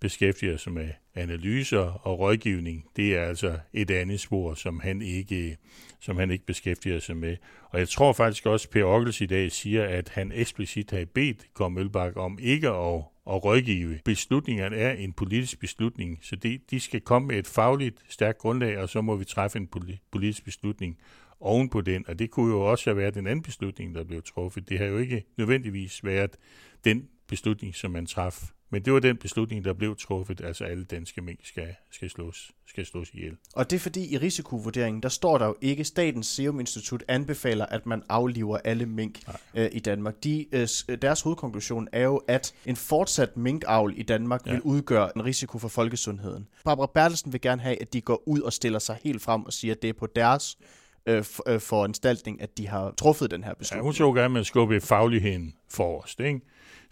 beskæftiger 0.00 0.56
sig 0.56 0.72
med 0.72 0.88
analyser 1.14 2.06
og 2.06 2.18
rådgivning. 2.18 2.84
Det 2.96 3.16
er 3.16 3.22
altså 3.22 3.58
et 3.72 3.90
andet 3.90 4.20
spor, 4.20 4.54
som 4.54 4.80
han 4.80 5.02
ikke, 5.02 5.56
som 6.00 6.16
han 6.16 6.30
ikke 6.30 6.46
beskæftiger 6.46 6.98
sig 6.98 7.16
med. 7.16 7.36
Og 7.70 7.78
jeg 7.78 7.88
tror 7.88 8.12
faktisk 8.12 8.46
også, 8.46 8.68
at 8.68 8.72
Per 8.72 8.84
Ockels 8.84 9.20
i 9.20 9.26
dag 9.26 9.52
siger, 9.52 9.84
at 9.84 10.08
han 10.08 10.32
eksplicit 10.34 10.90
har 10.90 11.04
bedt 11.14 11.46
Gård 11.54 11.72
Mølbak 11.72 12.16
om 12.16 12.38
ikke 12.42 12.68
at, 12.68 13.02
at 13.26 13.44
rådgive. 13.44 13.98
Beslutningerne 14.04 14.76
er 14.76 14.92
en 14.92 15.12
politisk 15.12 15.60
beslutning, 15.60 16.18
så 16.22 16.36
de, 16.36 16.58
de 16.70 16.80
skal 16.80 17.00
komme 17.00 17.28
med 17.28 17.38
et 17.38 17.46
fagligt 17.46 18.02
stærkt 18.08 18.38
grundlag, 18.38 18.78
og 18.78 18.88
så 18.88 19.00
må 19.00 19.16
vi 19.16 19.24
træffe 19.24 19.58
en 19.58 19.68
politisk 20.12 20.44
beslutning 20.44 20.98
oven 21.40 21.68
på 21.68 21.80
den. 21.80 22.04
Og 22.08 22.18
det 22.18 22.30
kunne 22.30 22.52
jo 22.52 22.60
også 22.60 22.90
have 22.90 22.96
været 22.96 23.14
den 23.14 23.26
anden 23.26 23.42
beslutning, 23.42 23.94
der 23.94 24.04
blev 24.04 24.22
truffet. 24.22 24.68
Det 24.68 24.78
har 24.78 24.86
jo 24.86 24.98
ikke 24.98 25.24
nødvendigvis 25.36 26.04
været 26.04 26.36
den 26.84 27.08
beslutning, 27.26 27.74
som 27.74 27.90
man 27.90 28.06
traf 28.06 28.50
men 28.70 28.84
det 28.84 28.92
var 28.92 29.00
den 29.00 29.16
beslutning, 29.16 29.64
der 29.64 29.72
blev 29.72 29.96
truffet, 29.96 30.40
altså 30.40 30.64
alle 30.64 30.84
danske 30.84 31.20
mink 31.20 31.40
skal, 31.42 31.74
skal, 31.90 32.10
slås, 32.10 32.50
skal 32.66 32.86
slås 32.86 33.10
ihjel. 33.14 33.36
Og 33.54 33.70
det 33.70 33.76
er 33.76 33.80
fordi 33.80 34.14
i 34.14 34.18
risikovurderingen, 34.18 35.02
der 35.02 35.08
står 35.08 35.38
der 35.38 35.46
jo 35.46 35.56
ikke, 35.60 35.84
Statens 35.84 36.26
Serum 36.26 36.60
Institut 36.60 37.04
anbefaler, 37.08 37.66
at 37.66 37.86
man 37.86 38.02
afliver 38.08 38.58
alle 38.64 38.86
mink 38.86 39.20
øh, 39.54 39.68
i 39.72 39.78
Danmark. 39.78 40.24
De, 40.24 40.46
øh, 40.52 40.68
deres 41.02 41.20
hovedkonklusion 41.20 41.88
er 41.92 42.02
jo, 42.02 42.16
at 42.28 42.54
en 42.66 42.76
fortsat 42.76 43.36
minkavl 43.36 43.94
i 43.96 44.02
Danmark 44.02 44.46
ja. 44.46 44.50
vil 44.50 44.60
udgøre 44.62 45.16
en 45.16 45.24
risiko 45.24 45.58
for 45.58 45.68
folkesundheden. 45.68 46.48
Barbara 46.64 46.90
Bertelsen 46.94 47.32
vil 47.32 47.40
gerne 47.40 47.62
have, 47.62 47.80
at 47.80 47.92
de 47.92 48.00
går 48.00 48.22
ud 48.26 48.40
og 48.40 48.52
stiller 48.52 48.78
sig 48.78 48.98
helt 49.04 49.22
frem 49.22 49.44
og 49.44 49.52
siger, 49.52 49.74
at 49.74 49.82
det 49.82 49.90
er 49.90 49.94
på 49.94 50.06
deres 50.06 50.58
øh, 51.06 51.24
øh 51.46 51.60
foranstaltning, 51.60 52.42
at 52.42 52.58
de 52.58 52.68
har 52.68 52.90
truffet 52.90 53.30
den 53.30 53.44
her 53.44 53.54
beslutning. 53.54 53.80
Ja, 53.80 53.84
hun 53.84 53.94
så 53.94 54.12
gerne, 54.12 54.24
at 54.24 54.30
man 54.30 54.44
skubbe 54.44 54.80
fagligheden 54.80 55.54
forrest, 55.68 56.20
ikke? 56.20 56.40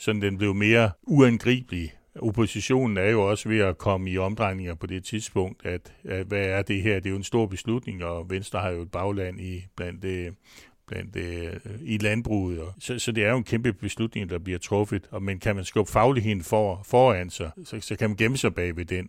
Sådan 0.05 0.23
den 0.23 0.39
blev 0.39 0.55
mere 0.55 0.91
uangribelig. 1.03 1.93
Oppositionen 2.21 2.97
er 2.97 3.11
jo 3.11 3.31
også 3.31 3.49
ved 3.49 3.59
at 3.59 3.79
komme 3.79 4.11
i 4.11 4.19
omdrejninger 4.19 4.75
på 4.75 4.87
det 4.87 5.05
tidspunkt, 5.05 5.67
at, 5.67 5.93
at 6.05 6.27
hvad 6.27 6.47
er 6.47 6.63
det 6.63 6.83
her? 6.83 6.95
Det 6.95 7.07
er 7.07 7.11
jo 7.11 7.17
en 7.17 7.25
stor 7.25 7.47
beslutning, 7.47 8.05
og 8.05 8.31
Venstre 8.31 8.61
har 8.61 8.71
jo 8.71 8.83
et 8.83 8.91
bagland 8.91 9.41
i 9.41 9.67
blandt 9.77 10.03
det, 10.03 10.35
blandt 10.87 11.15
det, 11.15 11.61
i 11.83 11.99
landbruget. 11.99 12.61
Og, 12.61 12.75
så, 12.79 12.99
så 12.99 13.13
det 13.13 13.25
er 13.25 13.31
jo 13.31 13.37
en 13.37 13.45
kæmpe 13.45 13.73
beslutning, 13.73 14.31
der 14.31 14.39
bliver 14.39 14.59
truffet. 14.59 15.09
Og, 15.11 15.23
men 15.23 15.41
kan 15.41 15.57
man 15.57 15.65
skubbe 15.65 15.93
fagligheden 15.93 16.43
for, 16.43 16.83
foran 16.85 17.31
sig, 17.31 17.51
så, 17.65 17.81
så 17.81 17.97
kan 17.97 18.11
man 18.11 18.17
gemme 18.17 18.37
sig 18.37 18.55
bag 18.55 18.77
ved 18.77 18.85
den 18.85 19.09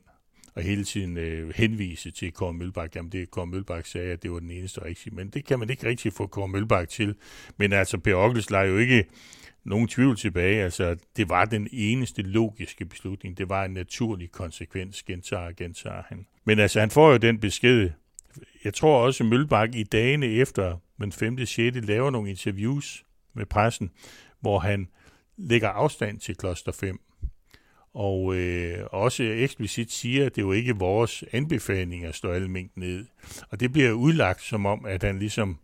og 0.55 0.61
hele 0.61 0.83
tiden 0.83 1.17
øh, 1.17 1.53
henvise 1.55 2.11
til 2.11 2.31
Kåre 2.31 2.53
Mølbak. 2.53 2.95
Jamen 2.95 3.11
det 3.11 3.31
Kåre 3.31 3.47
Mølbak 3.47 3.85
sagde, 3.85 4.11
at 4.11 4.23
det 4.23 4.31
var 4.31 4.39
den 4.39 4.51
eneste 4.51 4.85
rigtige, 4.85 5.15
men 5.15 5.29
det 5.29 5.45
kan 5.45 5.59
man 5.59 5.69
ikke 5.69 5.87
rigtig 5.87 6.13
få 6.13 6.27
Kåre 6.27 6.47
Mølbak 6.47 6.89
til. 6.89 7.15
Men 7.57 7.73
altså, 7.73 7.97
Per 7.97 8.15
Ockels 8.15 8.51
jo 8.51 8.77
ikke 8.77 9.05
nogen 9.65 9.87
tvivl 9.87 10.17
tilbage. 10.17 10.63
Altså, 10.63 10.95
det 11.17 11.29
var 11.29 11.45
den 11.45 11.67
eneste 11.71 12.21
logiske 12.21 12.85
beslutning. 12.85 13.37
Det 13.37 13.49
var 13.49 13.65
en 13.65 13.71
naturlig 13.71 14.31
konsekvens, 14.31 15.03
gentager 15.03 15.51
gentager 15.51 16.03
han. 16.09 16.25
Men 16.45 16.59
altså, 16.59 16.79
han 16.79 16.91
får 16.91 17.11
jo 17.11 17.17
den 17.17 17.39
besked. 17.39 17.89
Jeg 18.63 18.73
tror 18.73 19.05
også, 19.05 19.23
at 19.23 19.29
Mølbak 19.29 19.75
i 19.75 19.83
dagene 19.83 20.25
efter 20.25 20.77
den 21.01 21.11
5. 21.11 21.45
6. 21.45 21.77
laver 21.87 22.09
nogle 22.09 22.29
interviews 22.29 23.05
med 23.33 23.45
pressen, 23.45 23.91
hvor 24.39 24.59
han 24.59 24.87
lægger 25.37 25.69
afstand 25.69 26.19
til 26.19 26.35
kloster 26.35 26.71
5 26.71 26.99
og 27.95 28.35
øh, 28.35 28.85
også 28.91 29.23
eksplicit 29.23 29.91
siger, 29.91 30.25
at 30.25 30.35
det 30.35 30.41
er 30.41 30.45
jo 30.45 30.51
ikke 30.51 30.75
vores 30.75 31.23
anbefaling 31.31 32.05
at 32.05 32.15
stå 32.15 32.31
alle 32.31 32.47
mængden 32.47 32.83
ned. 32.83 33.05
Og 33.49 33.59
det 33.59 33.71
bliver 33.71 33.91
udlagt 33.91 34.41
som 34.41 34.65
om, 34.65 34.85
at 34.85 35.03
han 35.03 35.19
ligesom 35.19 35.59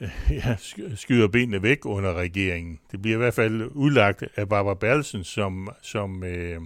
ja, 0.44 0.56
skyder 0.94 1.28
benene 1.28 1.62
væk 1.62 1.84
under 1.84 2.14
regeringen. 2.14 2.78
Det 2.92 3.02
bliver 3.02 3.16
i 3.16 3.18
hvert 3.18 3.34
fald 3.34 3.70
udlagt 3.74 4.24
af 4.36 4.48
Barbara 4.48 4.74
Berlsen 4.74 5.24
som, 5.24 5.68
som, 5.82 6.24
øh, 6.24 6.60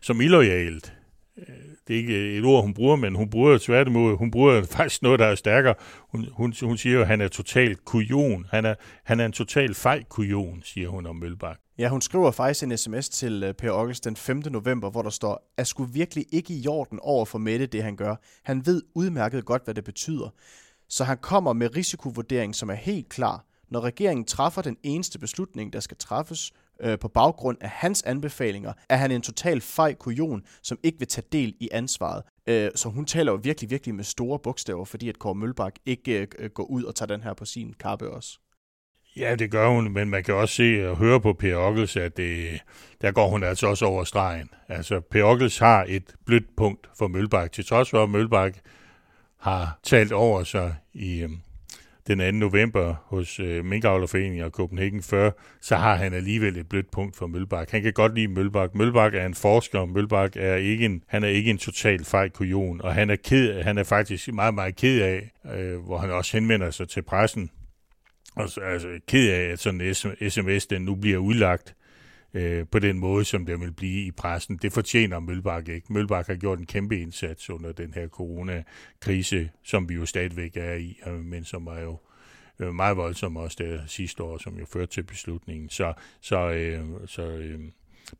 som 0.00 0.20
illoyalt. 0.20 0.94
Øh, 1.38 1.54
det 1.88 1.94
er 1.94 1.98
ikke 1.98 2.38
et 2.38 2.44
ord, 2.44 2.62
hun 2.62 2.74
bruger, 2.74 2.96
men 2.96 3.14
hun 3.14 3.30
bruger 3.30 3.58
tværtimod, 3.58 4.16
hun 4.16 4.30
bruger 4.30 4.62
faktisk 4.76 5.02
noget, 5.02 5.20
der 5.20 5.26
er 5.26 5.34
stærkere. 5.34 5.74
Hun, 5.98 6.28
hun, 6.32 6.54
hun 6.62 6.76
siger 6.76 6.94
jo, 6.94 7.00
at 7.00 7.06
han 7.06 7.20
er 7.20 7.28
totalt 7.28 7.84
kujon. 7.84 8.46
Han 8.50 8.64
er, 8.64 8.74
han 9.04 9.20
er 9.20 9.26
en 9.26 9.32
total 9.32 9.74
fej 9.74 10.02
kujon, 10.02 10.62
siger 10.64 10.88
hun 10.88 11.06
om 11.06 11.16
Mølbak. 11.16 11.58
Ja, 11.78 11.88
hun 11.88 12.00
skriver 12.00 12.30
faktisk 12.30 12.64
en 12.64 12.78
sms 12.78 13.08
til 13.08 13.42
øh, 13.42 13.54
Per 13.54 13.70
August 13.70 14.04
den 14.04 14.16
5. 14.16 14.42
november, 14.50 14.90
hvor 14.90 15.02
der 15.02 15.10
står, 15.10 15.52
at 15.56 15.66
skulle 15.66 15.92
virkelig 15.92 16.24
ikke 16.32 16.54
i 16.54 16.60
jorden 16.60 16.98
over 17.02 17.24
for 17.24 17.38
Mette 17.38 17.66
det, 17.66 17.82
han 17.82 17.96
gør. 17.96 18.16
Han 18.42 18.66
ved 18.66 18.82
udmærket 18.94 19.44
godt, 19.44 19.64
hvad 19.64 19.74
det 19.74 19.84
betyder. 19.84 20.34
Så 20.92 21.04
han 21.04 21.18
kommer 21.18 21.52
med 21.52 21.76
risikovurdering, 21.76 22.54
som 22.54 22.70
er 22.70 22.74
helt 22.74 23.08
klar. 23.08 23.44
Når 23.70 23.80
regeringen 23.80 24.24
træffer 24.24 24.62
den 24.62 24.76
eneste 24.82 25.18
beslutning, 25.18 25.72
der 25.72 25.80
skal 25.80 25.96
træffes 25.96 26.52
øh, 26.80 26.98
på 26.98 27.08
baggrund 27.08 27.58
af 27.60 27.70
hans 27.70 28.02
anbefalinger, 28.02 28.72
er 28.88 28.96
han 28.96 29.10
en 29.10 29.22
total 29.22 29.60
fej 29.60 29.94
kujon, 29.94 30.42
som 30.62 30.78
ikke 30.82 30.98
vil 30.98 31.08
tage 31.08 31.26
del 31.32 31.54
i 31.60 31.68
ansvaret. 31.72 32.22
Øh, 32.46 32.70
så 32.74 32.88
hun 32.88 33.04
taler 33.04 33.32
jo 33.32 33.40
virkelig, 33.42 33.70
virkelig 33.70 33.94
med 33.94 34.04
store 34.04 34.38
bogstaver, 34.38 34.84
fordi 34.84 35.08
at 35.08 35.18
Kåre 35.18 35.34
Mølbak 35.34 35.74
ikke 35.86 36.26
øh, 36.38 36.50
går 36.50 36.64
ud 36.64 36.84
og 36.84 36.94
tager 36.94 37.06
den 37.06 37.22
her 37.22 37.34
på 37.34 37.44
sin 37.44 37.74
kappe 37.80 38.10
også. 38.10 38.38
Ja, 39.16 39.34
det 39.34 39.50
gør 39.50 39.68
hun, 39.68 39.92
men 39.92 40.10
man 40.10 40.24
kan 40.24 40.34
også 40.34 40.54
se 40.54 40.90
og 40.90 40.96
høre 40.96 41.20
på 41.20 41.32
Per 41.32 41.56
Ockels, 41.56 41.96
at 41.96 42.16
det, 42.16 42.60
der 43.00 43.12
går 43.12 43.28
hun 43.28 43.42
altså 43.42 43.66
også 43.66 43.84
over 43.84 44.04
stregen. 44.04 44.48
Altså, 44.68 45.00
Per 45.00 45.24
Ockels 45.24 45.58
har 45.58 45.84
et 45.88 46.14
blødt 46.26 46.56
punkt 46.56 46.88
for 46.98 47.08
Mølbak, 47.08 47.52
til 47.52 47.66
trods 47.66 47.90
for, 47.90 48.02
at 48.02 48.10
Mølbak 48.10 48.56
har 49.42 49.78
talt 49.82 50.12
over 50.12 50.44
sig 50.44 50.74
i 50.92 51.22
øhm, 51.22 51.38
den 52.06 52.18
2. 52.18 52.30
november 52.30 52.94
hos 53.06 53.40
øh, 53.40 53.64
Minkavlerforeningen 53.64 54.42
og 54.42 54.50
Copenhagen 54.50 55.02
40, 55.02 55.32
så 55.60 55.76
har 55.76 55.94
han 55.96 56.14
alligevel 56.14 56.56
et 56.56 56.68
blødt 56.68 56.90
punkt 56.90 57.16
for 57.16 57.26
Mølbak. 57.26 57.70
Han 57.70 57.82
kan 57.82 57.92
godt 57.92 58.14
lide 58.14 58.28
Mølbak. 58.28 58.74
Mølbak 58.74 59.14
er 59.14 59.26
en 59.26 59.34
forsker, 59.34 59.84
Mølbak 59.84 60.36
er 60.36 60.56
ikke 60.56 60.84
en, 60.84 61.02
han 61.06 61.24
er 61.24 61.28
ikke 61.28 61.50
en 61.50 61.58
total 61.58 62.04
fej 62.04 62.28
kujon, 62.28 62.80
og 62.80 62.94
han 62.94 63.10
er, 63.10 63.16
ked, 63.16 63.62
han 63.62 63.78
er 63.78 63.84
faktisk 63.84 64.32
meget, 64.32 64.54
meget 64.54 64.76
ked 64.76 65.02
af, 65.02 65.30
øh, 65.54 65.78
hvor 65.78 65.98
han 65.98 66.10
også 66.10 66.36
henvender 66.36 66.70
sig 66.70 66.88
til 66.88 67.02
pressen, 67.02 67.50
og 68.36 68.48
så, 68.48 68.60
altså, 68.60 68.88
ked 69.08 69.30
af, 69.30 69.52
at 69.52 69.58
sådan 69.58 69.80
en 69.80 70.30
sms 70.30 70.66
den 70.66 70.82
nu 70.82 70.94
bliver 70.94 71.18
udlagt 71.18 71.74
øh, 72.34 72.66
på 72.66 72.78
den 72.78 72.98
måde, 72.98 73.24
som 73.24 73.46
det 73.46 73.60
vil 73.60 73.72
blive 73.72 74.06
i 74.06 74.10
pressen. 74.10 74.56
Det 74.62 74.72
fortjener 74.72 75.20
Mølbak 75.20 75.68
ikke. 75.68 75.92
Mølbak 75.92 76.26
har 76.26 76.34
gjort 76.34 76.58
en 76.58 76.66
kæmpe 76.66 77.00
indsats 77.00 77.50
under 77.50 77.72
den 77.72 77.94
her 77.94 78.08
coronakrise, 78.08 79.50
som 79.64 79.88
vi 79.88 79.94
jo 79.94 80.06
stadigvæk 80.06 80.56
er 80.56 80.74
i, 80.74 81.00
øh, 81.06 81.14
men 81.14 81.44
som 81.44 81.66
er 81.66 81.80
jo 81.80 81.98
øh, 82.58 82.74
meget 82.74 82.96
voldsom 82.96 83.36
også 83.36 83.56
der 83.60 83.80
sidste 83.86 84.22
år, 84.22 84.38
som 84.38 84.58
jo 84.58 84.66
førte 84.66 84.92
til 84.92 85.02
beslutningen. 85.02 85.68
Så, 85.68 85.92
så, 86.20 86.50
øh, 86.50 86.84
så 87.06 87.22
øh, 87.22 87.60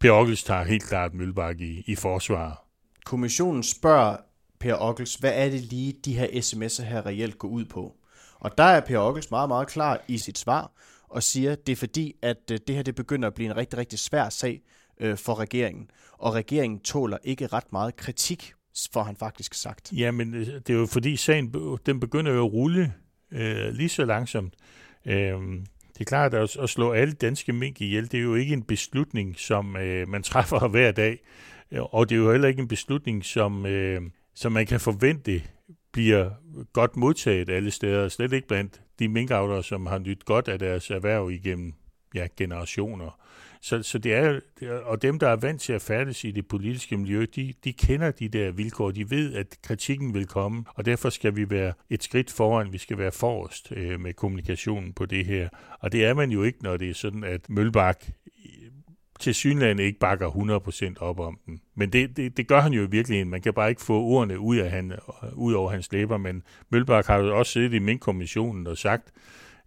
Per 0.00 0.12
Ockels 0.12 0.44
tager 0.44 0.64
helt 0.64 0.84
klart 0.84 1.14
Mølbak 1.14 1.60
i, 1.60 1.84
i 1.86 1.94
forsvar. 1.94 2.64
Kommissionen 3.04 3.62
spørger 3.62 4.16
Per 4.60 4.74
Ockels, 4.74 5.14
hvad 5.14 5.32
er 5.34 5.48
det 5.50 5.60
lige, 5.60 5.94
de 6.04 6.14
her 6.14 6.26
sms'er 6.26 6.84
her 6.84 7.06
reelt 7.06 7.38
går 7.38 7.48
ud 7.48 7.64
på? 7.64 7.96
Og 8.40 8.58
der 8.58 8.64
er 8.64 8.80
Per 8.80 8.98
Ockels 8.98 9.30
meget, 9.30 9.48
meget 9.48 9.68
klar 9.68 10.00
i 10.08 10.18
sit 10.18 10.38
svar 10.38 10.72
og 11.12 11.22
siger, 11.22 11.52
at 11.52 11.66
det 11.66 11.72
er 11.72 11.76
fordi, 11.76 12.14
at 12.22 12.50
øh, 12.52 12.58
det 12.66 12.76
her 12.76 12.82
det 12.82 12.94
begynder 12.94 13.28
at 13.28 13.34
blive 13.34 13.50
en 13.50 13.56
rigtig, 13.56 13.78
rigtig 13.78 13.98
svær 13.98 14.28
sag 14.28 14.62
øh, 15.00 15.16
for 15.16 15.38
regeringen. 15.38 15.90
Og 16.12 16.34
regeringen 16.34 16.80
tåler 16.80 17.18
ikke 17.24 17.46
ret 17.46 17.72
meget 17.72 17.96
kritik, 17.96 18.52
for 18.92 19.02
han 19.02 19.16
faktisk 19.16 19.54
sagt. 19.54 19.92
Jamen, 19.92 20.34
øh, 20.34 20.46
det 20.46 20.70
er 20.70 20.74
jo 20.74 20.86
fordi 20.86 21.16
sagen 21.16 21.54
den 21.86 22.00
begynder 22.00 22.32
jo 22.32 22.46
at 22.46 22.52
rulle 22.52 22.94
øh, 23.32 23.72
lige 23.72 23.88
så 23.88 24.04
langsomt. 24.04 24.54
Øh, 25.06 25.38
det 25.94 26.00
er 26.00 26.04
klart, 26.04 26.34
at 26.34 26.56
at 26.56 26.70
slå 26.70 26.92
alle 26.92 27.12
danske 27.12 27.52
mink 27.52 27.80
ihjel, 27.80 28.12
det 28.12 28.18
er 28.18 28.22
jo 28.22 28.34
ikke 28.34 28.52
en 28.52 28.62
beslutning, 28.62 29.38
som 29.38 29.76
øh, 29.76 30.08
man 30.08 30.22
træffer 30.32 30.68
hver 30.68 30.92
dag. 30.92 31.18
Øh, 31.70 31.82
og 31.82 32.08
det 32.08 32.14
er 32.14 32.20
jo 32.20 32.32
heller 32.32 32.48
ikke 32.48 32.62
en 32.62 32.68
beslutning, 32.68 33.24
som, 33.24 33.66
øh, 33.66 34.00
som 34.34 34.52
man 34.52 34.66
kan 34.66 34.80
forvente 34.80 35.42
bliver 35.92 36.30
godt 36.72 36.96
modtaget 36.96 37.48
alle 37.48 37.70
steder, 37.70 38.08
slet 38.08 38.32
ikke 38.32 38.48
blandt 38.48 38.80
de 38.98 39.08
minkavlere, 39.08 39.62
som 39.62 39.86
har 39.86 39.98
nyt 39.98 40.24
godt 40.24 40.48
af 40.48 40.58
deres 40.58 40.90
erhverv 40.90 41.30
igennem 41.30 41.72
ja, 42.14 42.26
generationer. 42.36 43.18
Så, 43.64 43.82
så 43.82 43.98
det 43.98 44.14
er, 44.14 44.40
og 44.84 45.02
dem, 45.02 45.18
der 45.18 45.28
er 45.28 45.36
vant 45.36 45.60
til 45.60 45.72
at 45.72 45.82
færdes 45.82 46.24
i 46.24 46.30
det 46.30 46.48
politiske 46.48 46.96
miljø, 46.96 47.26
de, 47.36 47.54
de 47.64 47.72
kender 47.72 48.10
de 48.10 48.28
der 48.28 48.50
vilkår. 48.50 48.90
De 48.90 49.10
ved, 49.10 49.34
at 49.34 49.46
kritikken 49.62 50.14
vil 50.14 50.26
komme, 50.26 50.64
og 50.74 50.84
derfor 50.84 51.10
skal 51.10 51.36
vi 51.36 51.50
være 51.50 51.72
et 51.90 52.02
skridt 52.02 52.30
foran. 52.30 52.72
Vi 52.72 52.78
skal 52.78 52.98
være 52.98 53.12
forrest 53.12 53.72
øh, 53.72 54.00
med 54.00 54.12
kommunikationen 54.12 54.92
på 54.92 55.06
det 55.06 55.26
her. 55.26 55.48
Og 55.80 55.92
det 55.92 56.04
er 56.04 56.14
man 56.14 56.30
jo 56.30 56.42
ikke, 56.42 56.62
når 56.62 56.76
det 56.76 56.90
er 56.90 56.94
sådan, 56.94 57.24
at 57.24 57.40
Mølbak 57.48 58.04
til 59.22 59.34
synland 59.34 59.80
ikke 59.80 59.98
bakker 59.98 60.30
100% 60.96 61.02
op 61.02 61.20
om 61.20 61.38
den. 61.46 61.60
Men 61.74 61.90
det, 61.92 62.16
det, 62.16 62.36
det 62.36 62.48
gør 62.48 62.60
han 62.60 62.72
jo 62.72 62.82
i 62.82 62.90
virkeligheden. 62.90 63.30
Man 63.30 63.40
kan 63.40 63.54
bare 63.54 63.70
ikke 63.70 63.82
få 63.82 64.02
ordene 64.02 64.38
ud, 64.38 64.56
af 64.56 64.70
han, 64.70 64.92
ud 65.32 65.52
over 65.52 65.70
hans 65.70 65.92
læber. 65.92 66.16
Men 66.16 66.42
Mølbak 66.70 67.06
har 67.06 67.18
jo 67.18 67.38
også 67.38 67.52
siddet 67.52 67.74
i 67.74 67.78
Mink-kommissionen 67.78 68.66
og 68.66 68.78
sagt, 68.78 69.12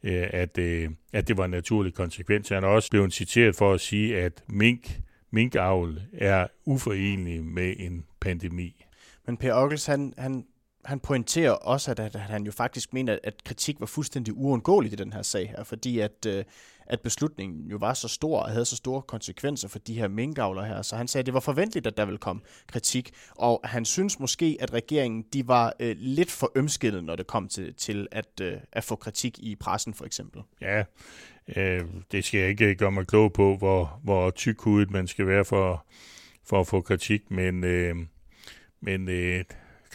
øh, 0.03 0.27
at, 0.29 0.57
øh, 0.57 0.89
at 1.13 1.27
det 1.27 1.37
var 1.37 1.45
en 1.45 1.51
naturlig 1.51 1.93
konsekvens. 1.93 2.49
Han 2.49 2.63
er 2.63 2.67
også 2.67 2.89
blevet 2.91 3.13
citeret 3.13 3.55
for 3.55 3.73
at 3.73 3.81
sige, 3.81 4.17
at 4.17 4.43
mink, 4.47 4.99
minkavl 5.31 6.01
er 6.13 6.47
uforenelig 6.65 7.45
med 7.45 7.73
en 7.79 8.05
pandemi. 8.21 8.85
Men 9.27 9.37
Per 9.37 9.53
Ockels, 9.53 9.85
han, 9.85 10.13
han, 10.17 10.45
han 10.85 10.99
pointerer 10.99 11.51
også, 11.51 11.91
at, 11.91 11.99
at 11.99 12.15
han 12.15 12.43
jo 12.43 12.51
faktisk 12.51 12.93
mener, 12.93 13.17
at 13.23 13.43
kritik 13.43 13.79
var 13.79 13.85
fuldstændig 13.85 14.37
uundgåeligt 14.37 14.93
i 14.93 14.95
den 14.95 15.13
her 15.13 15.21
sag 15.21 15.49
her, 15.49 15.63
fordi 15.63 15.99
at 15.99 16.25
øh, 16.27 16.43
at 16.87 17.01
beslutningen 17.01 17.67
jo 17.67 17.77
var 17.77 17.93
så 17.93 18.07
stor 18.07 18.39
og 18.39 18.49
havde 18.49 18.65
så 18.65 18.75
store 18.75 19.01
konsekvenser 19.01 19.67
for 19.67 19.79
de 19.79 19.93
her 19.93 20.07
minkavler 20.07 20.63
her. 20.63 20.81
Så 20.81 20.95
han 20.95 21.07
sagde, 21.07 21.21
at 21.21 21.25
det 21.25 21.33
var 21.33 21.39
forventeligt, 21.39 21.87
at 21.87 21.97
der 21.97 22.05
ville 22.05 22.17
komme 22.17 22.41
kritik. 22.67 23.11
Og 23.29 23.61
han 23.63 23.85
synes 23.85 24.19
måske, 24.19 24.57
at 24.59 24.73
regeringen 24.73 25.25
de 25.33 25.47
var 25.47 25.73
øh, 25.79 25.95
lidt 25.99 26.31
for 26.31 26.51
ømskillet, 26.55 27.03
når 27.03 27.15
det 27.15 27.27
kom 27.27 27.47
til, 27.47 27.73
til 27.73 28.07
at, 28.11 28.41
øh, 28.41 28.53
at 28.71 28.83
få 28.83 28.95
kritik 28.95 29.39
i 29.39 29.55
pressen 29.55 29.93
for 29.93 30.05
eksempel. 30.05 30.41
Ja, 30.61 30.83
øh, 31.55 31.85
det 32.11 32.25
skal 32.25 32.39
jeg 32.39 32.49
ikke 32.49 32.75
gøre 32.75 32.91
mig 32.91 33.07
klog 33.07 33.33
på, 33.33 33.57
hvor, 33.57 33.99
hvor 34.03 34.29
tykhudet 34.29 34.91
man 34.91 35.07
skal 35.07 35.27
være 35.27 35.45
for, 35.45 35.85
for 36.43 36.59
at 36.59 36.67
få 36.67 36.81
kritik, 36.81 37.31
men, 37.31 37.63
øh, 37.63 37.95
men 38.81 39.09
øh, 39.09 39.43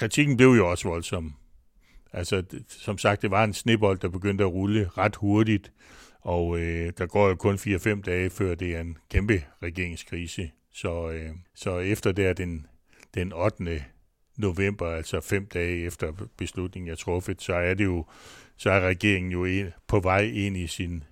kritikken 0.00 0.36
blev 0.36 0.48
jo 0.48 0.70
også 0.70 0.88
voldsom. 0.88 1.34
Altså, 2.12 2.42
som 2.68 2.98
sagt, 2.98 3.22
det 3.22 3.30
var 3.30 3.44
en 3.44 3.52
snibbold, 3.52 3.98
der 3.98 4.08
begyndte 4.08 4.44
at 4.44 4.52
rulle 4.52 4.88
ret 4.88 5.16
hurtigt, 5.16 5.72
og 6.20 6.58
øh, 6.58 6.92
der 6.98 7.06
går 7.06 7.28
jo 7.28 7.34
kun 7.34 7.54
4-5 7.54 8.02
dage, 8.02 8.30
før 8.30 8.54
det 8.54 8.76
er 8.76 8.80
en 8.80 8.98
kæmpe 9.10 9.44
regeringskrise. 9.62 10.50
Så, 10.72 11.10
øh, 11.10 11.30
så 11.54 11.78
efter 11.78 12.12
det 12.12 12.26
er 12.26 12.32
den, 12.32 12.66
den 13.14 13.32
8. 13.32 13.84
november, 14.36 14.86
altså 14.86 15.20
fem 15.20 15.46
dage 15.46 15.84
efter 15.84 16.12
beslutningen 16.36 16.90
er 16.90 16.96
truffet, 16.96 17.42
så 17.42 17.54
er 17.54 17.74
det 17.74 17.84
jo, 17.84 18.06
så 18.56 18.70
er 18.70 18.80
regeringen 18.80 19.32
jo 19.32 19.44
en, 19.44 19.66
på 19.86 20.00
vej 20.00 20.22
ind 20.22 20.56
i 20.56 20.66
sin 20.66 21.04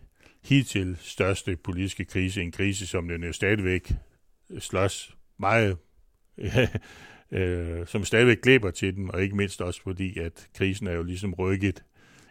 hidtil 0.45 0.97
største 1.01 1.57
politiske 1.57 2.05
krise, 2.05 2.43
en 2.43 2.53
krise, 2.53 2.87
som 2.87 3.09
den 3.09 3.25
jo 3.25 3.33
stadigvæk 3.33 3.93
slås 4.59 5.17
meget, 5.39 5.77
øh, 7.33 7.87
som 7.87 8.05
stadigvæk 8.05 8.41
glæber 8.43 8.71
til 8.71 8.97
den, 8.97 9.11
og 9.15 9.23
ikke 9.23 9.37
mindst 9.37 9.61
også 9.61 9.83
fordi, 9.83 10.19
at 10.19 10.49
krisen 10.57 10.87
er 10.87 10.93
jo 10.93 11.03
ligesom 11.03 11.35
rykket 11.35 11.83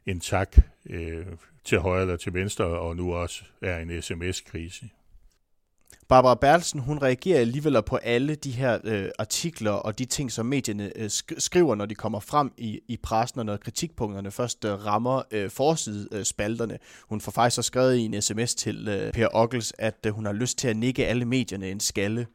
en 0.05 0.19
tak 0.19 0.57
øh, 0.89 1.25
til 1.63 1.79
højre 1.79 2.01
eller 2.01 2.17
til 2.17 2.33
venstre, 2.33 2.65
og 2.65 2.95
nu 2.95 3.13
også 3.13 3.43
er 3.61 3.79
en 3.79 4.01
sms-krise. 4.01 4.85
Barbara 6.07 6.35
Bertelsen, 6.35 6.79
hun 6.79 7.01
reagerer 7.01 7.39
alligevel 7.39 7.83
på 7.85 7.95
alle 7.95 8.35
de 8.35 8.51
her 8.51 8.79
øh, 8.83 9.09
artikler 9.19 9.71
og 9.71 9.99
de 9.99 10.05
ting, 10.05 10.31
som 10.31 10.45
medierne 10.45 10.91
øh, 10.95 11.09
skriver, 11.37 11.75
når 11.75 11.85
de 11.85 11.95
kommer 11.95 12.19
frem 12.19 12.51
i, 12.57 12.79
i 12.87 12.97
pressen, 12.97 13.39
og 13.39 13.45
når 13.45 13.57
kritikpunkterne 13.57 14.31
først 14.31 14.65
øh, 14.65 14.85
rammer 14.85 15.21
øh, 15.31 15.49
forsidespalterne. 15.49 16.73
Øh, 16.73 16.79
hun 17.09 17.21
får 17.21 17.31
faktisk 17.31 17.55
så 17.55 17.61
skrevet 17.61 17.95
i 17.95 18.01
en 18.01 18.21
sms 18.21 18.55
til 18.55 18.87
øh, 18.87 19.11
Per 19.11 19.27
Ockels, 19.33 19.73
at 19.77 19.95
øh, 20.05 20.13
hun 20.13 20.25
har 20.25 20.33
lyst 20.33 20.57
til 20.57 20.67
at 20.67 20.77
nikke 20.77 21.05
alle 21.05 21.25
medierne 21.25 21.71
en 21.71 21.79
skalle. 21.79 22.27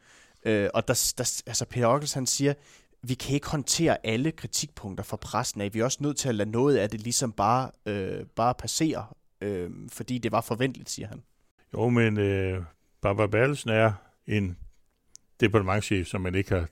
Øh, 0.45 0.69
og 0.75 0.89
der, 0.89 1.13
der, 1.19 1.43
altså 1.47 1.65
Peter 1.65 1.87
Ockels, 1.87 2.13
han 2.13 2.27
siger, 2.27 2.55
vi 3.03 3.15
kan 3.15 3.35
ikke 3.35 3.49
håndtere 3.49 4.07
alle 4.07 4.33
kritikpunkter 4.33 5.05
fra 5.05 5.17
pressen 5.17 5.61
af. 5.61 5.75
Vi 5.75 5.81
er 5.81 5.85
også 5.85 5.99
nødt 6.01 6.17
til 6.17 6.29
at 6.29 6.35
lade 6.35 6.51
noget 6.51 6.77
af 6.77 6.91
det 6.91 7.01
ligesom 7.01 7.33
bare, 7.33 7.71
øh, 7.87 8.27
bare 8.37 8.55
passere, 8.55 9.07
øh, 9.41 9.71
fordi 9.93 10.19
det 10.19 10.33
var 10.33 10.41
forventeligt, 10.41 10.91
siger 10.91 11.09
han. 11.09 11.23
Jo, 11.75 11.89
men 11.89 12.19
øh, 12.19 12.63
Barbara 13.03 13.27
Bertelsen 13.27 13.71
er 13.71 13.93
en 14.27 14.57
departementchef, 15.41 16.07
som 16.07 16.21
man 16.21 16.35
ikke 16.35 16.51
har 16.51 16.69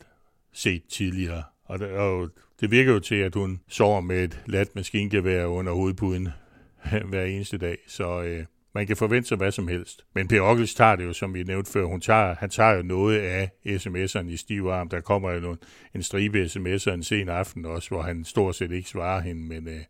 set 0.52 0.82
tidligere. 0.88 1.42
Og 1.64 1.78
det, 1.78 1.90
og 1.90 2.30
det 2.60 2.70
virker 2.70 2.92
jo 2.92 3.00
til, 3.00 3.14
at 3.14 3.34
hun 3.34 3.60
sover 3.68 4.00
med 4.00 4.24
et 4.24 4.42
lat 4.46 4.74
maskingevær 4.74 5.44
under 5.44 5.72
hovedpuden 5.72 6.28
hver 7.10 7.24
eneste 7.24 7.58
dag. 7.58 7.78
Så, 7.86 8.22
øh, 8.22 8.44
man 8.74 8.86
kan 8.86 8.96
forvente 8.96 9.28
sig 9.28 9.36
hvad 9.36 9.52
som 9.52 9.68
helst. 9.68 10.04
Men 10.14 10.28
Per 10.28 10.40
Ockels 10.40 10.74
tager 10.74 10.96
det 10.96 11.04
jo, 11.04 11.12
som 11.12 11.34
vi 11.34 11.42
nævnte 11.42 11.72
før, 11.72 11.84
hun 11.84 12.00
tager, 12.00 12.34
han 12.34 12.50
tager 12.50 12.72
jo 12.72 12.82
noget 12.82 13.18
af 13.18 13.50
sms'erne 13.66 14.28
i 14.28 14.36
stiv 14.36 14.66
arm. 14.66 14.88
Der 14.88 15.00
kommer 15.00 15.30
jo 15.30 15.40
nogle, 15.40 15.58
en 15.94 16.02
stribe 16.02 16.44
sms'er 16.44 16.90
en 16.90 17.02
sen 17.02 17.28
aften 17.28 17.64
også, 17.66 17.88
hvor 17.88 18.02
han 18.02 18.24
stort 18.24 18.54
set 18.54 18.72
ikke 18.72 18.88
svarer 18.88 19.20
hende, 19.20 19.48
men 19.48 19.68
øh, 19.68 19.80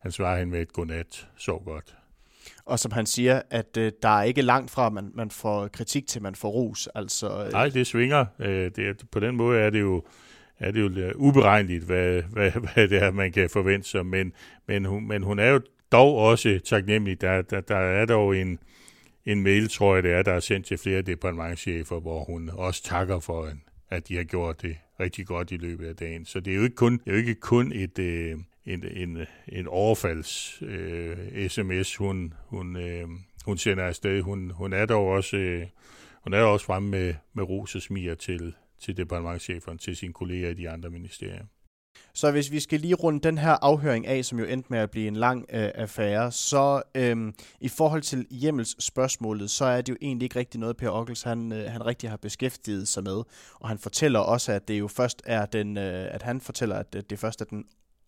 han 0.00 0.12
svarer 0.12 0.38
hende 0.38 0.52
med 0.52 0.62
et 0.62 0.72
godnat. 0.72 1.28
Så 1.36 1.62
godt. 1.64 1.96
Og 2.64 2.78
som 2.78 2.92
han 2.92 3.06
siger, 3.06 3.42
at 3.50 3.76
øh, 3.76 3.92
der 4.02 4.08
er 4.08 4.22
ikke 4.22 4.42
langt 4.42 4.70
fra, 4.70 4.86
at 4.86 4.92
man, 4.92 5.10
man 5.14 5.30
får 5.30 5.68
kritik 5.68 6.06
til, 6.06 6.22
man 6.22 6.34
får 6.34 6.48
ros. 6.48 6.88
Altså, 6.94 7.44
øh... 7.44 7.52
Nej, 7.52 7.68
det 7.68 7.86
svinger. 7.86 8.26
Øh, 8.38 8.70
det, 8.76 9.02
på 9.12 9.20
den 9.20 9.36
måde 9.36 9.60
er 9.60 9.70
det 9.70 9.80
jo 9.80 10.02
er 10.58 10.70
det 10.70 10.80
jo 10.80 11.12
uberegneligt, 11.14 11.84
hvad, 11.84 12.22
hvad, 12.22 12.50
hvad 12.74 12.88
det 12.88 13.02
er, 13.02 13.10
man 13.10 13.32
kan 13.32 13.50
forvente 13.50 13.88
sig. 13.88 14.06
Men, 14.06 14.32
men, 14.66 14.84
hun, 14.84 15.08
men 15.08 15.22
hun 15.22 15.38
er 15.38 15.48
jo 15.48 15.60
dog 15.94 16.16
også 16.16 16.60
taknemmelig. 16.64 17.20
Der, 17.20 17.42
der, 17.42 17.60
der 17.60 17.76
er 17.76 18.06
dog 18.06 18.36
en, 18.36 18.58
en 19.26 19.42
mail, 19.42 19.68
tror 19.68 19.94
jeg 19.94 20.02
det 20.02 20.12
er, 20.12 20.22
der 20.22 20.32
er 20.32 20.40
sendt 20.40 20.66
til 20.66 20.78
flere 20.78 21.02
departementchefer, 21.02 22.00
hvor 22.00 22.24
hun 22.24 22.50
også 22.52 22.82
takker 22.82 23.20
for, 23.20 23.50
at 23.90 24.08
de 24.08 24.16
har 24.16 24.24
gjort 24.24 24.62
det 24.62 24.76
rigtig 25.00 25.26
godt 25.26 25.50
i 25.50 25.56
løbet 25.56 25.86
af 25.86 25.96
dagen. 25.96 26.24
Så 26.24 26.40
det 26.40 26.52
er 26.52 26.56
jo 26.56 26.62
ikke 26.62 26.76
kun, 26.76 26.92
det 26.92 27.06
er 27.06 27.10
jo 27.10 27.16
ikke 27.16 27.34
kun 27.34 27.72
et, 27.72 27.98
øh, 27.98 28.38
en, 28.66 28.84
en, 28.96 29.18
en 29.48 29.66
overfalds 29.66 30.62
øh, 30.62 31.48
sms, 31.48 31.96
hun, 31.96 32.34
hun, 32.46 32.76
øh, 32.76 33.08
hun 33.44 33.58
sender 33.58 33.84
afsted. 33.84 34.22
Hun, 34.22 34.50
hun 34.50 34.72
er 34.72 34.86
dog 34.86 35.06
også, 35.06 35.36
øh, 35.36 35.66
hun 36.24 36.34
er 36.34 36.42
også 36.42 36.66
fremme 36.66 36.90
med, 36.90 37.14
med 37.34 37.44
ros 37.44 37.74
og 37.74 37.82
smiger 37.82 38.14
til, 38.14 38.54
til 38.80 38.96
departementcheferen, 38.96 39.78
til 39.78 39.96
sine 39.96 40.12
kolleger 40.12 40.50
i 40.50 40.54
de 40.54 40.70
andre 40.70 40.90
ministerier. 40.90 41.44
Så 42.14 42.30
hvis 42.30 42.50
vi 42.50 42.60
skal 42.60 42.80
lige 42.80 42.94
runde 42.94 43.20
den 43.20 43.38
her 43.38 43.56
afhøring 43.62 44.06
af, 44.06 44.24
som 44.24 44.38
jo 44.38 44.44
endte 44.44 44.66
med 44.70 44.78
at 44.78 44.90
blive 44.90 45.08
en 45.08 45.16
lang 45.16 45.46
øh, 45.52 45.70
affære, 45.74 46.32
så 46.32 46.82
øhm, 46.94 47.34
i 47.60 47.68
forhold 47.68 48.02
til 48.02 48.26
hjemmels 48.30 48.84
spørgsmålet, 48.84 49.50
så 49.50 49.64
er 49.64 49.80
det 49.80 49.88
jo 49.92 49.96
egentlig 50.02 50.26
ikke 50.26 50.38
rigtig 50.38 50.60
noget, 50.60 50.76
Per 50.76 50.90
Ockels 50.90 51.22
han, 51.22 51.52
øh, 51.52 51.70
han 51.70 51.86
rigtig 51.86 52.10
har 52.10 52.16
beskæftiget 52.16 52.88
sig 52.88 53.02
med. 53.02 53.22
Og 53.60 53.68
han 53.68 53.78
fortæller 53.78 54.20
også, 54.20 54.52
at 54.52 54.68
det 54.68 54.78
jo 54.78 54.88
først 54.88 55.22
er 55.26 55.46
den, 55.46 55.78
øh, 55.78 56.14
at 56.14 56.22
han 56.22 56.40
fortæller, 56.40 56.76
at 56.76 56.94
øh, 56.96 57.02
det 57.10 57.18
først 57.18 57.40
er 57.40 57.44
den 57.44 57.64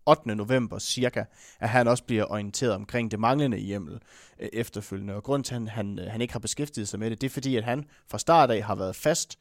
8. 0.06 0.34
november 0.34 0.78
cirka, 0.78 1.24
at 1.60 1.68
han 1.68 1.88
også 1.88 2.04
bliver 2.04 2.24
orienteret 2.30 2.72
omkring 2.72 3.10
det 3.10 3.20
manglende 3.20 3.58
hjemmel 3.58 3.98
øh, 4.40 4.48
efterfølgende. 4.52 5.14
Og 5.14 5.22
grund 5.22 5.44
til, 5.44 5.54
at 5.54 5.60
han, 5.60 5.68
han, 5.68 5.98
han 6.08 6.20
ikke 6.20 6.32
har 6.32 6.40
beskæftiget 6.40 6.88
sig 6.88 7.00
med 7.00 7.10
det, 7.10 7.20
det 7.20 7.26
er 7.26 7.30
fordi, 7.30 7.56
at 7.56 7.64
han 7.64 7.84
fra 8.10 8.18
start 8.18 8.50
af 8.50 8.62
har 8.62 8.74
været 8.74 8.96
fast 8.96 9.38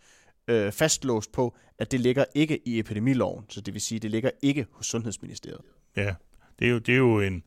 øh, 0.47 0.71
fastlåst 0.71 1.31
på, 1.31 1.57
at 1.77 1.91
det 1.91 1.99
ligger 1.99 2.25
ikke 2.35 2.67
i 2.67 2.79
epidemiloven, 2.79 3.45
så 3.49 3.61
det 3.61 3.73
vil 3.73 3.81
sige, 3.81 3.95
at 3.95 4.01
det 4.01 4.11
ligger 4.11 4.29
ikke 4.41 4.65
hos 4.71 4.85
Sundhedsministeriet. 4.85 5.61
Ja, 5.95 6.15
det 6.59 6.67
er 6.67 6.71
jo, 6.71 6.77
det 6.77 6.93
er 6.93 6.97
jo 6.97 7.19
en, 7.19 7.43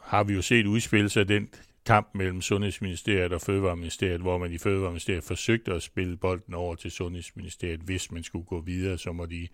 har 0.00 0.24
vi 0.24 0.34
jo 0.34 0.42
set 0.42 0.66
udspille 0.66 1.08
sig 1.08 1.28
den 1.28 1.48
kamp 1.86 2.10
mellem 2.14 2.40
Sundhedsministeriet 2.40 3.32
og 3.32 3.40
Fødevareministeriet, 3.40 4.20
hvor 4.20 4.38
man 4.38 4.52
i 4.52 4.58
Fødevareministeriet 4.58 5.24
forsøgte 5.24 5.72
at 5.72 5.82
spille 5.82 6.16
bolden 6.16 6.54
over 6.54 6.74
til 6.74 6.90
Sundhedsministeriet. 6.90 7.80
Hvis 7.80 8.12
man 8.12 8.22
skulle 8.22 8.44
gå 8.44 8.60
videre, 8.60 8.98
så 8.98 9.12
må 9.12 9.26
de 9.26 9.48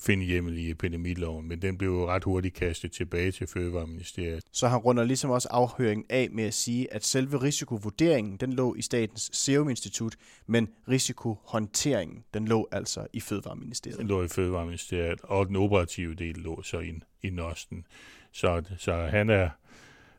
finde 0.00 0.24
hjemmel 0.24 0.58
i 0.58 0.70
epidemiloven, 0.70 1.48
men 1.48 1.62
den 1.62 1.78
blev 1.78 1.90
jo 1.90 2.08
ret 2.08 2.24
hurtigt 2.24 2.54
kastet 2.54 2.92
tilbage 2.92 3.32
til 3.32 3.46
Fødevareministeriet. 3.46 4.44
Så 4.52 4.68
han 4.68 4.78
runder 4.78 5.04
ligesom 5.04 5.30
også 5.30 5.48
afhøringen 5.50 6.06
af 6.10 6.28
med 6.32 6.44
at 6.44 6.54
sige, 6.54 6.94
at 6.94 7.04
selve 7.04 7.42
risikovurderingen, 7.42 8.36
den 8.36 8.52
lå 8.52 8.74
i 8.74 8.82
Statens 8.82 9.30
Serum 9.32 9.68
Institut, 9.68 10.14
men 10.46 10.68
risikohåndteringen, 10.88 12.24
den 12.34 12.48
lå 12.48 12.68
altså 12.72 13.06
i 13.12 13.20
Fødevareministeriet. 13.20 13.98
Den 13.98 14.06
lå 14.06 14.22
i 14.22 14.28
Fødevareministeriet, 14.28 15.20
og 15.22 15.46
den 15.46 15.56
operative 15.56 16.14
del 16.14 16.34
lå 16.34 16.62
så 16.62 16.78
i, 16.78 16.92
i 17.22 17.30
Nosten. 17.30 17.86
Så, 18.32 18.62
så 18.78 18.94
han 18.94 19.30
er 19.30 19.48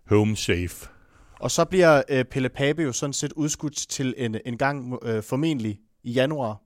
home 0.05 0.35
safe. 0.35 0.87
Og 1.39 1.51
så 1.51 1.65
bliver 1.65 2.03
øh, 2.09 2.25
Pelle 2.25 2.49
Pape 2.49 2.83
jo 2.83 2.91
sådan 2.91 3.13
set 3.13 3.33
udskudt 3.33 3.75
til 3.75 4.13
en, 4.17 4.37
en 4.45 4.57
gang 4.57 4.99
øh, 5.03 5.23
formentlig 5.23 5.79
i 6.03 6.11
januar 6.11 6.64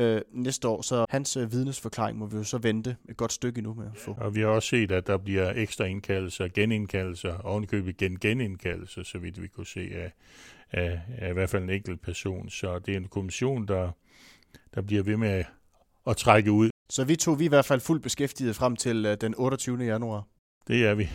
øh, 0.00 0.22
næste 0.32 0.68
år, 0.68 0.82
så 0.82 1.06
hans 1.08 1.36
øh, 1.36 1.52
vidnesforklaring 1.52 2.18
må 2.18 2.26
vi 2.26 2.36
jo 2.36 2.44
så 2.44 2.58
vente 2.58 2.96
et 3.08 3.16
godt 3.16 3.32
stykke 3.32 3.58
endnu 3.58 3.74
med 3.74 3.86
at 3.86 3.96
få. 3.96 4.16
Og 4.20 4.34
vi 4.34 4.40
har 4.40 4.48
også 4.48 4.68
set, 4.68 4.92
at 4.92 5.06
der 5.06 5.16
bliver 5.16 5.52
ekstra 5.56 5.84
indkaldelser, 5.84 6.48
genindkaldelser, 6.54 7.38
ovenkøbet 7.38 7.96
gen 7.96 8.18
genindkaldelser, 8.18 9.02
så 9.02 9.18
vidt 9.18 9.42
vi 9.42 9.48
kunne 9.48 9.66
se 9.66 9.90
af, 9.94 10.12
af, 10.70 11.00
af 11.18 11.30
i 11.30 11.32
hvert 11.32 11.50
fald 11.50 11.62
en 11.62 11.70
enkelt 11.70 12.02
person. 12.02 12.50
Så 12.50 12.78
det 12.78 12.92
er 12.92 12.96
en 12.96 13.08
kommission, 13.08 13.68
der, 13.68 13.90
der 14.74 14.82
bliver 14.82 15.02
ved 15.02 15.16
med 15.16 15.44
at, 16.06 16.16
trække 16.16 16.52
ud. 16.52 16.70
Så 16.90 17.04
vi 17.04 17.16
to 17.16 17.32
vi 17.32 17.44
i 17.44 17.48
hvert 17.48 17.64
fald 17.64 17.80
fuldt 17.80 18.02
beskæftiget 18.02 18.56
frem 18.56 18.76
til 18.76 19.06
øh, 19.06 19.16
den 19.20 19.34
28. 19.36 19.84
januar. 19.84 20.24
Det 20.68 20.86
er 20.86 20.94
vi. 20.94 21.08